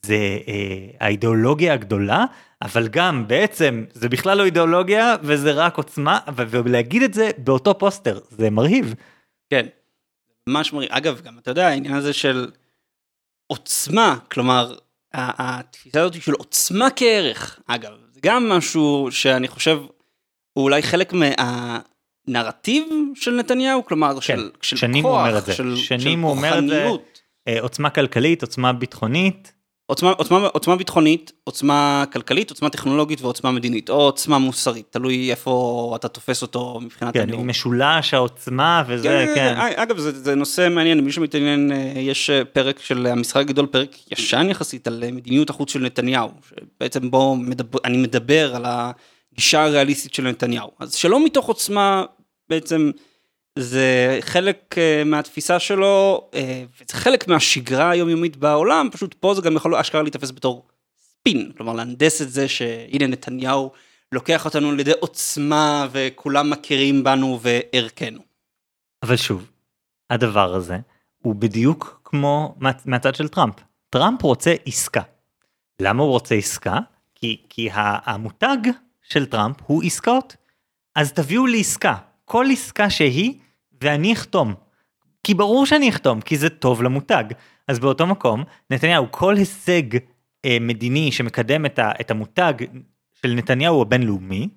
זה 0.03 0.15
אה, 0.49 0.87
האידיאולוגיה 1.01 1.73
הגדולה 1.73 2.25
אבל 2.65 2.89
גם 2.89 3.29
בעצם 3.29 3.85
זה 3.93 4.09
בכלל 4.09 4.39
לא 4.39 4.45
אידיאולוגיה 4.45 5.17
וזה 5.23 5.53
רק 5.53 5.77
עוצמה 5.77 6.19
ולהגיד 6.37 7.03
את 7.03 7.15
זה 7.15 7.31
באותו 7.39 7.79
פוסטר 7.79 8.19
זה 8.31 8.51
מרהיב. 8.51 8.95
כן. 9.51 9.67
ממש 10.49 10.73
מראים. 10.73 10.89
אגב, 10.93 11.21
גם 11.25 11.39
אתה 11.39 11.51
יודע, 11.51 11.67
העניין 11.67 11.95
הזה 11.95 12.13
של 12.13 12.51
עוצמה, 13.47 14.17
כלומר, 14.31 14.75
התפיסה 15.15 16.01
הזאת 16.01 16.23
של 16.23 16.33
עוצמה 16.33 16.89
כערך, 16.97 17.61
אגב, 17.67 17.93
זה 18.13 18.21
גם 18.23 18.49
משהו 18.49 19.09
שאני 19.11 19.49
חושב, 19.49 19.79
הוא 20.53 20.65
אולי 20.65 20.83
חלק 20.83 21.13
מהנרטיב 21.13 22.85
של 23.15 23.31
נתניהו, 23.31 23.85
כלומר, 23.85 24.21
של, 24.21 24.51
של 24.63 24.77
שנים 24.77 25.03
כוח, 25.03 25.13
הוא 25.13 25.21
אומר 25.21 25.39
את 25.39 25.45
זה. 25.45 25.53
של, 25.53 25.77
שנים 25.77 26.01
של 26.01 26.25
הוא 26.25 26.31
אומר 26.31 26.59
את 26.59 26.69
זה. 26.69 26.89
אה, 27.49 27.61
עוצמה 27.61 27.91
כלכלית 27.91 28.43
עוצמה 28.43 28.73
ביטחונית 28.73 29.54
עוצמה, 29.87 30.11
עוצמה, 30.11 30.47
עוצמה 30.47 30.77
ביטחונית, 30.77 31.33
עוצמה 31.45 32.05
כלכלית, 32.13 32.51
עוצמה 32.51 32.71
טכנולוגית 32.71 33.23
ועוצמה 33.23 33.51
מדינית, 33.53 33.91
או 33.91 33.95
עוצמה 33.95 34.39
מוסרית, 34.39 34.87
תלוי 34.91 35.31
איפה 35.31 35.93
אתה 35.97 36.09
תופס 36.09 36.43
אותו 36.43 36.81
מבחינת 36.83 37.15
כן, 37.15 37.21
הנאום. 37.21 37.49
משולש 37.49 38.15
העוצמה 38.15 38.83
וזה 38.89 39.33
כן. 39.35 39.55
אה, 39.57 39.83
אגב, 39.83 39.99
זה, 39.99 40.19
זה 40.19 40.35
נושא 40.35 40.69
מעניין, 40.71 41.01
מי 41.01 41.13
שמתעניין, 41.13 41.73
אה, 41.73 41.93
יש 41.97 42.31
אה, 42.31 42.45
פרק 42.45 42.79
של 42.79 43.07
המשחק 43.07 43.41
הגדול, 43.41 43.67
פרק 43.67 43.91
ישן 44.13 44.47
יחסית, 44.51 44.87
על 44.87 45.05
מדיניות 45.13 45.51
החוץ 45.51 45.73
של 45.73 45.81
נתניהו, 45.81 46.31
שבעצם 46.49 47.11
בו 47.11 47.37
מדבר, 47.37 47.79
אני 47.85 47.97
מדבר 47.97 48.57
על 48.57 48.65
הגישה 48.67 49.65
הריאליסטית 49.65 50.15
של 50.15 50.23
נתניהו. 50.23 50.71
אז 50.81 50.95
שלא 50.95 51.25
מתוך 51.25 51.47
עוצמה, 51.47 52.05
בעצם, 52.49 52.91
זה 53.59 54.19
חלק 54.21 54.75
אה, 54.79 55.05
מהתפיסה 55.05 55.59
שלו, 55.59 56.29
אה, 56.35 56.65
וזה 56.73 56.99
חלק 56.99 57.29
מהשגרה 57.29 57.91
היומיומית 57.91 58.37
בעולם, 58.37 58.89
פשוט 58.93 59.15
פה 59.15 59.35
זה 59.35 59.43
גם 59.43 59.57
יכול 59.57 59.75
אשכרה 59.75 60.03
להיתפס 60.03 60.31
בתור 60.31 60.67
ספין, 60.99 61.53
כלומר 61.57 61.73
להנדס 61.73 62.23
את 62.23 62.31
זה 62.31 62.49
שהנה 62.49 63.07
נתניהו 63.07 63.73
לוקח 64.13 64.45
אותנו 64.45 64.73
לידי 64.73 64.93
עוצמה 65.01 65.89
וכולם 65.93 66.51
מכירים 66.51 67.05
בנו 67.05 67.41
וערכנו. 67.43 68.21
אבל 69.03 69.17
שוב, 69.17 69.51
הדבר 70.11 70.55
הזה 70.55 70.79
הוא 71.19 71.35
בדיוק 71.35 72.01
כמו 72.05 72.55
מה, 72.59 72.71
מהצד 72.85 73.15
של 73.15 73.29
טראמפ. 73.29 73.55
טראמפ 73.91 74.23
רוצה 74.23 74.55
עסקה. 74.67 75.03
למה 75.81 76.03
הוא 76.03 76.11
רוצה 76.11 76.35
עסקה? 76.35 76.79
כי, 77.15 77.43
כי 77.49 77.69
המותג 77.73 78.57
של 79.03 79.27
טראמפ 79.27 79.57
הוא 79.67 79.83
עסקאות. 79.83 80.37
אז 80.95 81.13
תביאו 81.13 81.47
לי 81.47 81.61
עסקה, 81.61 81.95
כל 82.25 82.47
עסקה 82.53 82.91
שהיא, 82.91 83.35
ואני 83.83 84.13
אחתום. 84.13 84.55
כי 85.25 85.35
ברור 85.35 85.67
שאני 85.67 85.89
אחתום, 85.89 86.21
כי 86.21 86.37
זה 86.37 86.49
טוב 86.49 86.83
למותג. 86.83 87.25
אז 87.69 87.79
באותו 87.79 88.07
מקום, 88.07 88.45
נתניהו, 88.71 89.07
כל 89.11 89.37
הישג 89.37 89.97
אה, 90.45 90.57
מדיני 90.61 91.13
שמקדם 91.13 91.67
את, 91.67 91.79
ה, 91.79 91.93
את 92.01 92.11
המותג 92.11 92.55
של 93.15 93.35
נתניהו 93.35 93.83
הבינלאומי, 93.83 94.49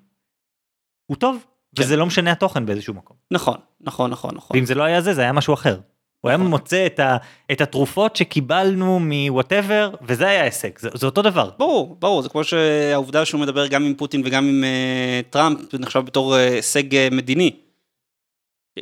הוא 1.05 1.17
טוב. 1.17 1.45
כן. 1.75 1.83
וזה 1.83 1.97
לא 1.97 2.05
משנה 2.05 2.31
התוכן 2.31 2.65
באיזשהו 2.65 2.93
מקום. 2.93 3.17
נכון, 3.31 3.57
נכון, 3.81 4.11
נכון, 4.11 4.35
נכון. 4.35 4.57
ואם 4.57 4.65
זה 4.65 4.75
לא 4.75 4.83
היה 4.83 5.01
זה, 5.01 5.13
זה 5.13 5.21
היה 5.21 5.33
משהו 5.33 5.53
אחר. 5.53 5.79
הוא 6.21 6.29
היה 6.29 6.37
נכון. 6.37 6.49
מוצא 6.49 6.85
את, 6.85 6.99
ה, 6.99 7.17
את 7.51 7.61
התרופות 7.61 8.15
שקיבלנו 8.15 8.99
מוואטאבר, 8.99 9.95
וזה 10.01 10.27
היה 10.27 10.43
הישג, 10.43 10.79
זה, 10.79 10.89
זה 10.93 11.05
אותו 11.05 11.21
דבר. 11.21 11.49
ברור, 11.57 11.95
ברור, 11.99 12.21
זה 12.21 12.29
כמו 12.29 12.43
שהעובדה 12.43 13.25
שהוא 13.25 13.41
מדבר 13.41 13.67
גם 13.67 13.85
עם 13.85 13.93
פוטין 13.93 14.21
וגם 14.25 14.47
עם 14.47 14.63
uh, 14.63 15.31
טראמפ, 15.31 15.59
זה 15.71 15.77
נחשב 15.79 15.99
בתור 15.99 16.35
uh, 16.35 16.37
הישג 16.37 16.93
uh, 16.93 17.13
מדיני. 17.13 17.51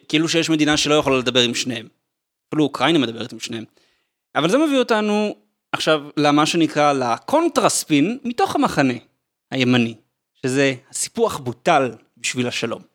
כאילו 0.07 0.29
שיש 0.29 0.49
מדינה 0.49 0.77
שלא 0.77 0.95
יכולה 0.95 1.17
לדבר 1.17 1.41
עם 1.41 1.55
שניהם. 1.55 1.87
אפילו 2.47 2.63
אוקראינה 2.63 2.99
מדברת 2.99 3.33
עם 3.33 3.39
שניהם. 3.39 3.63
אבל 4.35 4.49
זה 4.49 4.57
מביא 4.57 4.77
אותנו 4.77 5.35
עכשיו 5.71 6.01
למה 6.17 6.45
שנקרא 6.45 6.93
לקונטרספין 6.93 8.17
מתוך 8.23 8.55
המחנה 8.55 8.93
הימני, 9.51 9.95
שזה 10.33 10.73
הסיפוח 10.91 11.37
בוטל 11.37 11.91
בשביל 12.17 12.47
השלום. 12.47 12.94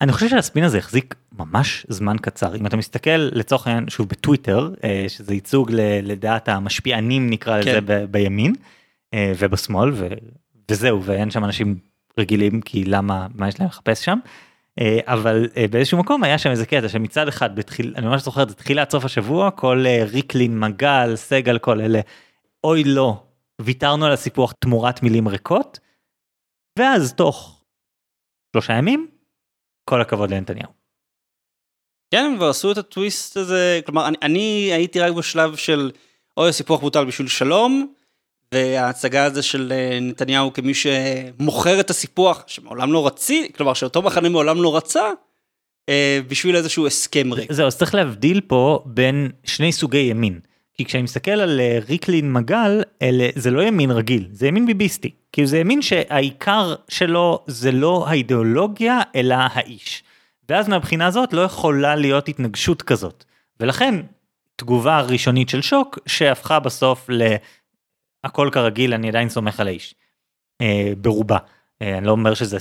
אני 0.00 0.12
חושב 0.12 0.28
שהספין 0.28 0.64
הזה 0.64 0.78
החזיק 0.78 1.14
ממש 1.32 1.86
זמן 1.88 2.16
קצר. 2.22 2.56
אם 2.56 2.66
אתה 2.66 2.76
מסתכל 2.76 3.10
לצורך 3.16 3.66
העניין, 3.66 3.88
שוב 3.88 4.08
בטוויטר, 4.08 4.70
אה, 4.84 5.04
שזה 5.08 5.34
ייצוג 5.34 5.70
לדעת 6.02 6.48
המשפיענים 6.48 7.30
נקרא 7.30 7.58
לזה 7.58 7.70
כן. 7.70 7.86
ב- 7.86 8.04
בימין 8.04 8.54
אה, 9.14 9.32
ובשמאל, 9.38 9.90
ו- 9.92 10.08
וזהו, 10.70 11.04
ואין 11.04 11.30
שם 11.30 11.44
אנשים 11.44 11.78
רגילים, 12.18 12.60
כי 12.60 12.84
למה, 12.84 13.26
מה 13.34 13.48
יש 13.48 13.60
להם 13.60 13.68
לחפש 13.68 14.04
שם? 14.04 14.18
אה, 14.80 14.98
אבל 15.04 15.48
באיזשהו 15.70 15.98
מקום 15.98 16.24
היה 16.24 16.38
שם 16.38 16.50
איזה 16.50 16.66
קטע 16.66 16.88
שמצד 16.88 17.28
אחד, 17.28 17.56
בתחיל, 17.56 17.94
אני 17.96 18.06
ממש 18.06 18.22
זוכר 18.22 18.42
את 18.42 18.48
זה, 18.48 18.54
תחילת 18.54 18.90
סוף 18.90 19.04
השבוע, 19.04 19.50
כל 19.50 19.84
ריקלין, 20.12 20.60
מגל, 20.60 21.16
סגל, 21.16 21.58
כל 21.58 21.80
אלה, 21.80 22.00
אוי 22.64 22.84
לא, 22.84 23.22
ויתרנו 23.60 24.06
על 24.06 24.12
הסיפוח 24.12 24.52
תמורת 24.52 25.02
מילים 25.02 25.28
ריקות, 25.28 25.78
ואז 26.78 27.14
תוך 27.14 27.64
שלושה 28.52 28.72
ימים, 28.72 29.06
כל 29.88 30.00
הכבוד 30.00 30.30
לנתניהו. 30.30 30.70
כן, 32.10 32.36
ועשו 32.40 32.72
את 32.72 32.78
הטוויסט 32.78 33.36
הזה, 33.36 33.80
כלומר, 33.86 34.08
אני, 34.08 34.16
אני 34.22 34.70
הייתי 34.72 35.00
רק 35.00 35.12
בשלב 35.12 35.56
של, 35.56 35.90
אוי, 36.36 36.48
הסיפוח 36.48 36.80
בוטל 36.80 37.04
בשביל 37.04 37.28
שלום, 37.28 37.92
וההצגה 38.54 39.24
הזו 39.24 39.42
של 39.42 39.72
אה, 39.72 39.98
נתניהו 40.00 40.52
כמי 40.52 40.72
שמוכר 40.74 41.80
את 41.80 41.90
הסיפוח, 41.90 42.44
שמעולם 42.46 42.92
לא 42.92 43.06
רצי, 43.06 43.48
כלומר, 43.56 43.74
שאותו 43.74 44.02
מחנה 44.02 44.28
מעולם 44.28 44.62
לא 44.62 44.76
רצה, 44.76 45.10
אה, 45.88 46.20
בשביל 46.28 46.56
איזשהו 46.56 46.86
הסכם 46.86 47.32
ריק. 47.32 47.52
זהו, 47.52 47.66
אז 47.66 47.78
צריך 47.78 47.94
להבדיל 47.94 48.40
פה 48.40 48.82
בין 48.86 49.30
שני 49.44 49.72
סוגי 49.72 49.98
ימין. 49.98 50.40
כי 50.76 50.84
כשאני 50.84 51.02
מסתכל 51.02 51.30
על 51.30 51.60
אה, 51.60 51.78
ריקלין 51.88 52.32
מגל, 52.32 52.82
אלה, 53.02 53.28
זה 53.34 53.50
לא 53.50 53.62
ימין 53.62 53.90
רגיל, 53.90 54.28
זה 54.32 54.46
ימין 54.46 54.66
ביביסטי. 54.66 55.10
כאילו 55.32 55.48
זה 55.48 55.58
ימין 55.58 55.82
שהעיקר 55.82 56.74
שלו 56.88 57.44
זה 57.46 57.72
לא 57.72 58.08
האידיאולוגיה, 58.08 59.00
אלא 59.14 59.34
האיש. 59.34 60.02
ואז 60.48 60.68
מהבחינה 60.68 61.06
הזאת 61.06 61.32
לא 61.32 61.40
יכולה 61.40 61.96
להיות 61.96 62.28
התנגשות 62.28 62.82
כזאת. 62.82 63.24
ולכן, 63.60 63.94
תגובה 64.56 65.00
ראשונית 65.00 65.48
של 65.48 65.62
שוק, 65.62 65.98
שהפכה 66.06 66.60
בסוף 66.60 67.06
ל... 67.08 67.22
הכל 68.24 68.50
כרגיל, 68.52 68.94
אני 68.94 69.08
עדיין 69.08 69.28
סומך 69.28 69.60
על 69.60 69.68
האיש. 69.68 69.94
אה, 70.60 70.92
ברובה. 70.98 71.38
אה, 71.82 71.98
אני 71.98 72.06
לא 72.06 72.10
אומר 72.10 72.34
שזה 72.34 72.56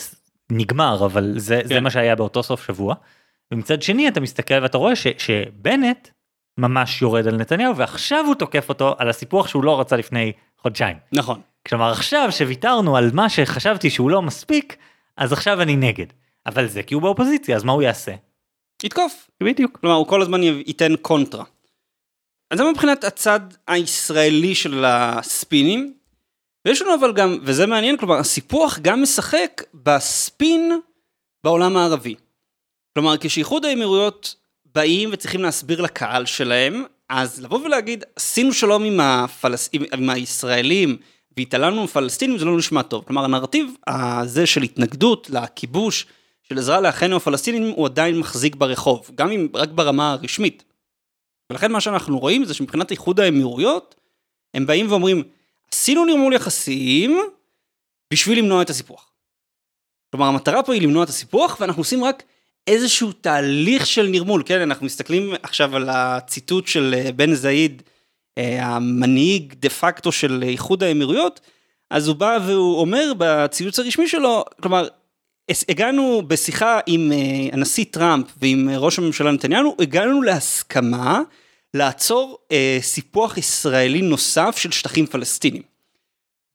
נגמר, 0.52 1.06
אבל 1.06 1.34
זה, 1.38 1.60
כן. 1.62 1.68
זה. 1.68 1.80
מה 1.80 1.90
שהיה 1.90 2.16
באותו 2.16 2.44
סוף 2.44 2.68
שבוע. 2.68 2.96
ומצד 3.52 3.82
שני 3.82 4.08
אתה 4.08 4.20
מסתכל 4.20 4.60
ואתה 4.62 4.78
רואה 4.78 4.96
ש, 4.96 5.08
שבנט 5.18 6.08
ממש 6.58 7.02
יורד 7.02 7.28
על 7.28 7.36
נתניהו 7.36 7.78
ועכשיו 7.78 8.26
הוא 8.26 8.36
תוקף 8.36 8.70
אותו 8.70 8.96
על 8.98 9.10
הסיפוח 9.10 9.48
שהוא 9.48 9.64
לא 9.64 9.80
רצה 9.80 9.96
לפני 9.96 10.32
חודשיים. 10.58 10.98
נכון. 11.12 11.42
כלומר 11.68 11.92
עכשיו 11.92 12.32
שוויתרנו 12.32 12.98
על 12.98 13.10
מה 13.14 13.30
שחשבתי 13.30 13.90
שהוא 13.90 14.10
לא 14.10 14.22
מספיק, 14.22 14.78
אז 15.18 15.34
עכשיו 15.34 15.62
אני 15.62 15.76
נגד. 15.76 16.06
אבל 16.46 16.68
זה 16.68 16.84
כי 16.84 16.94
הוא 16.94 17.02
באופוזיציה, 17.02 17.56
אז 17.56 17.64
מה 17.64 17.72
הוא 17.72 17.82
יעשה? 17.82 18.12
יתקוף. 18.84 19.30
בדיוק. 19.44 19.78
כלומר, 19.82 19.96
הוא 19.96 20.08
כל 20.08 20.22
הזמן 20.22 20.44
ייתן 20.44 20.96
קונטרה. 20.96 21.44
אז 22.52 22.58
זה 22.58 22.64
מבחינת 22.72 23.04
הצד 23.04 23.40
הישראלי 23.68 24.56
של 24.56 24.86
הספינים, 24.86 25.94
ויש 26.68 26.82
לנו 26.82 26.96
אבל 26.96 27.14
גם, 27.14 27.38
וזה 27.42 27.66
מעניין, 27.66 27.98
כלומר, 27.98 28.16
הסיפוח 28.16 28.80
גם 28.80 29.02
משחק 29.02 29.64
בספין 29.74 30.80
בעולם 31.44 31.78
הערבי. 31.78 32.16
כלומר, 32.94 33.18
כשאיחוד 33.18 33.66
האמירויות 33.66 34.36
באים 34.76 35.10
וצריכים 35.14 35.42
להסביר 35.42 35.82
לקהל 35.82 36.26
שלהם, 36.26 36.84
אז 37.10 37.42
לבוא 37.42 37.60
ולהגיד, 37.60 38.04
עשינו 38.16 38.54
שלום 38.54 38.84
עם, 38.84 39.00
הפלס... 39.00 39.70
עם, 39.94 40.10
הישראלים 40.10 40.98
והתעלמנו 41.38 41.82
מהפלסטינים, 41.82 42.38
זה 42.38 42.46
לא 42.46 42.58
נשמע 42.58 42.82
טוב. 42.82 43.04
כלומר, 43.06 43.24
הנרטיב 43.24 43.74
הזה 43.88 44.46
של 44.46 44.62
התנגדות 44.62 45.30
לכיבוש, 45.30 46.06
של 46.44 46.58
עזרה 46.58 46.82
לאחינו 46.82 47.16
הפלסטינים, 47.16 47.72
הוא 47.76 47.86
עדיין 47.86 48.20
מחזיק 48.20 48.56
ברחוב, 48.56 49.12
גם 49.16 49.32
אם 49.32 49.48
רק 49.54 49.70
ברמה 49.70 50.12
הרשמית. 50.12 50.64
ולכן 51.50 51.72
מה 51.72 51.82
שאנחנו 51.82 52.20
רואים 52.20 52.46
זה 52.46 52.54
שמבחינת 52.54 52.92
איחוד 52.92 53.20
האמירויות, 53.20 53.96
הם 54.54 54.66
באים 54.66 54.92
ואומרים, 54.92 55.24
עשינו 55.74 56.06
נרמול 56.06 56.34
יחסים 56.34 57.20
בשביל 58.14 58.40
למנוע 58.40 58.62
את 58.62 58.70
הסיפוח. 58.70 59.12
כלומר, 60.12 60.26
המטרה 60.26 60.64
פה 60.64 60.74
היא 60.74 60.82
למנוע 60.82 61.04
את 61.04 61.10
הסיפוח, 61.10 61.58
ואנחנו 61.60 61.82
עושים 61.82 62.04
רק 62.04 62.24
איזשהו 62.68 63.12
תהליך 63.12 63.86
של 63.86 64.08
נרמול, 64.08 64.44
כן, 64.46 64.62
אנחנו 64.62 64.86
מסתכלים 64.86 65.34
עכשיו 65.44 65.76
על 65.76 65.90
הציטוט 65.90 66.68
של 66.68 66.96
אה, 66.98 67.12
בן 67.12 67.34
זאיד, 67.34 67.82
אה, 68.38 68.66
המנהיג 68.66 69.54
דה 69.58 69.70
פקטו 69.70 70.12
של 70.12 70.44
איחוד 70.48 70.84
האמירויות, 70.84 71.40
אז 71.90 72.08
הוא 72.08 72.16
בא 72.16 72.38
והוא 72.48 72.82
אומר 72.82 73.12
בציוץ 73.18 73.80
הרשמי 73.80 74.08
שלו, 74.08 74.46
כלומר, 74.62 74.88
הגענו 75.70 76.22
בשיחה 76.28 76.80
עם 76.86 77.12
אה, 77.12 77.18
הנשיא 77.54 77.86
טראמפ 77.92 78.28
ועם 78.42 78.70
ראש 78.70 79.00
הממשלה 79.00 79.32
נתניהו, 79.32 79.76
הגענו 79.80 80.22
להסכמה 80.22 81.22
לעצור 81.74 82.38
סיפוח 82.82 83.38
ישראלי 83.38 84.02
נוסף 84.02 84.58
של 84.58 84.72
שטחים 84.72 85.06
פלסטינים. 85.06 85.62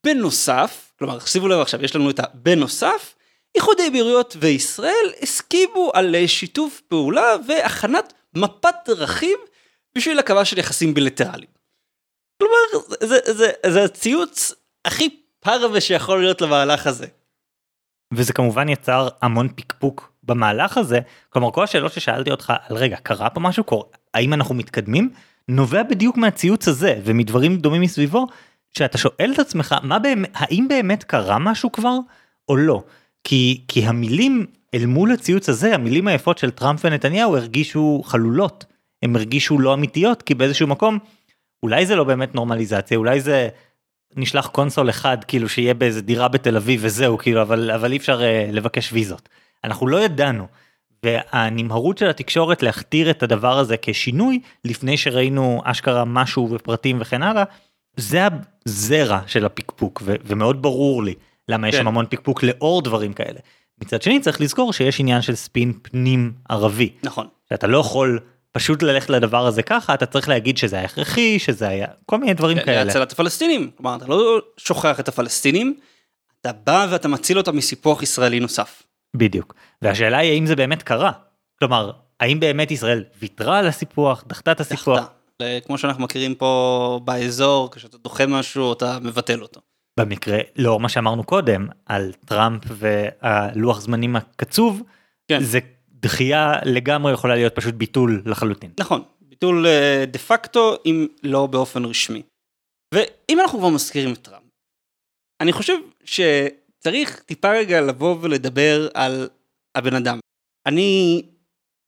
בנוסף, 0.07 0.93
כלומר, 0.99 1.19
שימו 1.19 1.49
לב 1.49 1.61
עכשיו, 1.61 1.85
יש 1.85 1.97
לנו 1.97 2.11
את 2.11 2.21
הבנוסף, 2.21 3.15
איחוד 3.55 3.81
האמירויות 3.81 4.37
וישראל 4.41 5.13
הסכימו 5.23 5.91
על 5.95 6.27
שיתוף 6.27 6.81
פעולה 6.81 7.37
והכנת 7.47 8.13
מפת 8.35 8.75
דרכים 8.87 9.39
בשביל 9.95 10.19
הקמה 10.19 10.45
של 10.45 10.59
יחסים 10.59 10.95
בילטרליים. 10.95 11.51
כלומר, 12.43 12.87
זה, 13.01 13.07
זה, 13.07 13.33
זה, 13.33 13.51
זה 13.67 13.85
הציוץ 13.85 14.53
הכי 14.85 15.09
פרווה 15.41 15.81
שיכול 15.81 16.21
להיות 16.21 16.41
למהלך 16.41 16.87
הזה. 16.87 17.07
וזה 18.15 18.33
כמובן 18.33 18.69
יצר 18.69 19.09
המון 19.23 19.49
פקפוק 19.57 20.13
במהלך 20.23 20.79
הזה. 20.79 21.01
כלומר 21.31 21.51
כל 21.51 21.65
השאלות 21.65 21.93
ששאלתי 21.93 22.31
אותך 22.31 22.53
על 22.69 22.77
רגע 22.77 22.97
קרה 22.97 23.31
פה 23.31 23.41
משהו 23.41 23.65
קורה 23.65 23.85
האם 24.15 24.35
אנחנו 24.35 24.55
מתקדמים 24.55 25.11
נובע 25.49 25.83
בדיוק 25.83 26.17
מהציוץ 26.17 26.69
הזה 26.69 27.01
ומדברים 27.05 27.57
דומים 27.57 27.83
מסביבו 27.83 28.27
שאתה 28.71 28.99
שואל 28.99 29.31
את 29.35 29.39
עצמך 29.39 29.75
מה 29.83 29.99
באמת 29.99 30.31
האם 30.35 30.69
באמת 30.69 31.05
קרה 31.05 31.39
משהו 31.39 31.73
כבר 31.73 31.97
או 32.49 32.57
לא 32.57 32.83
כי 33.25 33.61
כי 33.69 33.87
המילים 33.87 34.47
אל 34.75 34.87
מול 34.87 35.13
הציוץ 35.13 35.49
הזה 35.49 35.75
המילים 35.75 36.09
היפות 36.09 36.39
של 36.39 36.51
טראמפ 36.51 36.81
ונתניהו 36.85 37.37
הרגישו 37.37 38.03
חלולות 38.05 38.65
הם 39.03 39.17
הרגישו 39.17 39.59
לא 39.59 39.75
אמיתיות 39.75 40.23
כי 40.23 40.35
באיזשהו 40.35 40.67
מקום 40.67 40.99
אולי 41.63 41.87
זה 41.87 41.97
לא 41.97 42.05
באמת 42.05 42.35
נורמליזציה 42.35 42.97
אולי 42.97 43.21
זה 43.21 43.49
נשלח 44.17 44.47
קונסול 44.47 44.91
אחד 44.91 45.25
כאילו 45.25 45.49
שיהיה 45.49 45.75
באיזה 45.75 46.03
דירה 46.03 46.29
בתל 46.29 46.57
אביב 46.57 46.81
וזהו 46.85 47.19
כאילו 47.19 47.43
אבל 47.43 47.71
אבל 47.71 47.93
אי 47.93 47.97
אפשר 47.97 48.21
uh, 48.21 48.53
לבקש 48.53 48.93
ויזות 48.93 49.29
אנחנו 49.65 49.87
לא 49.87 50.05
ידענו. 50.05 50.47
והנמהרות 51.05 51.99
של 51.99 52.11
התקשורת 52.11 52.63
להכתיר 52.63 53.11
את 53.11 53.23
הדבר 53.23 53.59
הזה 53.59 53.77
כשינוי 53.83 54.41
לפני 54.65 54.97
שראינו 54.97 55.61
אשכרה 55.65 56.05
משהו 56.05 56.49
ופרטים 56.51 56.99
וכן 57.01 57.23
הלאה 57.23 57.45
זה 57.97 58.27
הזרע 58.67 59.21
של 59.27 59.45
הפקפוק 59.45 60.03
ו- 60.05 60.15
ומאוד 60.25 60.63
ברור 60.63 61.05
לי 61.05 61.15
למה 61.51 61.69
יש 61.69 61.75
כן. 61.75 61.81
שם 61.81 61.89
המון 61.89 62.07
פקפוק 62.11 62.43
לאור 62.43 62.83
דברים 62.83 63.13
כאלה. 63.13 63.39
מצד 63.83 64.03
שני 64.03 64.21
צריך 64.21 64.41
לזכור 64.41 64.73
שיש 64.73 65.01
עניין 65.01 65.23
של 65.23 65.35
ספין 65.35 65.73
פנים 65.83 66.33
ערבי 66.49 66.91
נכון. 67.03 67.27
שאתה 67.49 67.67
לא 67.67 67.79
יכול 67.79 68.19
פשוט 68.53 68.83
ללכת 68.83 69.11
לדבר 69.11 69.47
הזה 69.47 69.63
ככה 69.63 69.95
אתה 69.95 70.07
צריך 70.07 70.29
להגיד 70.29 70.59
שזה 70.59 70.77
היה 70.77 70.85
הכרחי 70.85 71.39
שזה 71.39 71.69
היה 71.69 71.87
כל 72.07 72.19
מיני 72.19 72.35
דברים 72.35 72.59
כאלה. 72.65 72.85
להצלת 72.85 73.13
הפלסטינים. 73.13 73.71
כלומר, 73.77 73.97
אתה 73.97 74.07
לא 74.07 74.41
שוכח 74.57 75.01
את 75.01 75.09
הפלסטינים, 75.09 75.77
אתה 76.41 76.53
בא 76.53 76.87
ואתה 76.91 77.09
מציל 77.09 77.39
אותם 77.39 77.57
מסיפוח 77.57 78.03
ישראלי 78.03 78.41
נוסף. 78.41 78.83
בדיוק. 79.17 79.55
והשאלה 79.83 80.19
היא 80.19 80.33
האם 80.33 80.47
זה 80.47 80.57
באמת 80.57 80.83
קרה. 80.83 81.13
כלומר, 81.59 81.91
האם 82.21 82.41
באמת 82.41 82.71
ישראל 82.71 83.05
ויתרה 83.19 83.59
על 83.59 83.67
הסיפוח, 83.67 84.25
דחתה 84.27 84.53
את 84.53 84.61
הסיפוח? 84.61 84.99
דחתה. 84.99 85.61
כמו 85.67 85.79
שאנחנו 85.79 86.05
מכירים 86.05 86.35
פה 86.35 87.01
באזור, 87.05 87.71
כשאתה 87.71 87.99
דוחה 87.99 88.27
משהו, 88.27 88.73
אתה 88.73 88.99
מבטל 89.03 89.43
אותו. 89.43 89.61
במקרה, 90.01 90.39
לאור 90.57 90.81
מה 90.81 90.89
שאמרנו 90.89 91.25
קודם, 91.25 91.69
על 91.87 92.13
טראמפ 92.25 92.63
והלוח 92.67 93.81
זמנים 93.81 94.17
הקצוב, 94.17 94.83
כן. 95.29 95.43
זה 95.43 95.59
דחייה 96.01 96.53
לגמרי 96.65 97.13
יכולה 97.13 97.35
להיות 97.35 97.55
פשוט 97.55 97.75
ביטול 97.75 98.23
לחלוטין. 98.27 98.71
נכון, 98.81 99.03
ביטול 99.21 99.67
אה, 99.67 100.05
דה 100.07 100.19
פקטו, 100.19 100.77
אם 100.87 101.07
לא 101.23 101.47
באופן 101.47 101.85
רשמי. 101.85 102.23
ואם 102.95 103.41
אנחנו 103.41 103.59
כבר 103.59 103.69
מזכירים 103.69 104.13
את 104.13 104.19
טראמפ, 104.19 104.45
אני 105.41 105.53
חושב 105.53 105.75
שצריך 106.05 107.23
טיפה 107.23 107.51
רגע 107.51 107.81
לבוא 107.81 108.17
ולדבר 108.21 108.89
על 108.95 109.29
הבן 109.75 109.95
אדם. 109.95 110.19
אני 110.67 111.23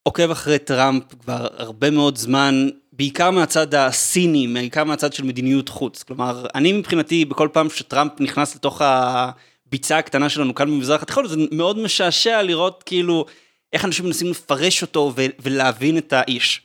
עוקב 0.03 0.31
אחרי 0.31 0.59
טראמפ 0.59 1.15
כבר 1.15 1.49
הרבה 1.53 1.91
מאוד 1.91 2.17
זמן, 2.17 2.69
בעיקר 2.93 3.30
מהצד 3.30 3.74
הסיני, 3.74 4.49
בעיקר 4.49 4.84
מהצד 4.84 5.12
של 5.12 5.24
מדיניות 5.24 5.68
חוץ. 5.68 6.03
כלומר, 6.03 6.47
אני 6.55 6.72
מבחינתי, 6.72 7.24
בכל 7.24 7.49
פעם 7.53 7.70
שטראמפ 7.70 8.12
נכנס 8.20 8.55
לתוך 8.55 8.82
הביצה 8.84 9.99
הקטנה 9.99 10.28
שלנו 10.28 10.55
כאן 10.55 10.70
במזרח 10.70 11.03
התיכון, 11.03 11.28
זה 11.28 11.36
מאוד 11.51 11.78
משעשע 11.78 12.43
לראות 12.43 12.82
כאילו 12.82 13.26
איך 13.72 13.84
אנשים 13.84 14.05
מנסים 14.05 14.30
לפרש 14.30 14.82
אותו 14.82 15.12
ולהבין 15.16 15.99
את 15.99 16.12
האיש. 16.12 16.62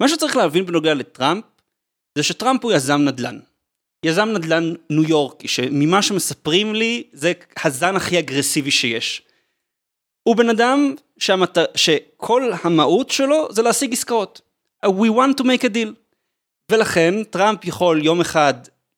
מה 0.00 0.08
שצריך 0.08 0.36
להבין 0.36 0.66
בנוגע 0.66 0.94
לטראמפ, 0.94 1.44
זה 2.18 2.22
שטראמפ 2.22 2.64
הוא 2.64 2.72
יזם 2.72 3.00
נדל"ן. 3.00 3.38
יזם 4.04 4.28
נדל"ן 4.28 4.74
ניו 4.90 5.04
יורקי, 5.04 5.48
שממה 5.48 6.02
שמספרים 6.02 6.74
לי, 6.74 7.02
זה 7.12 7.32
הזן 7.64 7.96
הכי 7.96 8.18
אגרסיבי 8.18 8.70
שיש. 8.70 9.22
הוא 10.22 10.36
בן 10.36 10.50
אדם 10.50 10.94
שהמת... 11.18 11.58
שכל 11.74 12.50
המהות 12.62 13.10
שלו 13.10 13.48
זה 13.50 13.62
להשיג 13.62 13.92
עסקאות. 13.92 14.40
We 14.86 15.10
want 15.10 15.36
to 15.40 15.44
make 15.44 15.64
a 15.64 15.68
deal. 15.68 15.94
ולכן 16.72 17.24
טראמפ 17.24 17.64
יכול 17.64 18.04
יום 18.04 18.20
אחד 18.20 18.54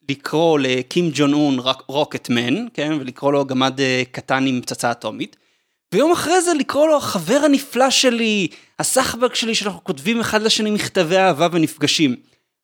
לקרוא 0.09 0.59
לקים 0.63 1.11
ג'ון 1.15 1.33
און 1.33 1.57
רוקטמן, 1.87 2.67
כן, 2.75 2.93
ולקרוא 3.01 3.33
לו 3.33 3.45
גמד 3.45 3.81
אה, 3.81 4.03
קטן 4.13 4.47
עם 4.47 4.61
פצצה 4.61 4.91
אטומית, 4.91 5.37
ויום 5.95 6.13
אחרי 6.13 6.41
זה 6.41 6.55
לקרוא 6.55 6.89
לו 6.89 6.97
החבר 6.97 7.41
הנפלא 7.45 7.91
שלי, 7.91 8.49
הסחבק 8.79 9.35
שלי 9.35 9.55
שאנחנו 9.55 9.85
כותבים 9.85 10.21
אחד 10.21 10.43
לשני 10.43 10.71
מכתבי 10.71 11.17
אהבה 11.17 11.49
ונפגשים. 11.53 12.17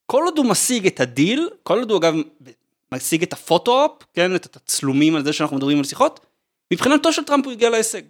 כל 0.06 0.22
עוד 0.24 0.38
הוא 0.38 0.46
משיג 0.46 0.86
את 0.86 1.00
הדיל, 1.00 1.48
כל 1.62 1.78
עוד 1.78 1.90
הוא 1.90 1.98
אגב 1.98 2.14
משיג 2.92 3.22
את 3.22 3.32
ה 3.32 3.39
photo-op, 3.39 4.02
כן, 4.14 4.34
את 4.34 4.56
הצילומים 4.56 5.16
על 5.16 5.24
זה 5.24 5.32
שאנחנו 5.32 5.56
מדברים 5.56 5.78
על 5.78 5.84
שיחות, 5.84 6.20
מבחינתו 6.72 7.12
של 7.12 7.24
טראמפ 7.24 7.44
הוא 7.44 7.52
הגיע 7.52 7.70
להישג. 7.70 8.02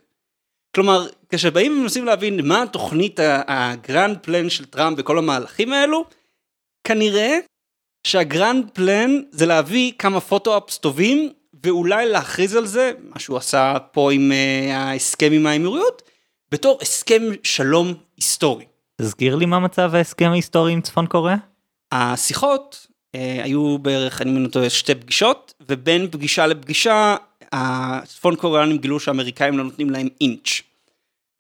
כלומר, 0.75 1.07
כשבאים 1.29 1.79
ומנסים 1.79 2.05
להבין 2.05 2.49
מה 2.49 2.62
התוכנית 2.62 3.21
ה 3.23 3.39
grand 3.39 4.19
plan 4.23 4.51
של 4.51 4.64
טראמפ 4.64 4.99
וכל 5.01 5.19
המהלכים 5.19 5.73
האלו, 5.73 6.05
כנראה 6.85 7.39
שה 8.07 8.31
grand 8.31 8.71
plan 8.73 9.21
זה 9.31 9.47
להביא 9.47 9.93
כמה 9.99 10.21
photo-ops 10.21 10.79
טובים 10.79 11.33
ואולי 11.62 12.09
להכריז 12.09 12.57
על 12.57 12.66
זה, 12.66 12.93
מה 13.09 13.19
שהוא 13.19 13.37
עשה 13.37 13.77
פה 13.93 14.12
עם 14.12 14.33
uh, 14.33 14.73
ההסכם 14.73 15.33
עם 15.33 15.47
האמירויות, 15.47 16.03
בתור 16.53 16.79
הסכם 16.83 17.23
שלום 17.43 17.95
היסטורי. 18.16 18.64
תזכיר 19.03 19.37
לי 19.37 19.47
מה 19.47 19.59
מצב 19.59 19.95
ההסכם 19.95 20.31
ההיסטורי 20.31 20.73
עם 20.73 20.81
צפון 20.81 21.07
קוריאה? 21.07 21.37
השיחות 21.93 22.87
uh, 23.16 23.19
היו 23.45 23.79
בערך, 23.79 24.23
אני 24.23 24.31
מבין 24.31 24.71
שתי 24.71 24.95
פגישות, 24.95 25.55
ובין 25.69 26.11
פגישה 26.11 26.47
לפגישה, 26.47 27.16
הצפון 27.53 28.37
קוריאנים 28.37 28.79
גילו 28.79 29.01
שהאמריקאים 29.01 29.59
לא 29.59 29.65
נותנים 29.65 29.91
להם 29.91 30.09
אינץ'. 30.21 30.63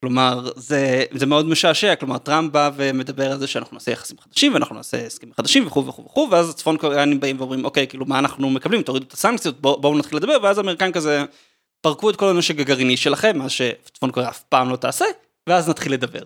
כלומר 0.00 0.50
זה 0.56 1.04
זה 1.10 1.26
מאוד 1.26 1.46
משעשע 1.46 1.94
כלומר 1.94 2.18
טראמפ 2.18 2.52
בא 2.52 2.70
ומדבר 2.76 3.32
על 3.32 3.38
זה 3.38 3.46
שאנחנו 3.46 3.74
נעשה 3.74 3.90
יחסים 3.90 4.16
חדשים 4.18 4.54
ואנחנו 4.54 4.74
נעשה 4.74 5.06
הסכמים 5.06 5.34
חדשים 5.34 5.66
וכו' 5.66 5.86
וכו' 5.86 6.04
וכו' 6.04 6.28
ואז 6.30 6.50
הצפון 6.50 6.76
קוריאנים 6.76 7.20
באים 7.20 7.40
ואומרים 7.40 7.64
אוקיי 7.64 7.86
כאילו 7.86 8.06
מה 8.06 8.18
אנחנו 8.18 8.50
מקבלים 8.50 8.82
תורידו 8.82 9.06
את 9.06 9.12
הסנקציות 9.12 9.60
בואו 9.60 9.80
בוא 9.80 9.98
נתחיל 9.98 10.18
לדבר 10.18 10.36
ואז 10.42 10.58
האמריקאים 10.58 10.92
כזה 10.92 11.24
פרקו 11.80 12.10
את 12.10 12.16
כל 12.16 12.28
הנשק 12.28 12.60
הגרעיני 12.60 12.96
שלכם 12.96 13.38
מה 13.38 13.48
שצפון 13.48 14.10
קוריאה 14.10 14.30
אף 14.30 14.42
פעם 14.42 14.70
לא 14.70 14.76
תעשה 14.76 15.04
ואז 15.46 15.68
נתחיל 15.68 15.92
לדבר. 15.92 16.22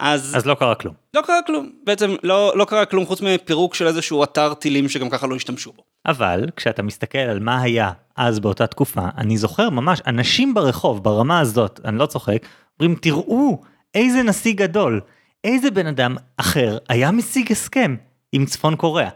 אז 0.00 0.36
אז 0.36 0.46
לא 0.46 0.54
קרה 0.54 0.74
כלום. 0.74 0.94
לא 1.14 1.22
קרה 1.22 1.42
כלום. 1.46 1.70
בעצם 1.84 2.14
לא 2.22 2.52
לא 2.56 2.64
קרה 2.64 2.84
כלום 2.84 3.06
חוץ 3.06 3.20
מפירוק 3.20 3.74
של 3.74 3.86
איזשהו 3.86 4.24
אתר 4.24 4.54
טילים 4.54 4.88
שגם 4.88 5.10
ככה 5.10 5.26
לא 5.26 5.36
השתמשו 5.36 5.72
בו. 5.72 5.82
אבל 6.06 6.46
כשאתה 6.56 6.82
מסתכל 6.82 7.18
על 7.18 7.40
מה 7.40 7.62
היה 7.62 7.90
אז 8.16 8.40
באותה 8.40 8.66
תקופה 8.66 9.08
אני 9.18 9.36
זוכר 9.36 9.70
ממש 9.70 10.02
אנשים 10.06 10.54
ברחוב 10.54 11.04
ברמה 11.04 11.40
הזאת 11.40 11.80
אני 11.84 11.98
לא 11.98 12.06
צוחק 12.06 12.46
אומרים 12.80 12.98
תראו 13.00 13.60
איזה 13.94 14.22
נשיא 14.22 14.54
גדול. 14.54 15.00
איזה 15.44 15.70
בן 15.70 15.86
אדם 15.86 16.16
אחר 16.36 16.78
היה 16.88 17.10
משיג 17.10 17.52
הסכם 17.52 17.96
עם 18.32 18.46
צפון 18.46 18.76
קוריאה. 18.76 19.08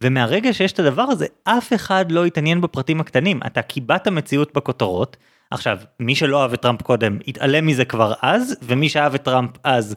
ומהרגע 0.00 0.52
שיש 0.52 0.72
את 0.72 0.78
הדבר 0.78 1.02
הזה 1.02 1.26
אף 1.44 1.72
אחד 1.72 2.12
לא 2.12 2.24
התעניין 2.24 2.60
בפרטים 2.60 3.00
הקטנים. 3.00 3.40
אתה 3.46 3.62
קיבעת 3.62 4.08
מציאות 4.08 4.52
בכותרות. 4.54 5.16
עכשיו 5.50 5.78
מי 6.00 6.14
שלא 6.14 6.42
אהב 6.42 6.52
את 6.52 6.62
טראמפ 6.62 6.82
קודם 6.82 7.18
התעלם 7.28 7.66
מזה 7.66 7.84
כבר 7.84 8.12
אז 8.22 8.56
ומי 8.62 8.88
שאהב 8.88 9.14
את 9.14 9.22
טראמפ 9.22 9.50
אז 9.64 9.96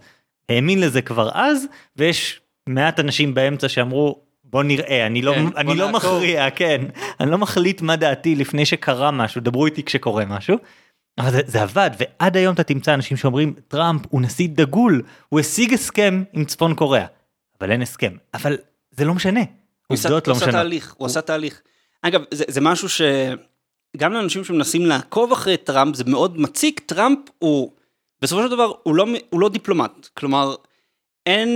האמין 0.50 0.82
לזה 0.82 1.02
כבר 1.02 1.30
אז 1.34 1.66
ויש 1.96 2.42
מעט 2.68 3.00
אנשים 3.00 3.34
באמצע 3.34 3.70
שאמרו 3.70 4.20
בוא 4.44 4.64
נראה 4.64 5.06
אני 5.06 5.22
לא 5.22 5.34
כן, 5.34 5.46
אני 5.58 5.76
לא 5.76 5.92
מכריע 5.92 6.50
כן 6.50 6.82
אני 7.20 7.32
לא 7.32 7.38
מחליט 7.38 7.82
מה 7.82 7.96
דעתי 7.96 8.36
לפני 8.36 8.66
שקרה 8.66 9.12
משהו 9.12 9.42
דברו 9.42 9.66
איתי 9.66 9.84
כשקורה 9.84 10.26
משהו. 10.26 10.58
אבל 11.18 11.32
זה, 11.32 11.42
זה 11.46 11.62
עבד 11.62 11.90
ועד 12.00 12.38
היום 12.38 12.54
אתה 12.54 12.64
תמצא 12.64 12.94
אנשים 12.94 13.18
שאומרים 13.18 13.54
טראמפ 13.68 14.02
הוא 14.10 14.22
נשיא 14.22 14.48
דגול 14.52 15.02
הוא 15.30 15.40
השיג 15.40 15.74
הסכם 15.74 16.24
עם 16.34 16.46
צפון 16.46 16.76
קוריאה 16.76 17.06
אבל 17.62 17.72
אין 17.72 17.82
הסכם 17.82 18.12
אבל 18.34 18.58
זה 18.92 19.06
לא 19.06 19.14
משנה. 19.14 19.42
הוא 19.88 19.96
עשה, 19.96 20.10
לא 20.10 20.20
עשה 20.32 20.52
תהליך 20.52 20.92
הוא, 20.92 20.96
הוא 20.98 21.06
עשה 21.06 21.22
תהליך. 21.22 21.62
אגב 22.02 22.22
זה, 22.32 22.44
זה 22.48 22.62
משהו 22.62 22.88
שגם 22.90 24.14
לאנשים 24.14 24.44
שמנסים 24.44 24.86
לעקוב 24.86 25.32
אחרי 25.32 25.58
טראמפ 25.58 25.96
זה 25.96 26.04
מאוד 26.04 26.40
מציק 26.40 26.80
טראמפ 26.86 27.20
הוא 27.40 27.72
בסופו 28.22 28.44
של 28.44 28.50
דבר 28.50 28.72
הוא 28.84 28.96
לא 28.96 29.06
הוא 29.30 29.40
לא 29.40 29.50
דיפלומט 29.50 30.08
כלומר 30.14 30.56
אין 31.26 31.50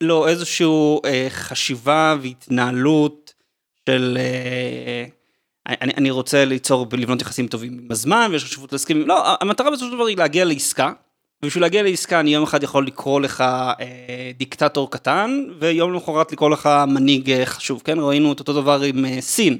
לו 0.00 0.28
איזשהו 0.28 1.00
אה, 1.04 1.26
חשיבה 1.30 2.16
והתנהלות 2.20 3.34
של 3.88 4.18
אה, 4.20 5.04
אני, 5.68 5.92
אני 5.96 6.10
רוצה 6.10 6.44
ליצור 6.44 6.86
ולבנות 6.90 7.22
יחסים 7.22 7.48
טובים 7.48 7.88
בזמן 7.88 8.28
ויש 8.30 8.44
חשיבות 8.44 8.72
להסכמים, 8.72 9.08
לא, 9.08 9.36
המטרה 9.40 9.70
בסופו 9.70 9.90
של 9.90 9.96
דבר 9.96 10.06
היא 10.06 10.16
להגיע 10.16 10.44
לעסקה. 10.44 10.92
ובשביל 11.42 11.64
להגיע 11.64 11.82
לעסקה 11.82 12.20
אני 12.20 12.34
יום 12.34 12.42
אחד 12.42 12.62
יכול 12.62 12.86
לקרוא 12.86 13.20
לך 13.20 13.40
אה, 13.40 14.30
דיקטטור 14.36 14.90
קטן 14.90 15.44
ויום 15.58 15.92
למחרת 15.92 16.32
לקרוא 16.32 16.50
לך 16.50 16.68
מנהיג 16.88 17.30
אה, 17.30 17.46
חשוב, 17.46 17.82
כן? 17.84 17.98
ראינו 17.98 18.32
את 18.32 18.40
אותו 18.40 18.52
דבר 18.52 18.82
עם 18.82 19.04
אה, 19.04 19.20
סין. 19.20 19.58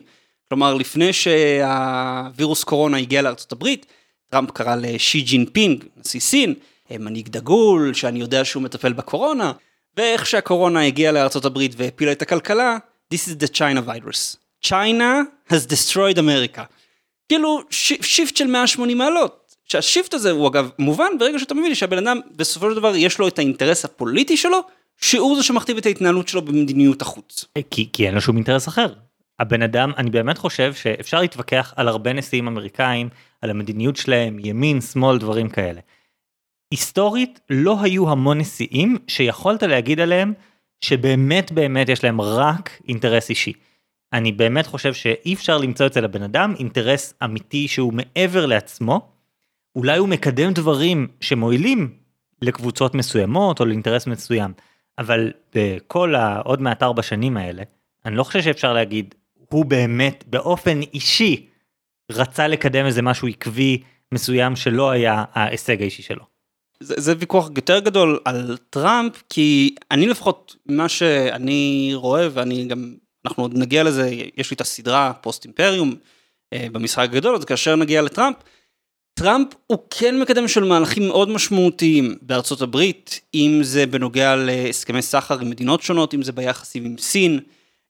כלומר 0.48 0.74
לפני 0.74 1.12
שהווירוס 1.12 2.64
קורונה 2.64 2.96
הגיע 2.96 3.22
לארצות 3.22 3.52
הברית, 3.52 3.86
טראמפ 4.30 4.50
קרא 4.50 4.76
לשי 4.76 5.20
ג'ינפינג, 5.20 5.84
נשיא 5.96 6.20
סין, 6.20 6.54
אה, 6.90 6.98
מנהיג 6.98 7.28
דגול, 7.28 7.94
שאני 7.94 8.20
יודע 8.20 8.44
שהוא 8.44 8.62
מטפל 8.62 8.92
בקורונה, 8.92 9.52
ואיך 9.96 10.26
שהקורונה 10.26 10.86
הגיעה 10.86 11.26
לברית 11.44 11.72
והפילה 11.76 12.12
את 12.12 12.22
הכלכלה, 12.22 12.78
This 13.14 13.28
is 13.28 13.36
the 13.44 13.48
China 13.48 13.80
virus. 13.80 14.36
China 14.60 15.24
has 15.48 15.66
destroyed 15.66 16.18
America. 16.18 16.62
כאילו 17.28 17.60
shift 18.02 18.36
של 18.36 18.46
180 18.46 18.98
מעלות. 18.98 19.44
שה 19.64 19.83
shift 19.83 20.14
הזה 20.14 20.30
הוא 20.30 20.48
אגב 20.48 20.70
מובן 20.78 21.18
ברגע 21.18 21.38
שאתה 21.38 21.54
מבין 21.54 21.74
שהבן 21.74 21.98
אדם 21.98 22.20
בסופו 22.36 22.70
של 22.70 22.76
דבר 22.76 22.96
יש 22.96 23.18
לו 23.18 23.28
את 23.28 23.38
האינטרס 23.38 23.84
הפוליטי 23.84 24.36
שלו, 24.36 24.60
שהוא 25.00 25.36
זה 25.36 25.42
שמכתיב 25.42 25.76
את 25.76 25.86
ההתנהלות 25.86 26.28
שלו 26.28 26.42
במדיניות 26.42 27.02
החוץ. 27.02 27.44
כי, 27.70 27.88
כי 27.92 28.06
אין 28.06 28.14
לו 28.14 28.20
שום 28.20 28.36
אינטרס 28.36 28.68
אחר. 28.68 28.86
הבן 29.40 29.62
אדם, 29.62 29.92
אני 29.96 30.10
באמת 30.10 30.38
חושב 30.38 30.74
שאפשר 30.74 31.20
להתווכח 31.20 31.74
על 31.76 31.88
הרבה 31.88 32.12
נשיאים 32.12 32.46
אמריקאים, 32.46 33.08
על 33.44 33.50
המדיניות 33.50 33.96
שלהם, 33.96 34.38
ימין, 34.38 34.80
שמאל, 34.80 35.18
דברים 35.18 35.48
כאלה. 35.48 35.80
היסטורית 36.70 37.40
לא 37.50 37.82
היו 37.82 38.10
המון 38.10 38.38
נשיאים 38.38 38.98
שיכולת 39.08 39.62
להגיד 39.62 40.00
עליהם 40.00 40.32
שבאמת 40.80 41.52
באמת 41.52 41.88
יש 41.88 42.04
להם 42.04 42.20
רק 42.20 42.80
אינטרס 42.88 43.30
אישי. 43.30 43.52
אני 44.12 44.32
באמת 44.32 44.66
חושב 44.66 44.94
שאי 44.94 45.34
אפשר 45.34 45.58
למצוא 45.58 45.86
אצל 45.86 46.04
הבן 46.04 46.22
אדם 46.22 46.54
אינטרס 46.58 47.14
אמיתי 47.24 47.68
שהוא 47.68 47.92
מעבר 47.92 48.46
לעצמו. 48.46 49.08
אולי 49.76 49.98
הוא 49.98 50.08
מקדם 50.08 50.52
דברים 50.52 51.06
שמועילים 51.20 51.94
לקבוצות 52.42 52.94
מסוימות 52.94 53.60
או 53.60 53.64
לאינטרס 53.64 54.06
מסוים, 54.06 54.52
אבל 54.98 55.32
בכל 55.54 56.14
העוד 56.14 56.62
מעט 56.62 56.82
ארבע 56.82 57.02
שנים 57.02 57.36
האלה, 57.36 57.62
אני 58.06 58.16
לא 58.16 58.24
חושב 58.24 58.42
שאפשר 58.42 58.72
להגיד, 58.72 59.14
הוא 59.34 59.64
באמת 59.64 60.24
באופן 60.26 60.80
אישי 60.80 61.46
רצה 62.12 62.48
לקדם 62.48 62.86
איזה 62.86 63.02
משהו 63.02 63.28
עקבי 63.28 63.82
מסוים 64.12 64.56
שלא 64.56 64.90
היה 64.90 65.24
ההישג 65.32 65.82
האישי 65.82 66.02
שלו. 66.02 66.24
זה, 66.80 66.94
זה 66.98 67.14
ויכוח 67.18 67.50
יותר 67.56 67.78
גדול 67.78 68.20
על 68.24 68.56
טראמפ 68.70 69.22
כי 69.30 69.74
אני 69.90 70.06
לפחות 70.06 70.56
מה 70.66 70.88
שאני 70.88 71.90
רואה 71.94 72.28
ואני 72.32 72.64
גם 72.64 72.94
אנחנו 73.24 73.42
עוד 73.42 73.58
נגיע 73.58 73.82
לזה, 73.82 74.10
יש 74.36 74.50
לי 74.50 74.54
את 74.54 74.60
הסדרה 74.60 75.12
Post 75.20 75.44
Imperium 75.44 75.94
אה, 76.52 76.66
במשחק 76.72 77.08
הגדול, 77.12 77.36
אז 77.36 77.44
כאשר 77.44 77.76
נגיע 77.76 78.02
לטראמפ, 78.02 78.36
טראמפ 79.14 79.48
הוא 79.66 79.78
כן 79.90 80.20
מקדם 80.20 80.48
של 80.48 80.64
מהלכים 80.64 81.08
מאוד 81.08 81.28
משמעותיים 81.28 82.16
בארצות 82.22 82.62
הברית, 82.62 83.20
אם 83.34 83.60
זה 83.62 83.86
בנוגע 83.86 84.36
להסכמי 84.36 85.02
סחר 85.02 85.40
עם 85.40 85.50
מדינות 85.50 85.82
שונות, 85.82 86.14
אם 86.14 86.22
זה 86.22 86.32
ביחסים 86.32 86.84
עם 86.84 86.98
סין, 86.98 87.40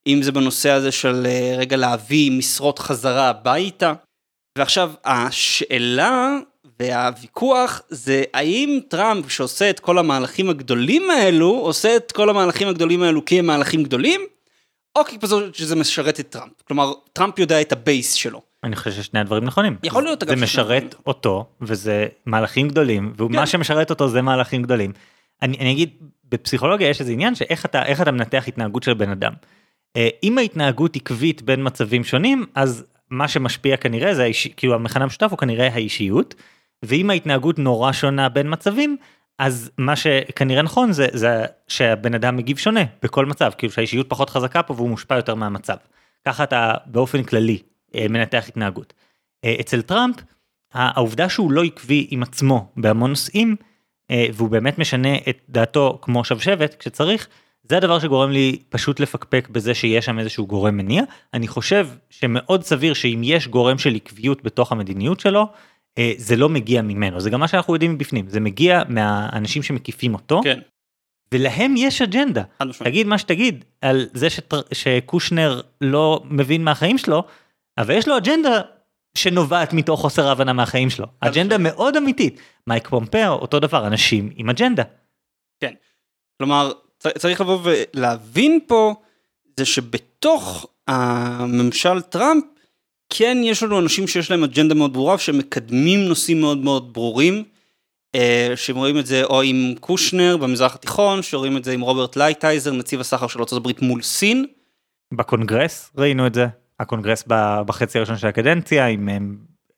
אם 0.07 0.23
זה 0.23 0.33
בנושא 0.33 0.71
הזה 0.71 0.93
של 0.93 1.27
אה, 1.27 1.55
רגע 1.59 1.77
להביא 1.77 2.31
משרות 2.31 2.79
חזרה 2.79 3.29
הביתה. 3.29 3.93
ועכשיו 4.59 4.93
השאלה 5.05 6.39
והוויכוח 6.81 7.83
זה 7.89 8.25
האם 8.35 8.81
טראמפ 8.89 9.31
שעושה 9.33 9.71
את 9.71 9.81
כל 9.81 9.99
המהלכים 9.99 10.51
הגדולים 10.51 11.11
האלו, 11.11 11.51
עושה 11.51 11.97
את 11.97 12.13
כל 12.13 12.31
המהלכים 12.31 12.69
הגדולים 12.69 13.03
האלו 13.03 13.25
כמהלכים 13.25 13.83
גדולים, 13.83 14.21
או 14.99 15.05
כי 15.05 15.19
פשוט 15.19 15.55
שזה 15.55 15.77
משרת 15.77 16.21
את 16.21 16.29
טראמפ. 16.29 16.53
כלומר, 16.69 16.93
טראמפ 17.13 17.39
יודע 17.39 17.61
את 17.61 17.73
ה 17.73 17.81
base 17.81 18.13
שלו. 18.13 18.43
אני 18.65 18.77
חושב 18.77 18.91
ששני 18.91 19.21
הדברים 19.21 19.45
נכונים. 19.45 19.77
יכול 19.83 20.03
להיות, 20.03 20.23
אגב, 20.23 20.39
זה 20.39 20.45
משרת 20.45 20.95
אותו 21.07 21.47
וזה 21.61 22.07
מהלכים 22.27 22.69
גדולים 22.69 23.13
ומה 23.19 23.39
כן. 23.39 23.47
שמשרת 23.47 23.91
אותו 23.91 24.09
זה 24.09 24.23
מהלכים 24.23 24.63
גדולים. 24.63 24.93
אני, 25.43 25.57
אני 25.59 25.73
אגיד 25.73 25.91
בפסיכולוגיה 26.25 26.89
יש 26.89 27.01
איזה 27.01 27.13
עניין 27.13 27.35
שאיך 27.35 27.65
אתה 27.67 27.93
אתה 28.03 28.11
מנתח 28.11 28.45
התנהגות 28.49 28.83
של 28.83 28.95
בן 28.95 29.11
אדם. 29.11 29.33
אה, 29.97 30.09
אם 30.23 30.39
ההתנהגות 30.39 30.97
עקבית 30.97 31.43
בין 31.43 31.67
מצבים 31.67 32.05
שונים 32.05 32.47
אז 32.55 32.85
מה 33.11 33.29
שמשפיע 33.29 33.77
כנראה 33.77 34.15
זה 34.15 34.23
האיש, 34.23 34.47
כאילו 34.47 34.75
המכנה 34.75 35.05
המשותף 35.05 35.29
הוא 35.31 35.39
כנראה 35.39 35.69
האישיות. 35.73 36.35
ואם 36.85 37.11
ההתנהגות 37.11 37.59
נורא 37.59 37.93
שונה 37.93 38.29
בין 38.29 38.53
מצבים 38.53 38.97
אז 39.39 39.71
מה 39.79 39.97
שכנראה 39.97 40.63
נכון 40.63 40.93
זה, 40.93 41.07
זה 41.13 41.45
שהבן 41.69 42.15
אדם 42.15 42.37
מגיב 42.37 42.57
שונה 42.57 42.81
בכל 43.03 43.27
מצב 43.27 43.51
כאילו 43.59 43.73
שהאישיות 43.73 44.09
פחות 44.09 44.31
חזקה 44.31 44.63
פה 44.63 44.75
והוא 44.75 44.89
מושפע 44.89 45.17
יותר 45.17 45.35
מהמצב. 45.35 45.77
ככה 46.27 46.45
אתה 46.45 46.75
באופן 46.87 47.23
כללי 47.23 47.59
אה, 47.95 48.07
מנתח 48.09 48.45
התנהגות. 48.49 48.93
אה, 49.45 49.55
אצל 49.61 49.83
טראמפ 49.83 50.17
העובדה 50.73 51.29
שהוא 51.29 51.53
לא 51.53 51.65
עקבי 51.65 52.07
עם 52.11 52.23
עצמו 52.23 52.73
בהמון 52.77 53.11
נושאים 53.11 53.57
והוא 54.13 54.49
באמת 54.49 54.79
משנה 54.79 55.17
את 55.29 55.39
דעתו 55.49 55.99
כמו 56.03 56.25
שבשבת 56.25 56.75
כשצריך 56.75 57.29
זה 57.65 57.77
הדבר 57.77 57.99
שגורם 57.99 58.31
לי 58.31 58.59
פשוט 58.69 59.01
לפקפק 59.01 59.49
בזה 59.49 59.75
שיש 59.75 60.05
שם 60.05 60.19
איזשהו 60.19 60.47
גורם 60.47 60.77
מניע 60.77 61.03
אני 61.35 61.49
חושב 61.49 61.89
שמאוד 62.11 62.63
סביר 62.63 62.95
שאם 62.95 63.21
יש 63.25 63.49
גורם 63.49 63.79
של 63.79 63.95
עקביות 63.95 64.43
בתוך 64.43 64.73
המדיניות 64.73 65.21
שלו 65.21 65.47
אה, 65.99 66.13
זה 66.17 66.37
לא 66.37 66.49
מגיע 66.49 66.83
ממנו 66.83 67.21
זה 67.21 67.31
גם 67.31 67.41
מה 67.41 67.49
שאנחנו 67.49 67.75
יודעים 67.75 67.95
מבפנים 67.95 68.29
זה 68.29 68.41
מגיע 68.41 68.83
מהאנשים 68.89 69.63
שמקיפים 69.63 70.15
אותו 70.15 70.41
כן, 70.45 70.61
ולהם 71.35 71.75
יש 71.77 72.03
אג'נדה. 72.03 72.43
תגיד 72.85 73.07
מה 73.07 73.19
שתגיד 73.19 73.65
על 73.81 74.07
זה 74.15 74.31
שטר... 74.31 74.61
שקושנר 74.73 75.61
לא 75.81 76.23
מבין 76.25 76.65
מהחיים 76.65 76.99
שלו, 76.99 77.25
אבל 77.79 77.95
יש 77.95 78.09
לו 78.09 78.17
אג'נדה 78.17 78.61
שנובעת 79.19 79.73
מתוך 79.73 80.01
חוסר 80.01 80.29
הבנה 80.29 80.53
מהחיים 80.53 80.91
שלו. 80.91 81.07
אג'נדה 81.21 81.59
מאוד 81.59 81.97
אמיתית. 81.97 82.41
מייק 82.67 82.89
פומפיאו, 82.89 83.33
אותו 83.33 83.61
דבר, 83.61 83.87
אנשים 83.87 84.31
עם 84.37 84.51
אג'נדה. 84.51 84.83
כלומר, 86.39 86.73
צ- 86.73 86.77
צריך 87.19 87.41
לבוא 87.41 87.59
ולהבין 87.63 88.59
פה, 88.67 88.95
זה 89.57 89.65
שבתוך 89.65 90.67
הממשל 90.89 92.01
טראמפ, 92.01 92.45
כן 93.11 93.39
יש 93.45 93.63
לנו 93.63 93.79
אנשים 93.79 94.07
שיש 94.07 94.31
להם 94.31 94.45
אג'נדה 94.45 94.75
מאוד 94.75 94.93
ברורה, 94.93 95.19
שמקדמים 95.19 96.01
נושאים 96.01 96.41
מאוד 96.41 96.59
מאוד 96.59 96.93
ברורים, 96.93 97.45
אה, 98.15 98.53
שרואים 98.57 98.99
את 98.99 99.07
זה 99.07 99.25
או 99.25 99.43
עם 99.43 99.75
קושנר 99.81 100.37
במזרח 100.37 100.75
התיכון, 100.75 101.23
שרואים 101.23 101.57
את 101.57 101.65
זה 101.65 101.73
עם 101.73 101.81
רוברט 101.81 102.17
לייטהייזר, 102.17 102.73
נציב 102.73 103.01
הסחר 103.01 103.27
של 103.27 103.41
ארה"ב 103.41 103.69
מול 103.83 104.03
סין. 104.03 104.47
בקונגרס 105.13 105.91
ראינו 105.99 106.27
את 106.27 106.35
זה, 106.35 106.47
הקונגרס 106.81 107.25
בחצי 107.67 107.99
הראשון 107.99 108.17
של 108.17 108.27
הקדנציה 108.27 108.87
עם 108.87 109.09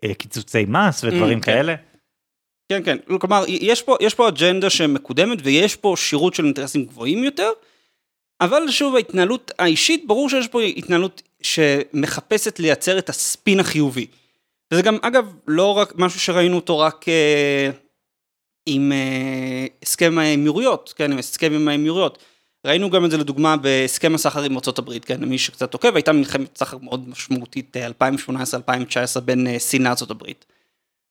אה, 0.04 0.14
קיצוצי 0.14 0.64
מס 0.68 1.04
ודברים 1.04 1.38
Mm, 1.38 1.42
כן. 1.42 1.52
כאלה. 1.52 1.74
כן, 2.68 2.82
כן, 2.84 3.18
כלומר, 3.20 3.44
יש 3.48 3.82
פה, 3.82 3.96
יש 4.00 4.14
פה 4.14 4.28
אג'נדה 4.28 4.70
שמקודמת 4.70 5.38
ויש 5.42 5.76
פה 5.76 5.94
שירות 5.96 6.34
של 6.34 6.44
אינטרסים 6.44 6.84
גבוהים 6.84 7.24
יותר, 7.24 7.50
אבל 8.40 8.70
שוב, 8.70 8.94
ההתנהלות 8.94 9.50
האישית, 9.58 10.06
ברור 10.06 10.30
שיש 10.30 10.48
פה 10.48 10.62
התנהלות 10.62 11.22
שמחפשת 11.42 12.58
לייצר 12.58 12.98
את 12.98 13.08
הספין 13.08 13.60
החיובי. 13.60 14.06
וזה 14.72 14.82
גם, 14.82 14.98
אגב, 15.02 15.32
לא 15.46 15.78
רק 15.78 15.92
משהו 15.96 16.20
שראינו 16.20 16.56
אותו 16.56 16.78
רק 16.78 17.08
אה, 17.08 17.70
עם 18.66 18.92
אה, 18.92 19.66
הסכם 19.82 20.18
האמירויות, 20.18 20.94
כן, 20.96 21.12
עם 21.12 21.18
הסכם 21.18 21.52
עם 21.52 21.68
האמירויות. 21.68 22.18
ראינו 22.66 22.90
גם 22.90 23.04
את 23.04 23.10
זה 23.10 23.16
לדוגמה 23.16 23.56
בהסכם 23.56 24.14
הסחר 24.14 24.42
עם 24.42 24.56
ארה"ב, 24.56 24.98
כן, 24.98 25.20
למי 25.20 25.38
שקצת 25.38 25.74
עוקב, 25.74 25.94
הייתה 25.94 26.12
מלחמת 26.12 26.58
סחר 26.58 26.78
מאוד 26.78 27.08
משמעותית, 27.08 27.76
אה, 27.76 27.88
2018-2019 29.18 29.20
בין 29.20 29.46
אה, 29.46 29.58
סין 29.58 29.82
לארה"ב. 29.82 30.22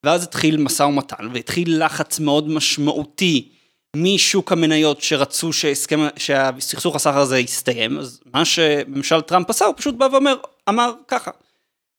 ואז 0.06 0.24
התחיל 0.24 0.58
משא 0.58 0.84
ומתן, 0.84 1.28
והתחיל 1.34 1.86
לחץ 1.86 2.20
מאוד 2.20 2.50
משמעותי 2.50 3.50
משוק 3.96 4.52
המניות 4.52 5.02
שרצו 5.02 5.54
שהסכם, 5.54 6.00
שהסכסוך 6.18 6.96
הסחר 6.96 7.20
הזה 7.20 7.40
יסתיים, 7.40 8.00
אז 8.00 8.22
מה 8.34 8.46
שממשל 8.46 9.22
טראמפ 9.22 9.50
עשה, 9.50 9.66
הוא 9.66 9.74
פשוט 9.78 9.96
בא 9.96 10.08
ואומר, 10.12 10.36
אמר 10.70 10.94
ככה, 11.08 11.32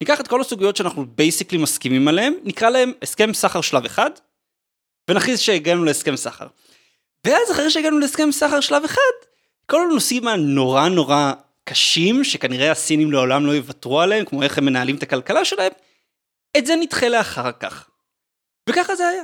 ניקח 0.00 0.20
את 0.20 0.28
כל 0.28 0.40
הסוגיות 0.40 0.76
שאנחנו 0.76 1.06
basically 1.06 1.58
מסכימים 1.58 2.08
עליהן, 2.08 2.34
נקרא 2.44 2.70
להם 2.70 2.92
הסכם 3.02 3.34
סחר 3.34 3.60
שלב 3.60 3.84
אחד, 3.84 4.10
ונכריז 5.10 5.40
שהגענו 5.40 5.84
להסכם 5.84 6.16
סחר. 6.16 6.46
ואז 7.24 7.50
אחרי 7.52 7.70
שהגענו 7.70 7.98
להסכם 7.98 8.32
סחר 8.32 8.60
שלב 8.60 8.84
אחד, 8.84 9.00
כל 9.66 9.82
הנושאים 9.82 10.28
הנורא 10.28 10.88
נורא 10.88 11.32
קשים, 11.64 12.24
שכנראה 12.24 12.70
הסינים 12.70 13.12
לעולם 13.12 13.46
לא 13.46 13.52
יוותרו 13.52 14.00
עליהם, 14.00 14.24
כמו 14.24 14.42
איך 14.42 14.58
הם 14.58 14.64
מנהלים 14.64 14.96
את 14.96 15.02
הכלכלה 15.02 15.44
שלהם, 15.44 15.72
את 16.58 16.66
זה 16.66 16.76
נדחה 16.76 17.08
לאחר 17.08 17.52
כך. 17.52 17.88
וככה 18.68 18.94
זה 18.94 19.08
היה. 19.08 19.22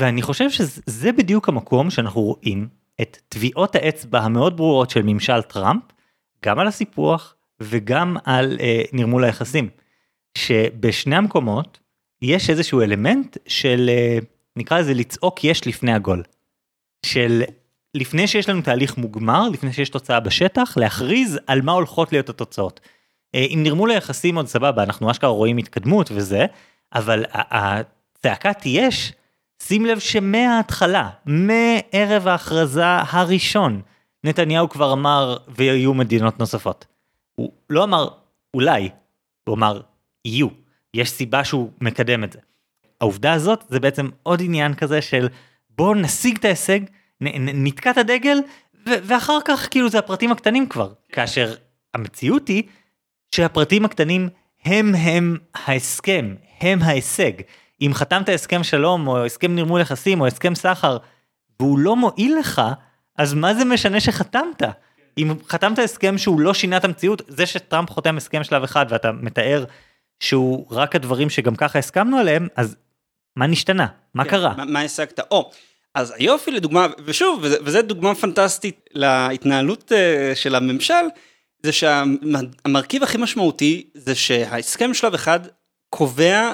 ואני 0.00 0.22
חושב 0.22 0.50
שזה 0.50 1.12
בדיוק 1.12 1.48
המקום 1.48 1.90
שאנחנו 1.90 2.20
רואים 2.20 2.68
את 3.00 3.18
טביעות 3.28 3.74
האצבע 3.74 4.20
המאוד 4.20 4.56
ברורות 4.56 4.90
של 4.90 5.02
ממשל 5.02 5.42
טראמפ, 5.42 5.82
גם 6.44 6.58
על 6.58 6.66
הסיפוח 6.66 7.34
וגם 7.60 8.16
על 8.24 8.56
אה, 8.60 8.82
נרמול 8.92 9.24
היחסים. 9.24 9.68
שבשני 10.38 11.16
המקומות 11.16 11.78
יש 12.22 12.50
איזשהו 12.50 12.82
אלמנט 12.82 13.36
של 13.46 13.86
אה, 13.88 14.18
נקרא 14.56 14.78
לזה 14.78 14.94
לצעוק 14.94 15.44
יש 15.44 15.66
לפני 15.66 15.92
הגול. 15.92 16.22
של 17.06 17.42
לפני 17.94 18.26
שיש 18.28 18.48
לנו 18.48 18.62
תהליך 18.62 18.96
מוגמר, 18.96 19.48
לפני 19.48 19.72
שיש 19.72 19.88
תוצאה 19.88 20.20
בשטח, 20.20 20.76
להכריז 20.76 21.38
על 21.46 21.62
מה 21.62 21.72
הולכות 21.72 22.12
להיות 22.12 22.28
התוצאות. 22.28 22.80
אה, 23.34 23.46
עם 23.48 23.62
נרמול 23.62 23.90
היחסים 23.90 24.36
עוד 24.36 24.46
סבבה, 24.46 24.82
אנחנו 24.82 25.10
אשכרה 25.10 25.30
רואים 25.30 25.56
התקדמות 25.56 26.10
וזה, 26.14 26.46
אבל 26.94 27.24
הצעקת 28.26 28.62
יש, 28.64 29.12
שים 29.62 29.86
לב 29.86 29.98
שמההתחלה, 29.98 31.10
מערב 31.26 32.28
ההכרזה 32.28 32.86
הראשון, 32.86 33.82
נתניהו 34.24 34.68
כבר 34.68 34.92
אמר 34.92 35.36
ויהיו 35.48 35.94
מדינות 35.94 36.38
נוספות. 36.38 36.86
הוא 37.34 37.52
לא 37.70 37.84
אמר 37.84 38.08
אולי, 38.54 38.88
הוא 39.48 39.56
אמר 39.56 39.80
יהיו, 40.24 40.48
יש 40.94 41.10
סיבה 41.10 41.44
שהוא 41.44 41.70
מקדם 41.80 42.24
את 42.24 42.32
זה. 42.32 42.38
העובדה 43.00 43.32
הזאת 43.32 43.64
זה 43.68 43.80
בעצם 43.80 44.08
עוד 44.22 44.42
עניין 44.42 44.74
כזה 44.74 45.02
של 45.02 45.28
בוא 45.70 45.96
נשיג 45.96 46.36
את 46.36 46.44
ההישג, 46.44 46.80
נתקע 47.20 47.90
את 47.90 47.98
הדגל, 47.98 48.38
ואחר 48.86 49.38
כך 49.44 49.68
כאילו 49.70 49.88
זה 49.88 49.98
הפרטים 49.98 50.32
הקטנים 50.32 50.68
כבר. 50.68 50.92
כאשר 51.12 51.54
המציאות 51.94 52.48
היא 52.48 52.62
שהפרטים 53.34 53.84
הקטנים 53.84 54.28
הם 54.64 54.94
הם 54.94 55.36
ההסכם, 55.54 56.34
הם 56.60 56.82
ההישג. 56.82 57.32
אם 57.86 57.94
חתמת 57.94 58.28
הסכם 58.28 58.64
שלום 58.64 59.08
או 59.08 59.24
הסכם 59.24 59.54
נרמול 59.54 59.80
יחסים 59.80 60.20
או 60.20 60.26
הסכם 60.26 60.54
סחר 60.54 60.96
והוא 61.60 61.78
לא 61.78 61.96
מועיל 61.96 62.38
לך, 62.38 62.62
אז 63.18 63.34
מה 63.34 63.54
זה 63.54 63.64
משנה 63.64 64.00
שחתמת? 64.00 64.62
אם 65.18 65.34
חתמת 65.48 65.78
הסכם 65.78 66.18
שהוא 66.18 66.40
לא 66.40 66.54
שינה 66.54 66.76
את 66.76 66.84
המציאות, 66.84 67.22
זה 67.28 67.46
שטראמפ 67.46 67.90
חותם 67.90 68.16
הסכם 68.16 68.44
שלב 68.44 68.62
אחד 68.62 68.86
ואתה 68.88 69.12
מתאר 69.12 69.64
שהוא 70.20 70.66
רק 70.70 70.96
הדברים 70.96 71.30
שגם 71.30 71.56
ככה 71.56 71.78
הסכמנו 71.78 72.18
עליהם, 72.18 72.48
אז 72.56 72.76
מה 73.36 73.46
נשתנה? 73.46 73.86
מה 74.14 74.24
כן, 74.24 74.30
קרה? 74.30 74.54
מה, 74.56 74.64
מה 74.64 74.80
השגת? 74.80 75.20
או, 75.30 75.50
אז 75.94 76.14
היופי 76.16 76.50
לדוגמה, 76.50 76.86
ושוב, 77.04 77.40
וזה, 77.42 77.56
וזה 77.64 77.82
דוגמה 77.82 78.14
פנטסטית 78.14 78.90
להתנהלות 78.94 79.92
uh, 79.92 80.36
של 80.36 80.54
הממשל, 80.54 81.04
זה 81.62 81.72
שהמרכיב 81.72 83.02
הכי 83.02 83.18
משמעותי 83.18 83.86
זה 83.94 84.14
שההסכם 84.14 84.94
שלב 84.94 85.14
אחד 85.14 85.40
קובע 85.90 86.52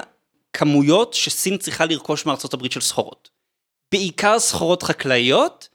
כמויות 0.53 1.13
שסין 1.13 1.57
צריכה 1.57 1.85
לרכוש 1.85 2.25
מארצות 2.25 2.53
הברית 2.53 2.71
של 2.71 2.81
סחורות. 2.81 3.29
בעיקר 3.93 4.39
סחורות 4.39 4.83
חקלאיות, 4.83 5.69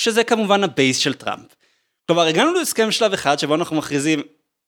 שזה 0.00 0.24
כמובן 0.24 0.64
ה 0.64 0.71
base 0.71 0.98
של 0.98 1.14
טראמפ. 1.14 1.54
כלומר, 2.06 2.26
הגענו 2.26 2.52
להסכם 2.52 2.90
שלב 2.90 3.12
אחד 3.12 3.38
שבו 3.38 3.54
אנחנו 3.54 3.76
מכריזים, 3.76 4.22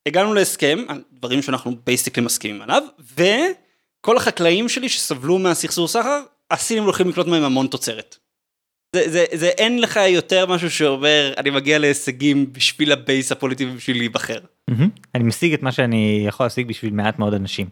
הגענו 0.06 0.34
להסכם, 0.34 0.78
דברים 1.12 1.42
שאנחנו 1.42 1.76
basically 1.86 2.24
מסכימים 2.24 2.62
עליו, 2.62 2.82
וכל 2.98 4.16
החקלאים 4.16 4.68
שלי 4.68 4.88
שסבלו 4.88 5.38
מהסכסוך 5.38 5.90
סחר, 5.90 6.20
הסינים 6.50 6.84
הולכים 6.84 7.08
לקנות 7.08 7.26
מהם 7.26 7.42
המון 7.42 7.66
תוצרת. 7.66 8.16
זה, 8.96 9.10
זה, 9.10 9.24
זה 9.32 9.48
אין 9.48 9.80
לך 9.80 10.00
יותר 10.08 10.46
משהו 10.46 10.70
שאומר, 10.70 11.34
אני 11.36 11.50
מגיע 11.50 11.78
להישגים 11.78 12.52
בשביל 12.52 12.92
ה 12.92 13.00
base 13.00 13.32
הפוליטי 13.32 13.66
ובשביל 13.66 13.98
להיבחר. 13.98 14.38
מהמם. 14.68 14.88
אני 15.14 15.24
משיג 15.24 15.52
את 15.52 15.62
מה 15.62 15.72
שאני 15.72 16.24
יכול 16.28 16.46
להשיג 16.46 16.68
בשביל 16.68 16.92
מעט 16.92 17.18
מאוד 17.18 17.34
אנשים. 17.34 17.68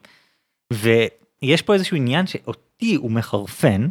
ויש 1.42 1.62
פה 1.62 1.74
איזשהו 1.74 1.96
עניין 1.96 2.26
שאותי 2.26 2.94
הוא 2.94 3.10
מחרפן, 3.10 3.88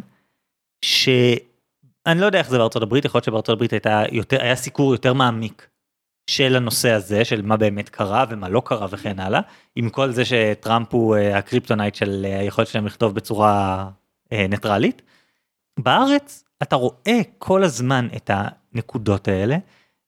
שאני 0.84 2.20
לא 2.20 2.26
יודע 2.26 2.38
איך 2.38 2.50
זה 2.50 2.58
בארצות 2.58 2.82
הברית, 2.82 3.04
יכול 3.04 3.18
להיות 3.18 3.24
שבארצות 3.24 3.52
הברית 3.52 3.72
הייתה 3.72 4.02
יותר, 4.12 4.42
היה 4.42 4.56
סיקור 4.56 4.92
יותר 4.92 5.12
מעמיק 5.12 5.68
של 6.30 6.56
הנושא 6.56 6.90
הזה, 6.90 7.24
של 7.24 7.42
מה 7.42 7.56
באמת 7.56 7.88
קרה 7.88 8.24
ומה 8.28 8.48
לא 8.48 8.62
קרה 8.64 8.86
וכן 8.90 9.20
הלאה, 9.20 9.40
עם 9.76 9.90
כל 9.90 10.10
זה 10.10 10.24
שטראמפ 10.24 10.94
הוא 10.94 11.16
אה, 11.16 11.38
ה 11.38 11.43
kryptonite 11.43 11.94
של 11.94 12.26
אה, 12.28 12.38
היכולת 12.40 12.68
שלהם 12.68 12.86
לכתוב 12.86 13.14
בצורה 13.14 13.88
אה, 14.32 14.46
ניטרלית. 14.48 15.02
בארץ 15.78 16.44
אתה 16.62 16.76
רואה 16.76 17.20
כל 17.38 17.64
הזמן 17.64 18.08
את 18.16 18.30
הנקודות 18.34 19.28
האלה, 19.28 19.56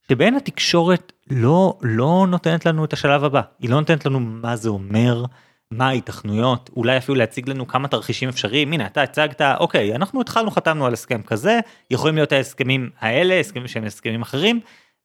שבהן 0.08 0.34
התקשורת 0.34 1.12
לא, 1.30 1.78
לא 1.82 2.26
נותנת 2.28 2.66
לנו 2.66 2.84
את 2.84 2.92
השלב 2.92 3.24
הבא, 3.24 3.40
היא 3.58 3.70
לא 3.70 3.80
נותנת 3.80 4.06
לנו 4.06 4.20
מה 4.20 4.56
זה 4.56 4.68
אומר, 4.68 5.24
מה 5.72 5.88
ההיתכנויות, 5.88 6.70
אולי 6.76 6.96
אפילו 6.96 7.14
להציג 7.18 7.48
לנו 7.48 7.66
כמה 7.66 7.88
תרחישים 7.88 8.28
אפשריים, 8.28 8.72
הנה 8.72 8.86
אתה 8.86 9.02
הצגת, 9.02 9.40
אוקיי, 9.40 9.94
אנחנו 9.94 10.20
התחלנו, 10.20 10.50
חתמנו 10.50 10.86
על 10.86 10.92
הסכם 10.92 11.22
כזה, 11.22 11.60
יכולים 11.90 12.14
להיות 12.14 12.32
ההסכמים 12.32 12.90
האלה, 12.98 13.40
הסכמים 13.40 13.68
שהם 13.68 13.84
הסכמים 13.84 14.22
אחרים, 14.22 14.60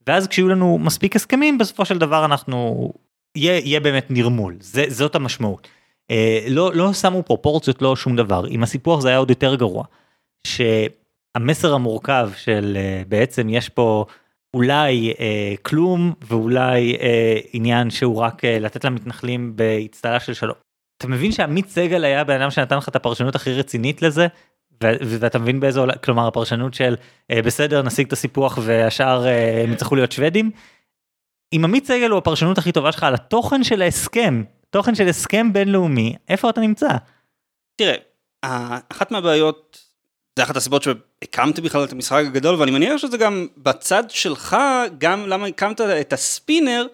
ואז 0.06 0.26
כשיהיו 0.26 0.48
לנו 0.48 0.78
מספיק 0.78 1.16
הסכמים, 1.16 1.58
בסופו 1.58 1.84
של 1.84 1.98
דבר 1.98 2.24
אנחנו, 2.24 2.92
יהיה, 3.36 3.58
יהיה 3.58 3.80
באמת 3.80 4.06
נרמול, 4.10 4.56
זה, 4.60 4.84
זאת 4.88 5.14
המשמעות. 5.14 5.68
אה, 6.10 6.46
לא, 6.48 6.74
לא 6.74 6.92
שמו 6.92 7.22
פרופורציות, 7.22 7.82
לא 7.82 7.96
שום 7.96 8.16
דבר, 8.16 8.44
עם 8.48 8.62
הסיפוח 8.62 9.00
זה 9.00 9.08
היה 9.08 9.18
עוד 9.18 9.30
יותר 9.30 9.54
גרוע. 9.54 9.84
שהמסר 10.46 11.74
המורכב 11.74 12.30
של 12.36 12.76
אה, 12.76 13.02
בעצם 13.08 13.48
יש 13.48 13.68
פה 13.68 14.04
אולי 14.54 15.12
אה, 15.20 15.54
כלום 15.62 16.12
ואולי 16.22 16.96
אה, 17.00 17.38
עניין 17.52 17.90
שהוא 17.90 18.16
רק 18.16 18.44
אה, 18.44 18.58
לתת 18.58 18.84
למתנחלים 18.84 19.56
באצטלה 19.56 20.20
של 20.20 20.34
שלום. 20.34 20.56
אתה 20.98 21.08
מבין 21.08 21.32
שעמית 21.32 21.68
סגל 21.68 22.04
היה 22.04 22.24
בן 22.24 22.40
אדם 22.40 22.50
שנתן 22.50 22.76
לך 22.76 22.88
את 22.88 22.96
הפרשנות 22.96 23.34
הכי 23.34 23.52
רצינית 23.52 24.02
לזה? 24.02 24.26
ואתה 24.80 25.38
מבין 25.38 25.60
באיזה 25.60 25.80
עולם, 25.80 25.94
כלומר 26.04 26.26
הפרשנות 26.26 26.74
של 26.74 26.94
אה, 27.30 27.42
בסדר 27.42 27.82
נשיג 27.82 28.06
את 28.06 28.12
הסיפוח 28.12 28.58
והשאר 28.62 29.26
אה, 29.26 29.62
הם 29.64 29.72
יצטרכו 29.72 29.94
להיות 29.94 30.12
שוודים. 30.12 30.50
אם 31.52 31.60
עמית 31.64 31.86
סגל 31.86 32.10
הוא 32.10 32.18
הפרשנות 32.18 32.58
הכי 32.58 32.72
טובה 32.72 32.92
שלך 32.92 33.02
על 33.02 33.14
התוכן 33.14 33.64
של 33.64 33.82
ההסכם, 33.82 34.42
תוכן 34.70 34.94
של 34.94 35.08
הסכם 35.08 35.52
בינלאומי, 35.52 36.16
איפה 36.28 36.50
אתה 36.50 36.60
נמצא? 36.60 36.88
תראה, 37.76 37.96
אחת 38.88 39.10
מהבעיות 39.10 39.85
זה 40.36 40.42
אחת 40.42 40.56
הסיבות 40.56 40.82
שהקמתי 40.82 41.60
בכלל 41.60 41.84
את 41.84 41.92
המשחק 41.92 42.24
הגדול, 42.26 42.54
ואני 42.54 42.70
מניח 42.70 42.96
שזה 42.96 43.16
גם 43.16 43.46
בצד 43.56 44.04
שלך, 44.08 44.56
גם 44.98 45.28
למה 45.28 45.46
הקמת 45.46 45.80
את 45.80 46.12
הספינר, 46.12 46.86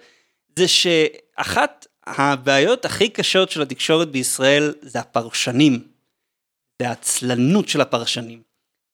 זה 0.59 0.67
שאחת 0.67 1.87
הבעיות 2.05 2.85
הכי 2.85 3.09
קשות 3.09 3.51
של 3.51 3.61
התקשורת 3.61 4.11
בישראל 4.11 4.73
זה 4.81 4.99
הפרשנים. 4.99 5.79
זה 6.81 6.89
העצלנות 6.89 7.69
של 7.69 7.81
הפרשנים. 7.81 8.41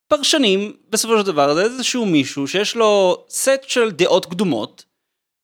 פרשנים, 0.07 0.73
בסופו 0.89 1.19
של 1.19 1.25
דבר, 1.25 1.53
זה 1.53 1.63
איזשהו 1.63 2.05
מישהו 2.05 2.47
שיש 2.47 2.75
לו 2.75 3.23
סט 3.29 3.63
של 3.67 3.91
דעות 3.91 4.25
קדומות, 4.25 4.85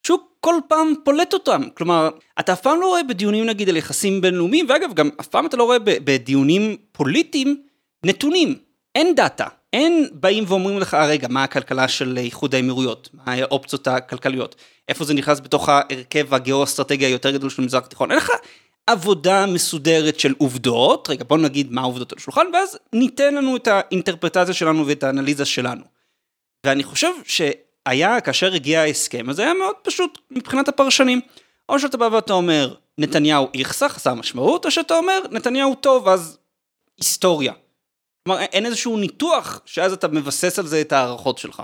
שהוא 0.07 0.19
כל 0.39 0.55
פעם 0.67 0.93
פולט 1.03 1.33
אותם. 1.33 1.61
כלומר, 1.73 2.09
אתה 2.39 2.53
אף 2.53 2.61
פעם 2.61 2.81
לא 2.81 2.87
רואה 2.87 3.03
בדיונים 3.03 3.45
נגיד 3.45 3.69
על 3.69 3.77
יחסים 3.77 4.21
בינלאומיים, 4.21 4.65
ואגב, 4.69 4.93
גם 4.93 5.09
אף 5.19 5.27
פעם 5.27 5.45
אתה 5.45 5.57
לא 5.57 5.63
רואה 5.63 5.77
בדיונים 5.79 6.77
פוליטיים 6.91 7.63
נתונים. 8.05 8.55
אין 8.95 9.15
דאטה, 9.15 9.47
אין 9.73 10.07
באים 10.13 10.43
ואומרים 10.47 10.79
לך, 10.79 10.93
אה, 10.93 11.05
רגע, 11.05 11.27
מה 11.29 11.43
הכלכלה 11.43 11.87
של 11.87 12.17
איחוד 12.17 12.55
האמירויות, 12.55 13.09
מה 13.13 13.33
האופציות 13.33 13.87
הכלכליות, 13.87 14.55
איפה 14.89 15.05
זה 15.05 15.13
נכנס 15.13 15.39
בתוך 15.39 15.69
ההרכב 15.69 16.33
הגיאו-אסטרטגי 16.33 17.05
היותר 17.05 17.31
גדול 17.31 17.49
של 17.49 17.61
המזרח 17.61 17.83
התיכון, 17.85 18.11
אין 18.11 18.17
לך 18.17 18.31
עבודה 18.87 19.45
מסודרת 19.45 20.19
של 20.19 20.33
עובדות, 20.37 21.09
רגע 21.09 21.23
בוא 21.27 21.37
נגיד 21.37 21.71
מה 21.71 21.81
העובדות 21.81 22.11
על 22.11 22.17
השולחן, 22.17 22.45
ואז 22.53 22.77
ניתן 22.93 23.35
לנו 23.35 23.55
את 23.55 23.67
האינטרפרטציה 23.67 24.53
שלנו 24.53 24.87
ואת 24.87 25.03
האנליזה 25.03 25.45
שלנו. 25.45 25.83
ואני 26.65 26.83
חושב 26.83 27.11
שהיה, 27.25 28.21
כאשר 28.21 28.53
הגיע 28.53 28.81
ההסכם, 28.81 29.29
אז 29.29 29.39
היה 29.39 29.53
מאוד 29.53 29.75
פשוט 29.83 30.17
מבחינת 30.31 30.67
הפרשנים. 30.67 31.21
או 31.69 31.79
שאתה 31.79 31.97
בא 31.97 32.09
ואתה 32.11 32.33
אומר, 32.33 32.75
נתניהו 32.97 33.47
איכסה, 33.53 33.89
חסר 33.89 34.13
משמעות, 34.13 34.65
או 34.65 34.71
שאתה 34.71 34.97
אומר, 34.97 35.19
נתניהו 35.31 35.75
טוב, 35.75 36.07
אז 36.07 36.37
היסטוריה. 36.97 37.53
כלומר, 38.27 38.41
אין 38.41 38.65
איזשהו 38.65 38.97
ניתוח 38.97 39.61
שאז 39.65 39.93
אתה 39.93 40.07
מבסס 40.07 40.59
על 40.59 40.67
זה 40.67 40.81
את 40.81 40.91
ההערכות 40.91 41.37
שלך. 41.37 41.63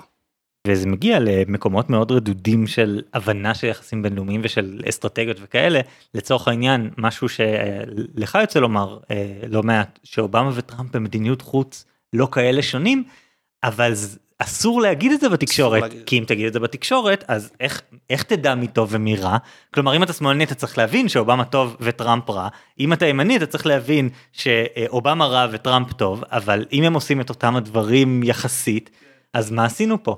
וזה 0.67 0.87
מגיע 0.87 1.19
למקומות 1.19 1.89
מאוד 1.89 2.11
רדודים 2.11 2.67
של 2.67 3.01
הבנה 3.13 3.55
של 3.55 3.67
יחסים 3.67 4.01
בינלאומיים 4.01 4.41
ושל 4.43 4.81
אסטרטגיות 4.89 5.37
וכאלה 5.41 5.79
לצורך 6.13 6.47
העניין 6.47 6.89
משהו 6.97 7.29
שלך 7.29 8.37
יוצא 8.41 8.59
לומר 8.59 8.99
אה, 9.11 9.33
לא 9.47 9.63
מעט 9.63 9.99
שאובמה 10.03 10.51
וטראמפ 10.55 10.95
במדיניות 10.95 11.41
חוץ 11.41 11.85
לא 12.13 12.27
כאלה 12.31 12.61
שונים 12.61 13.03
אבל 13.63 13.93
אסור 14.41 14.81
להגיד 14.81 15.11
את 15.11 15.19
זה 15.19 15.29
בתקשורת 15.29 15.93
כי 16.05 16.19
אם 16.19 16.23
תגיד 16.27 16.45
את 16.45 16.53
זה 16.53 16.59
בתקשורת 16.59 17.23
אז 17.27 17.51
איך 17.59 17.81
איך 18.09 18.23
תדע 18.23 18.55
מי 18.55 18.67
טוב 18.67 18.89
ומי 18.91 19.15
רע 19.15 19.37
כלומר 19.73 19.95
אם 19.95 20.03
אתה 20.03 20.13
שמאלני 20.13 20.43
אתה 20.43 20.55
צריך 20.55 20.77
להבין 20.77 21.09
שאובמה 21.09 21.45
טוב 21.45 21.77
וטראמפ 21.79 22.29
רע 22.29 22.47
אם 22.79 22.93
אתה 22.93 23.05
ימני 23.05 23.37
אתה 23.37 23.45
צריך 23.45 23.65
להבין 23.65 24.09
שאובמה 24.31 25.25
רע 25.25 25.47
וטראמפ 25.51 25.93
טוב 25.93 26.23
אבל 26.31 26.65
אם 26.71 26.83
הם 26.83 26.93
עושים 26.93 27.21
את 27.21 27.29
אותם 27.29 27.55
הדברים 27.55 28.23
יחסית 28.23 28.89
אז 29.33 29.51
מה 29.51 29.65
עשינו 29.65 30.03
פה. 30.03 30.17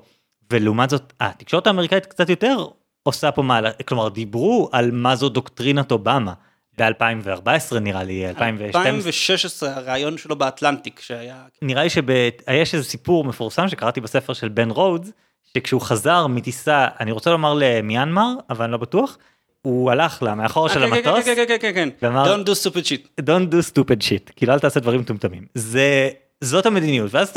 ולעומת 0.51 0.89
זאת 0.89 1.13
התקשורת 1.19 1.67
האמריקאית 1.67 2.05
קצת 2.05 2.30
יותר 2.30 2.65
עושה 3.03 3.32
פה 3.32 3.41
מעלה 3.41 3.71
כלומר 3.71 4.09
דיברו 4.09 4.69
על 4.71 4.91
מה 4.91 5.15
זו 5.15 5.30
דוקטרינת 5.30 5.91
אובמה. 5.91 6.34
ב-2014 6.78 7.80
נראה 7.82 8.03
לי, 8.03 8.30
2012. 8.30 8.82
2016 8.82 9.76
הרעיון 9.76 10.17
שלו 10.17 10.36
באטלנטיק 10.36 10.99
שהיה... 10.99 11.43
נראה 11.61 11.84
לי 11.84 11.89
שיש 11.89 12.76
איזה 12.76 12.89
סיפור 12.89 13.24
מפורסם 13.24 13.67
שקראתי 13.67 14.01
בספר 14.01 14.34
של 14.34 14.49
בן 14.49 14.69
רודס, 14.69 15.11
שכשהוא 15.43 15.82
חזר 15.82 16.28
מטיסה, 16.28 16.88
אני 16.99 17.11
רוצה 17.11 17.32
לומר 17.32 17.53
למיינמר, 17.57 18.34
אבל 18.49 18.63
אני 18.63 18.71
לא 18.71 18.78
בטוח, 18.78 19.17
הוא 19.61 19.91
הלך 19.91 20.24
למאחור 20.24 20.67
של 20.67 20.80
כן, 20.80 20.89
כן, 20.89 21.09
המטוס. 21.09 21.26
כן, 21.26 21.36
כן, 21.36 21.45
כן, 21.47 21.74
כן, 21.74 21.89
כן. 21.99 22.15
Don't 22.26 22.47
do 22.47 22.51
stupid 22.51 22.86
shit. 22.86 23.21
Don't 23.21 23.53
do 23.53 23.71
stupid 23.71 24.01
shit, 24.03 24.34
כאילו 24.36 24.53
אל 24.53 24.59
תעשה 24.59 24.80
דברים 24.80 24.99
מטומטמים. 24.99 25.45
זה, 25.53 26.09
זאת 26.41 26.65
המדיניות, 26.65 27.13
ואז 27.13 27.34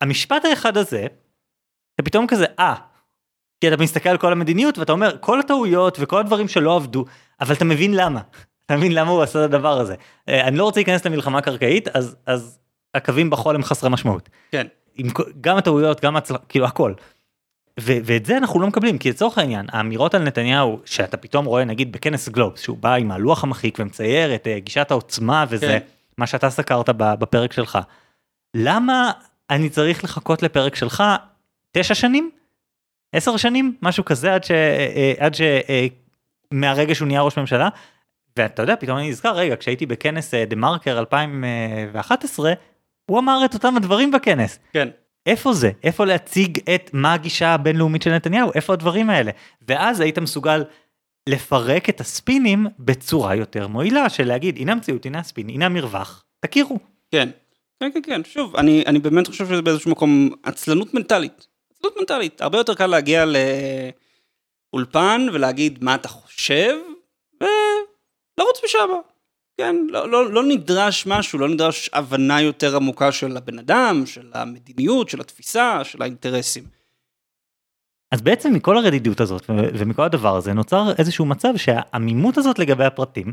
המשפט 0.00 0.44
האחד 0.44 0.76
הזה, 0.76 1.06
אתה 1.94 2.02
פתאום 2.04 2.26
כזה, 2.26 2.44
אה, 2.58 2.74
כי 3.60 3.68
אתה 3.68 3.76
מסתכל 3.76 4.08
על 4.08 4.18
כל 4.18 4.32
המדיניות 4.32 4.78
ואתה 4.78 4.92
אומר, 4.92 5.16
כל 5.20 5.40
הטעויות 5.40 5.96
וכל 6.00 6.20
הדברים 6.20 6.48
שלא 6.48 6.76
עבדו, 6.76 7.04
אבל 7.40 7.54
אתה 7.54 7.64
מבין 7.64 7.94
למה. 7.94 8.20
אתה 8.70 8.78
מבין 8.78 8.92
למה 8.92 9.10
הוא 9.10 9.22
עשה 9.22 9.38
את 9.38 9.44
הדבר 9.44 9.80
הזה. 9.80 9.94
אה, 10.28 10.46
אני 10.46 10.56
לא 10.56 10.64
רוצה 10.64 10.80
להיכנס 10.80 11.06
למלחמה 11.06 11.40
קרקעית, 11.40 11.88
אז, 11.88 12.16
אז 12.26 12.58
הקווים 12.94 13.30
בחול 13.30 13.54
הם 13.54 13.62
חסרי 13.62 13.90
משמעות. 13.90 14.28
כן. 14.52 14.66
עם, 14.94 15.08
גם 15.40 15.56
הטעויות, 15.56 16.00
גם 16.00 16.16
הצלחה, 16.16 16.44
כאילו 16.48 16.66
הכל. 16.66 16.94
ו- 17.80 17.98
ואת 18.04 18.26
זה 18.26 18.36
אנחנו 18.36 18.60
לא 18.60 18.66
מקבלים, 18.66 18.98
כי 18.98 19.10
לצורך 19.10 19.38
העניין, 19.38 19.66
האמירות 19.72 20.14
על 20.14 20.22
נתניהו, 20.22 20.80
שאתה 20.84 21.16
פתאום 21.16 21.44
רואה 21.44 21.64
נגיד 21.64 21.92
בכנס 21.92 22.28
גלובס, 22.28 22.60
שהוא 22.60 22.78
בא 22.78 22.94
עם 22.94 23.10
הלוח 23.10 23.44
המחיק 23.44 23.78
ומצייר 23.78 24.34
את 24.34 24.46
uh, 24.46 24.60
גישת 24.60 24.90
העוצמה 24.90 25.44
וזה, 25.48 25.66
כן. 25.66 25.78
מה 26.18 26.26
שאתה 26.26 26.50
סקרת 26.50 26.88
בפרק 26.96 27.52
שלך. 27.52 27.78
למה 28.54 29.12
אני 29.50 29.68
צריך 29.68 30.04
לחכות 30.04 30.42
לפרק 30.42 30.74
שלך 30.74 31.02
תשע 31.72 31.94
שנים? 31.94 32.30
עשר 33.12 33.36
שנים? 33.36 33.76
משהו 33.82 34.04
כזה 34.04 34.34
עד 34.34 34.44
ש... 34.44 34.50
אה, 34.50 35.12
עד 35.18 35.34
ש... 35.34 35.40
מהרגע 36.50 36.94
שהוא 36.94 37.08
נהיה 37.08 37.22
ראש 37.22 37.38
ממשלה 37.38 37.68
ואתה 38.36 38.62
יודע 38.62 38.76
פתאום 38.76 38.98
אני 38.98 39.10
נזכר 39.10 39.36
רגע 39.36 39.56
כשהייתי 39.56 39.86
בכנס 39.86 40.34
דה 40.34 40.56
מרקר 40.56 40.98
2011 40.98 42.52
הוא 43.10 43.18
אמר 43.18 43.42
את 43.44 43.54
אותם 43.54 43.76
הדברים 43.76 44.10
בכנס. 44.10 44.58
כן. 44.72 44.88
איפה 45.26 45.52
זה 45.52 45.70
איפה 45.82 46.04
להציג 46.04 46.58
את 46.74 46.90
מה 46.92 47.14
הגישה 47.14 47.48
הבינלאומית 47.48 48.02
של 48.02 48.14
נתניהו 48.14 48.50
איפה 48.54 48.72
הדברים 48.72 49.10
האלה 49.10 49.30
ואז 49.68 50.00
היית 50.00 50.18
מסוגל 50.18 50.64
לפרק 51.28 51.88
את 51.88 52.00
הספינים 52.00 52.66
בצורה 52.78 53.34
יותר 53.34 53.68
מועילה 53.68 54.08
של 54.08 54.28
להגיד 54.28 54.56
הנה 54.56 54.72
המציאות 54.72 55.06
הנה 55.06 55.18
הספין 55.18 55.48
הנה 55.48 55.66
המרווח 55.66 56.24
תכירו. 56.40 56.78
כן 57.10 57.28
כן 57.80 57.90
כן 57.94 58.00
כן 58.02 58.20
שוב 58.24 58.56
אני 58.56 58.84
אני 58.86 58.98
באמת 58.98 59.26
חושב 59.26 59.46
שזה 59.46 59.62
באיזשהו 59.62 59.90
מקום 59.90 60.30
עצלנות 60.42 60.94
מנטלית 60.94 61.46
עצלנות 61.74 61.96
מנטלית 61.98 62.40
הרבה 62.40 62.58
יותר 62.58 62.74
קל 62.74 62.86
להגיע 62.86 63.24
לאולפן 64.72 65.26
ולהגיד 65.32 65.84
מה 65.84 65.94
אתה 65.94 66.08
חושב. 66.08 66.76
לרוץ 68.40 68.60
משם. 68.64 68.88
כן, 69.58 69.76
לא, 69.88 70.10
לא, 70.10 70.32
לא 70.32 70.42
נדרש 70.42 71.06
משהו, 71.06 71.38
לא 71.38 71.48
נדרש 71.48 71.90
הבנה 71.92 72.40
יותר 72.40 72.76
עמוקה 72.76 73.12
של 73.12 73.36
הבן 73.36 73.58
אדם, 73.58 74.02
של 74.06 74.30
המדיניות, 74.34 75.08
של 75.08 75.20
התפיסה, 75.20 75.84
של 75.84 76.02
האינטרסים. 76.02 76.64
אז 78.12 78.22
בעצם 78.22 78.52
מכל 78.54 78.76
הרדידות 78.76 79.20
הזאת 79.20 79.42
ומכל 79.48 80.02
הדבר 80.02 80.36
הזה 80.36 80.52
נוצר 80.52 80.92
איזשהו 80.98 81.24
מצב 81.24 81.56
שהעמימות 81.56 82.38
הזאת 82.38 82.58
לגבי 82.58 82.84
הפרטים 82.84 83.32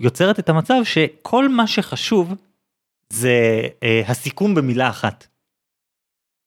יוצרת 0.00 0.38
את 0.38 0.48
המצב 0.48 0.74
שכל 0.84 1.48
מה 1.48 1.66
שחשוב 1.66 2.34
זה 3.12 3.62
אה, 3.82 4.02
הסיכום 4.06 4.54
במילה 4.54 4.88
אחת. 4.88 5.26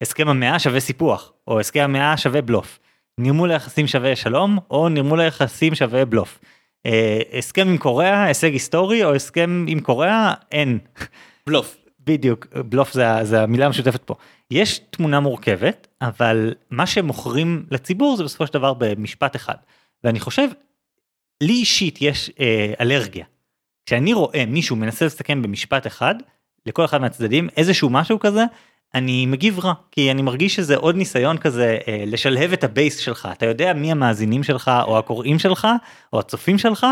הסכם 0.01 0.27
המאה 0.27 0.59
שווה 0.59 0.79
סיפוח 0.79 1.33
או 1.47 1.59
הסכם 1.59 1.79
המאה 1.79 2.17
שווה 2.17 2.41
בלוף. 2.41 2.79
נרמול 3.17 3.51
היחסים 3.51 3.87
שווה 3.87 4.15
שלום 4.15 4.59
או 4.69 4.89
נרמול 4.89 5.19
היחסים 5.19 5.75
שווה 5.75 6.05
בלוף. 6.05 6.39
אה, 6.85 7.19
הסכם 7.37 7.67
עם 7.67 7.77
קוריאה 7.77 8.23
הישג 8.23 8.53
היסטורי 8.53 9.03
או 9.03 9.15
הסכם 9.15 9.65
עם 9.67 9.79
קוריאה 9.79 10.33
אין. 10.51 10.79
בלוף. 11.47 11.77
בדיוק 11.99 12.47
בלוף 12.65 12.93
זה, 12.93 13.23
זה 13.23 13.41
המילה 13.41 13.65
המשותפת 13.65 14.03
פה. 14.03 14.15
יש 14.51 14.79
תמונה 14.89 15.19
מורכבת 15.19 15.87
אבל 16.01 16.53
מה 16.69 16.87
שמוכרים 16.87 17.65
לציבור 17.71 18.17
זה 18.17 18.23
בסופו 18.23 18.47
של 18.47 18.53
דבר 18.53 18.73
במשפט 18.73 19.35
אחד 19.35 19.55
ואני 20.03 20.19
חושב 20.19 20.47
לי 21.43 21.53
אישית 21.53 22.01
יש 22.01 22.31
אה, 22.39 22.73
אלרגיה. 22.81 23.25
כשאני 23.85 24.13
רואה 24.13 24.43
מישהו 24.47 24.75
מנסה 24.75 25.05
לסכם 25.05 25.41
במשפט 25.41 25.87
אחד 25.87 26.15
לכל 26.65 26.85
אחד 26.85 27.01
מהצדדים 27.01 27.49
איזשהו 27.57 27.89
משהו 27.89 28.19
כזה 28.19 28.43
אני 28.93 29.25
מגיב 29.25 29.59
רע 29.59 29.73
כי 29.91 30.11
אני 30.11 30.21
מרגיש 30.21 30.55
שזה 30.55 30.75
עוד 30.75 30.95
ניסיון 30.95 31.37
כזה 31.37 31.77
אה, 31.87 32.03
לשלהב 32.07 32.53
את 32.53 32.63
הבייס 32.63 32.97
שלך 32.97 33.29
אתה 33.31 33.45
יודע 33.45 33.73
מי 33.73 33.91
המאזינים 33.91 34.43
שלך 34.43 34.71
או 34.87 34.97
הקוראים 34.97 35.39
שלך 35.39 35.67
או 36.13 36.19
הצופים 36.19 36.57
שלך 36.57 36.85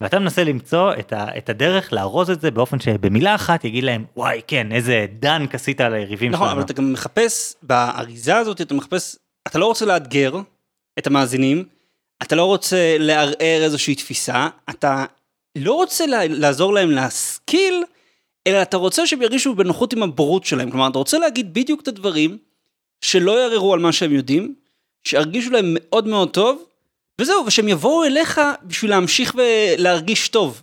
ואתה 0.00 0.18
מנסה 0.18 0.44
למצוא 0.44 0.92
את, 0.98 1.12
ה, 1.12 1.38
את 1.38 1.48
הדרך 1.48 1.92
לארוז 1.92 2.30
את 2.30 2.40
זה 2.40 2.50
באופן 2.50 2.80
שבמילה 2.80 3.34
אחת 3.34 3.64
יגיד 3.64 3.84
להם 3.84 4.04
וואי 4.16 4.40
כן 4.46 4.72
איזה 4.72 5.06
דנק 5.18 5.54
עשית 5.54 5.80
על 5.80 5.94
היריבים 5.94 6.32
נכון, 6.32 6.46
שלנו. 6.46 6.58
אבל 6.60 6.64
אתה 6.64 6.72
גם 6.72 6.92
מחפש, 6.92 7.54
באריזה 7.62 8.36
הזאת 8.36 8.60
אתה 8.60 8.74
מחפש, 8.74 9.16
אתה 9.48 9.58
לא 9.58 9.66
רוצה 9.66 9.84
לאתגר 9.84 10.34
את 10.98 11.06
המאזינים, 11.06 11.64
אתה 12.22 12.36
לא 12.36 12.44
רוצה 12.44 12.96
לערער 12.98 13.62
איזושהי 13.62 13.94
תפיסה, 13.94 14.48
אתה 14.70 15.04
לא 15.58 15.72
רוצה 15.72 16.04
לעזור 16.28 16.74
להם 16.74 16.90
להשכיל, 16.90 17.84
אלא 18.46 18.62
אתה 18.62 18.76
רוצה 18.76 19.06
שהם 19.06 19.22
ירגישו 19.22 19.54
בנוחות 19.54 19.92
עם 19.92 20.02
הבורות 20.02 20.44
שלהם. 20.44 20.70
כלומר, 20.70 20.88
אתה 20.88 20.98
רוצה 20.98 21.18
להגיד 21.18 21.54
בדיוק 21.54 21.82
את 21.82 21.88
הדברים, 21.88 22.38
שלא 23.00 23.40
יערערו 23.40 23.74
על 23.74 23.80
מה 23.80 23.92
שהם 23.92 24.12
יודעים, 24.12 24.54
שירגישו 25.04 25.50
להם 25.50 25.76
מאוד 25.80 26.06
מאוד 26.06 26.30
טוב, 26.30 26.64
וזהו, 27.20 27.46
ושהם 27.46 27.68
יבואו 27.68 28.04
אליך 28.04 28.40
בשביל 28.62 28.90
להמשיך 28.90 29.34
ולהרגיש 29.36 30.28
טוב. 30.28 30.62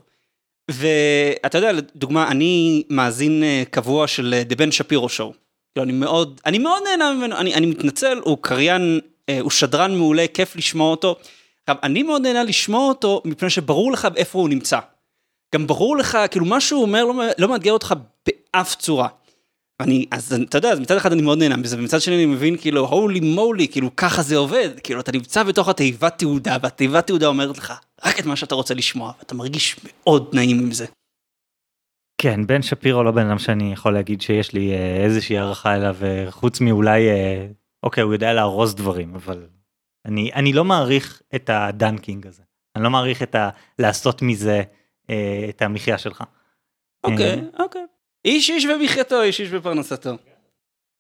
ואתה 0.72 1.58
יודע, 1.58 1.72
לדוגמה, 1.72 2.28
אני 2.28 2.84
מאזין 2.90 3.44
אה, 3.44 3.64
קבוע 3.70 4.08
של 4.08 4.42
Ben 4.52 4.72
Shapiro 4.72 5.06
Show. 5.06 5.34
כאילו, 5.74 5.84
אני 5.84 5.92
מאוד, 5.92 6.42
אני 6.46 6.58
מאוד 6.58 6.84
נהנה 6.90 7.14
ממנו, 7.14 7.38
אני, 7.38 7.54
אני 7.54 7.66
מתנצל, 7.66 8.20
הוא 8.24 8.38
קריין, 8.42 9.00
אה, 9.30 9.40
הוא 9.40 9.52
שדרן 9.52 9.96
מעולה, 9.96 10.26
כיף 10.34 10.56
לשמוע 10.56 10.92
אותו. 10.92 11.16
עכשיו, 11.64 11.76
אני 11.84 12.04
מאוד 12.04 12.22
נהנה 12.22 12.44
לשמוע 12.44 12.88
אותו, 12.88 13.22
מפני 13.26 13.50
שברור 13.50 13.92
לך 13.92 14.08
איפה 14.16 14.40
הוא 14.40 14.50
נמצא. 14.50 14.80
גם 15.54 15.68
ברור 15.68 15.98
לך, 15.98 16.18
כאילו, 16.32 16.46
מה 16.46 16.62
שהוא 16.62 16.82
אומר 16.82 17.06
לא, 17.06 17.24
לא 17.38 17.50
מאתגר 17.50 17.72
אותך 17.72 17.94
באף 18.26 18.76
צורה. 18.76 19.08
אני, 19.80 20.06
אז 20.12 20.34
אתה 20.34 20.58
יודע, 20.58 20.72
אז 20.72 20.80
מצד 20.80 20.98
אחד 20.98 21.12
אני 21.12 21.22
מאוד 21.22 21.40
נהנה 21.40 21.58
מזה, 21.58 21.78
ומצד 21.78 22.02
שני 22.02 22.16
אני 22.16 22.26
מבין, 22.26 22.58
כאילו, 22.58 22.88
הולי 22.88 23.20
מולי, 23.20 23.68
כאילו, 23.68 23.96
ככה 23.96 24.22
זה 24.22 24.38
עובד. 24.38 24.70
כאילו, 24.84 25.00
אתה 25.00 25.12
נמצא 25.12 25.44
בתוך 25.44 25.68
התיבת 25.68 26.18
תעודה, 26.18 26.58
והתיבת 26.62 27.08
תעודה 27.08 27.28
אומרת 27.28 27.58
לך 27.58 27.74
רק 28.06 28.20
את 28.20 28.26
מה 28.26 28.36
שאתה 28.36 28.56
רוצה 28.56 28.74
לשמוע, 28.74 29.14
ואתה 29.20 29.36
מרגיש 29.36 29.80
מאוד 29.86 30.30
נעים 30.34 30.60
עם 30.60 30.72
זה. 30.72 30.86
כן, 32.22 32.48
בן 32.48 32.62
שפירו 32.62 33.04
לא 33.04 33.12
בן 33.12 33.28
אדם 33.28 33.40
שאני 33.40 33.74
יכול 33.74 33.94
להגיד 33.94 34.22
שיש 34.22 34.54
לי 34.54 34.72
אה, 34.72 35.04
איזושהי 35.04 35.38
הערכה 35.38 35.76
אליו, 35.76 35.96
אה, 36.04 36.32
חוץ 36.32 36.62
מאולי, 36.62 37.10
אה, 37.10 37.48
אוקיי, 37.84 38.04
הוא 38.04 38.14
יודע 38.14 38.34
לארוז 38.34 38.76
דברים, 38.76 39.16
אבל 39.16 39.46
אני, 40.06 40.34
אני 40.34 40.54
לא 40.54 40.66
מעריך 40.66 41.22
את 41.36 41.50
הדנקינג 41.54 42.28
הזה. 42.28 42.44
אני 42.76 42.84
לא 42.84 42.90
מעריך 42.90 43.24
את 43.24 43.36
ה... 43.36 43.50
לעשות 43.80 44.22
מזה 44.22 44.64
אה, 45.10 45.46
את 45.50 45.62
המחיה 45.62 45.98
שלך. 45.98 46.24
אוקיי, 47.04 47.32
אה, 47.32 47.64
אוקיי. 47.64 47.86
איש 48.26 48.50
איש 48.50 48.66
במחייתו, 48.66 49.22
איש 49.22 49.40
איש 49.40 49.50
בפרנסתו. 49.50 50.18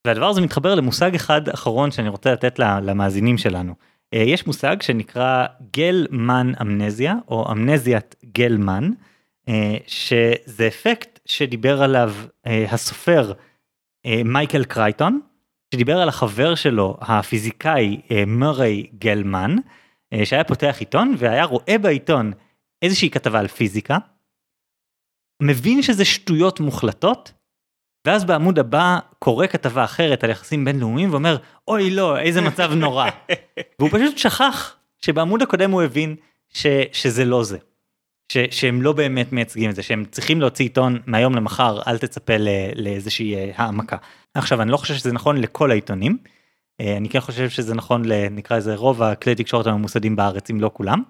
והדבר 0.07 0.25
הזה 0.25 0.41
מתחבר 0.41 0.75
למושג 0.75 1.15
אחד 1.15 1.49
אחרון 1.49 1.91
שאני 1.91 2.09
רוצה 2.09 2.33
לתת 2.33 2.59
למאזינים 2.59 3.37
שלנו. 3.37 3.73
אה, 4.13 4.19
יש 4.19 4.47
מושג 4.47 4.81
שנקרא 4.81 5.45
גלמן 5.75 6.51
אמנזיה 6.61 7.15
או 7.27 7.51
אמנזיית 7.51 8.15
גלמן, 8.25 8.89
שזה 9.87 10.67
אפקט 10.67 11.19
שדיבר 11.25 11.83
עליו 11.83 12.13
הסופר 12.45 13.33
מייקל 14.25 14.63
קרייטון, 14.63 15.19
שדיבר 15.73 16.01
על 16.01 16.09
החבר 16.09 16.55
שלו 16.55 16.97
הפיזיקאי 17.01 18.01
מורי 18.27 18.87
גלמן, 18.99 19.55
שהיה 20.23 20.43
פותח 20.43 20.75
עיתון 20.79 21.15
והיה 21.17 21.45
רואה 21.45 21.77
בעיתון 21.77 22.31
איזושהי 22.83 23.09
כתבה 23.09 23.39
על 23.39 23.47
פיזיקה, 23.47 23.97
מבין 25.41 25.81
שזה 25.81 26.05
שטויות 26.05 26.59
מוחלטות, 26.59 27.31
ואז 28.07 28.25
בעמוד 28.25 28.59
הבא 28.59 28.99
קורא 29.19 29.47
כתבה 29.47 29.83
אחרת 29.83 30.23
על 30.23 30.29
יחסים 30.29 30.65
בינלאומיים 30.65 31.11
ואומר 31.11 31.37
אוי 31.67 31.91
לא 31.91 32.19
איזה 32.19 32.41
מצב 32.41 32.71
נורא 32.73 33.09
והוא 33.79 33.89
פשוט 33.89 34.17
שכח 34.17 34.75
שבעמוד 35.01 35.41
הקודם 35.41 35.71
הוא 35.71 35.81
הבין 35.81 36.15
ש, 36.49 36.67
שזה 36.91 37.25
לא 37.25 37.43
זה. 37.43 37.57
ש, 38.31 38.37
שהם 38.51 38.81
לא 38.81 38.93
באמת 38.93 39.31
מייצגים 39.33 39.69
את 39.69 39.75
זה 39.75 39.83
שהם 39.83 40.05
צריכים 40.11 40.41
להוציא 40.41 40.65
עיתון 40.65 40.99
מהיום 41.05 41.35
למחר 41.35 41.81
אל 41.87 41.97
תצפה 41.97 42.37
ל, 42.37 42.47
לאיזושהי 42.75 43.35
אה, 43.35 43.51
העמקה. 43.55 43.97
עכשיו 44.33 44.61
אני 44.61 44.71
לא 44.71 44.77
חושב 44.77 44.93
שזה 44.93 45.13
נכון 45.13 45.37
לכל 45.37 45.71
העיתונים. 45.71 46.17
אה, 46.81 46.97
אני 46.97 47.09
כן 47.09 47.19
חושב 47.19 47.49
שזה 47.49 47.75
נכון 47.75 48.05
לנקרא 48.05 48.57
לזה 48.57 48.75
רוב 48.75 49.03
הכלי 49.03 49.35
תקשורת 49.35 49.67
הממוסדים 49.67 50.15
בארץ 50.15 50.49
אם 50.49 50.61
לא 50.61 50.71
כולם. 50.73 51.03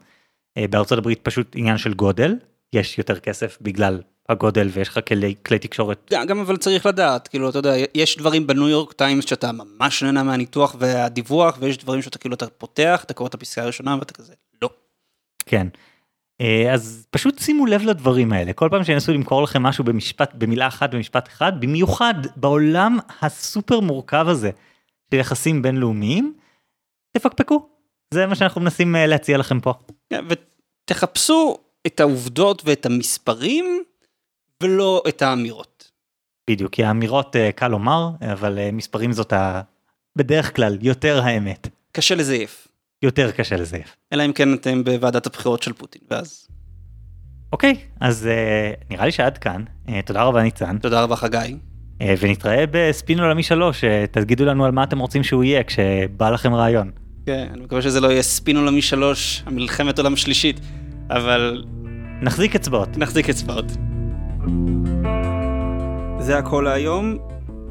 אה, 0.58 0.68
בארצות 0.68 0.98
הברית 0.98 1.20
פשוט 1.24 1.56
עניין 1.56 1.78
של 1.78 1.94
גודל 1.94 2.36
יש 2.74 2.98
יותר 2.98 3.20
כסף 3.20 3.58
בגלל 3.62 4.02
הגודל 4.30 4.70
ויש 4.72 4.90
לך 4.90 5.00
כלי, 5.08 5.36
כלי 5.46 5.60
תקשורת 5.60 6.10
גם, 6.12 6.26
גם 6.26 6.40
אבל 6.40 6.58
צריך 6.58 6.86
לדעת, 6.86 7.28
כאילו, 7.28 7.50
אתה 7.50 7.60
יודע, 7.60 7.74
יש 7.96 8.18
דברים 8.18 8.48
בניו 8.48 8.70
יורק 8.70 8.94
טיימס 8.94 9.26
שאתה 9.26 9.52
ממש 9.52 10.04
נהנה 10.04 10.24
מהניתוח 10.24 10.76
והדיווח, 10.80 11.58
ויש 11.60 11.78
דברים 11.78 12.02
שאתה 12.02 12.18
כאילו, 12.18 12.36
אתה 12.36 12.48
פותח, 12.48 13.04
אתה 13.06 13.14
קורא 13.14 13.28
את 13.28 13.34
הפסקה 13.34 13.64
הראשונה 13.64 13.96
ואתה 14.00 14.14
כזה, 14.14 14.34
לא. 14.62 14.70
כן. 15.46 15.68
אה, 16.42 16.74
אז 16.74 17.08
פשוט 17.10 17.40
שימו 17.40 17.66
לב 17.66 17.82
לדברים 17.86 18.34
האלה 18.34 18.54
כל 18.54 18.68
פעם 18.72 18.84
שינסו 18.84 19.14
למכור 19.14 19.44
לכם 19.44 19.64
משהו 19.64 19.84
במשפט 19.84 20.34
במילה 20.34 20.68
אחת 20.68 20.96
במשפט 20.96 21.28
אחד 21.28 21.62
במיוחד 21.62 22.14
בעולם 22.36 22.98
הסופר 23.22 23.80
מורכב 23.80 24.26
הזה 24.30 24.52
של 25.12 25.18
יחסים 25.18 25.62
בינלאומיים 25.62 26.34
תפקפקו 27.12 27.70
זה 28.14 28.26
מה 28.26 28.36
שאנחנו 28.36 28.62
מנסים 28.62 28.96
אה, 28.96 29.08
להציע 29.08 29.38
לכם 29.38 29.60
פה. 29.60 29.74
כן, 30.10 30.26
ותחפשו 30.30 31.58
את 31.88 32.00
העובדות 32.00 32.62
ואת 32.66 32.86
המספרים, 32.86 33.84
ולא 34.64 35.04
את 35.08 35.22
האמירות. 35.22 35.92
בדיוק 36.50 36.72
כי 36.72 36.84
האמירות 36.84 37.36
אה, 37.36 37.52
קל 37.52 37.68
לומר 37.68 38.10
אבל 38.34 38.60
אה, 38.60 38.70
מספרים 38.72 39.12
זאת 39.12 39.34
ה... 39.34 39.62
בדרך 40.16 40.56
כלל 40.56 40.78
יותר 40.82 41.22
האמת 41.24 41.68
קשה 41.92 42.16
לזייף. 42.16 42.68
יותר 43.02 43.32
קשה 43.32 43.56
לזייף. 43.56 43.96
אלא 44.14 44.26
אם 44.26 44.34
כן 44.34 44.54
אתם 44.54 44.84
בוועדת 44.84 45.26
הבחירות 45.26 45.64
של 45.64 45.74
פוטין, 45.74 46.02
ואז... 46.12 46.48
אוקיי 47.52 47.76
אז 48.00 48.28
אה, 48.28 48.72
נראה 48.90 49.06
לי 49.06 49.12
שעד 49.12 49.38
כאן 49.38 49.64
אה, 49.90 50.02
תודה 50.06 50.24
רבה 50.24 50.44
ניצן 50.44 50.78
תודה 50.78 51.04
רבה 51.04 51.16
חגי. 51.16 51.58
אה, 52.02 52.14
ונתראה 52.20 52.64
בספין 52.72 53.20
עולמי 53.20 53.44
3 53.44 53.84
אה, 53.84 54.06
תגידו 54.12 54.46
לנו 54.46 54.66
על 54.66 54.72
מה 54.72 54.84
אתם 54.84 55.00
רוצים 55.00 55.24
שהוא 55.24 55.44
יהיה 55.44 55.64
כשבא 55.64 56.30
לכם 56.30 56.54
רעיון. 56.54 56.92
כן, 57.26 57.48
אני 57.54 57.64
מקווה 57.64 57.82
שזה 57.82 58.02
לא 58.02 58.08
יהיה 58.08 58.22
ספין 58.22 58.58
עולמי 58.58 58.82
שלוש, 58.82 59.44
המלחמת 59.46 60.00
עולם 60.00 60.16
שלישית, 60.16 60.60
אבל 61.10 61.64
נחזיק 62.22 62.56
אצבעות. 62.56 62.98
נחזיק 62.98 63.30
אצבעות. 63.30 63.66
זה 66.20 66.38
הכל 66.38 66.62
להיום. 66.66 67.18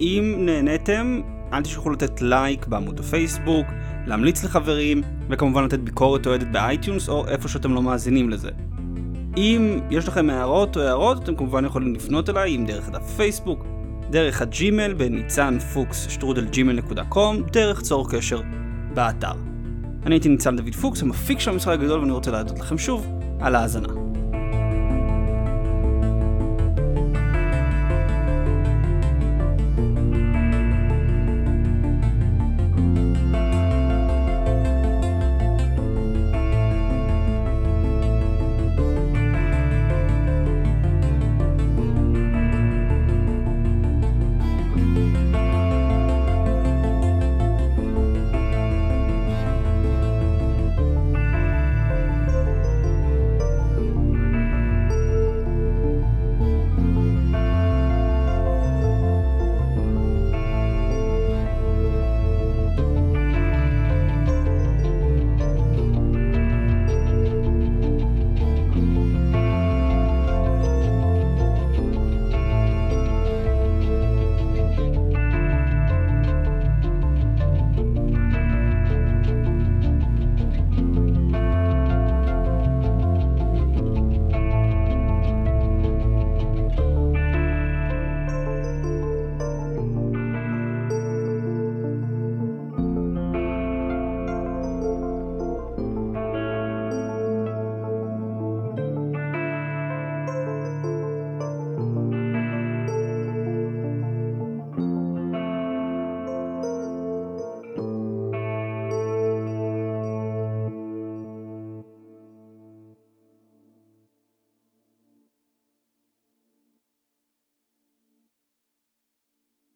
אם 0.00 0.34
נהניתם, 0.38 1.20
אל 1.52 1.62
תשכחו 1.62 1.90
לתת 1.90 2.22
לייק 2.22 2.66
בעמוד 2.66 3.00
הפייסבוק, 3.00 3.66
להמליץ 4.06 4.44
לחברים, 4.44 5.02
וכמובן 5.30 5.64
לתת 5.64 5.78
ביקורת 5.78 6.26
אוהדת 6.26 6.46
ב 6.46 6.55
iTunes 6.55 7.08
או 7.08 7.28
איפה 7.28 7.48
שאתם 7.48 7.74
לא 7.74 7.82
מאזינים 7.82 8.30
לזה. 8.30 8.50
אם 9.36 9.80
יש 9.90 10.08
לכם 10.08 10.30
הערות 10.30 10.76
או 10.76 10.82
הארות, 10.82 11.22
אתם 11.22 11.36
כמובן 11.36 11.64
יכולים 11.64 11.94
לפנות 11.94 12.30
אליי, 12.30 12.56
אם 12.56 12.66
דרך 12.66 12.88
הדף 12.88 13.16
פייסבוק, 13.16 13.66
דרך 14.10 14.42
ה 14.42 14.51
Gmail 14.51 14.92
בניצן 14.92 15.58
פוקס 15.58 16.06
שטרודל 16.10 16.44
Gmail 16.44 16.72
נקודה 16.72 17.04
com, 17.04 17.42
דרך 17.42 17.80
צור 17.80 18.10
קשר 18.10 18.40
באתר. 18.94 19.32
אני 20.06 20.14
הייתי 20.14 20.28
ניצן 20.28 20.56
דוד 20.56 20.74
פוקס, 20.74 21.02
המפיק 21.02 21.40
של 21.40 21.50
המשחק 21.50 21.72
הגדול, 21.72 22.00
ואני 22.00 22.12
רוצה 22.12 22.30
להודות 22.30 22.58
לכם 22.58 22.78
שוב 22.78 23.06
על 23.40 23.54
ההאזנה. 23.54 23.88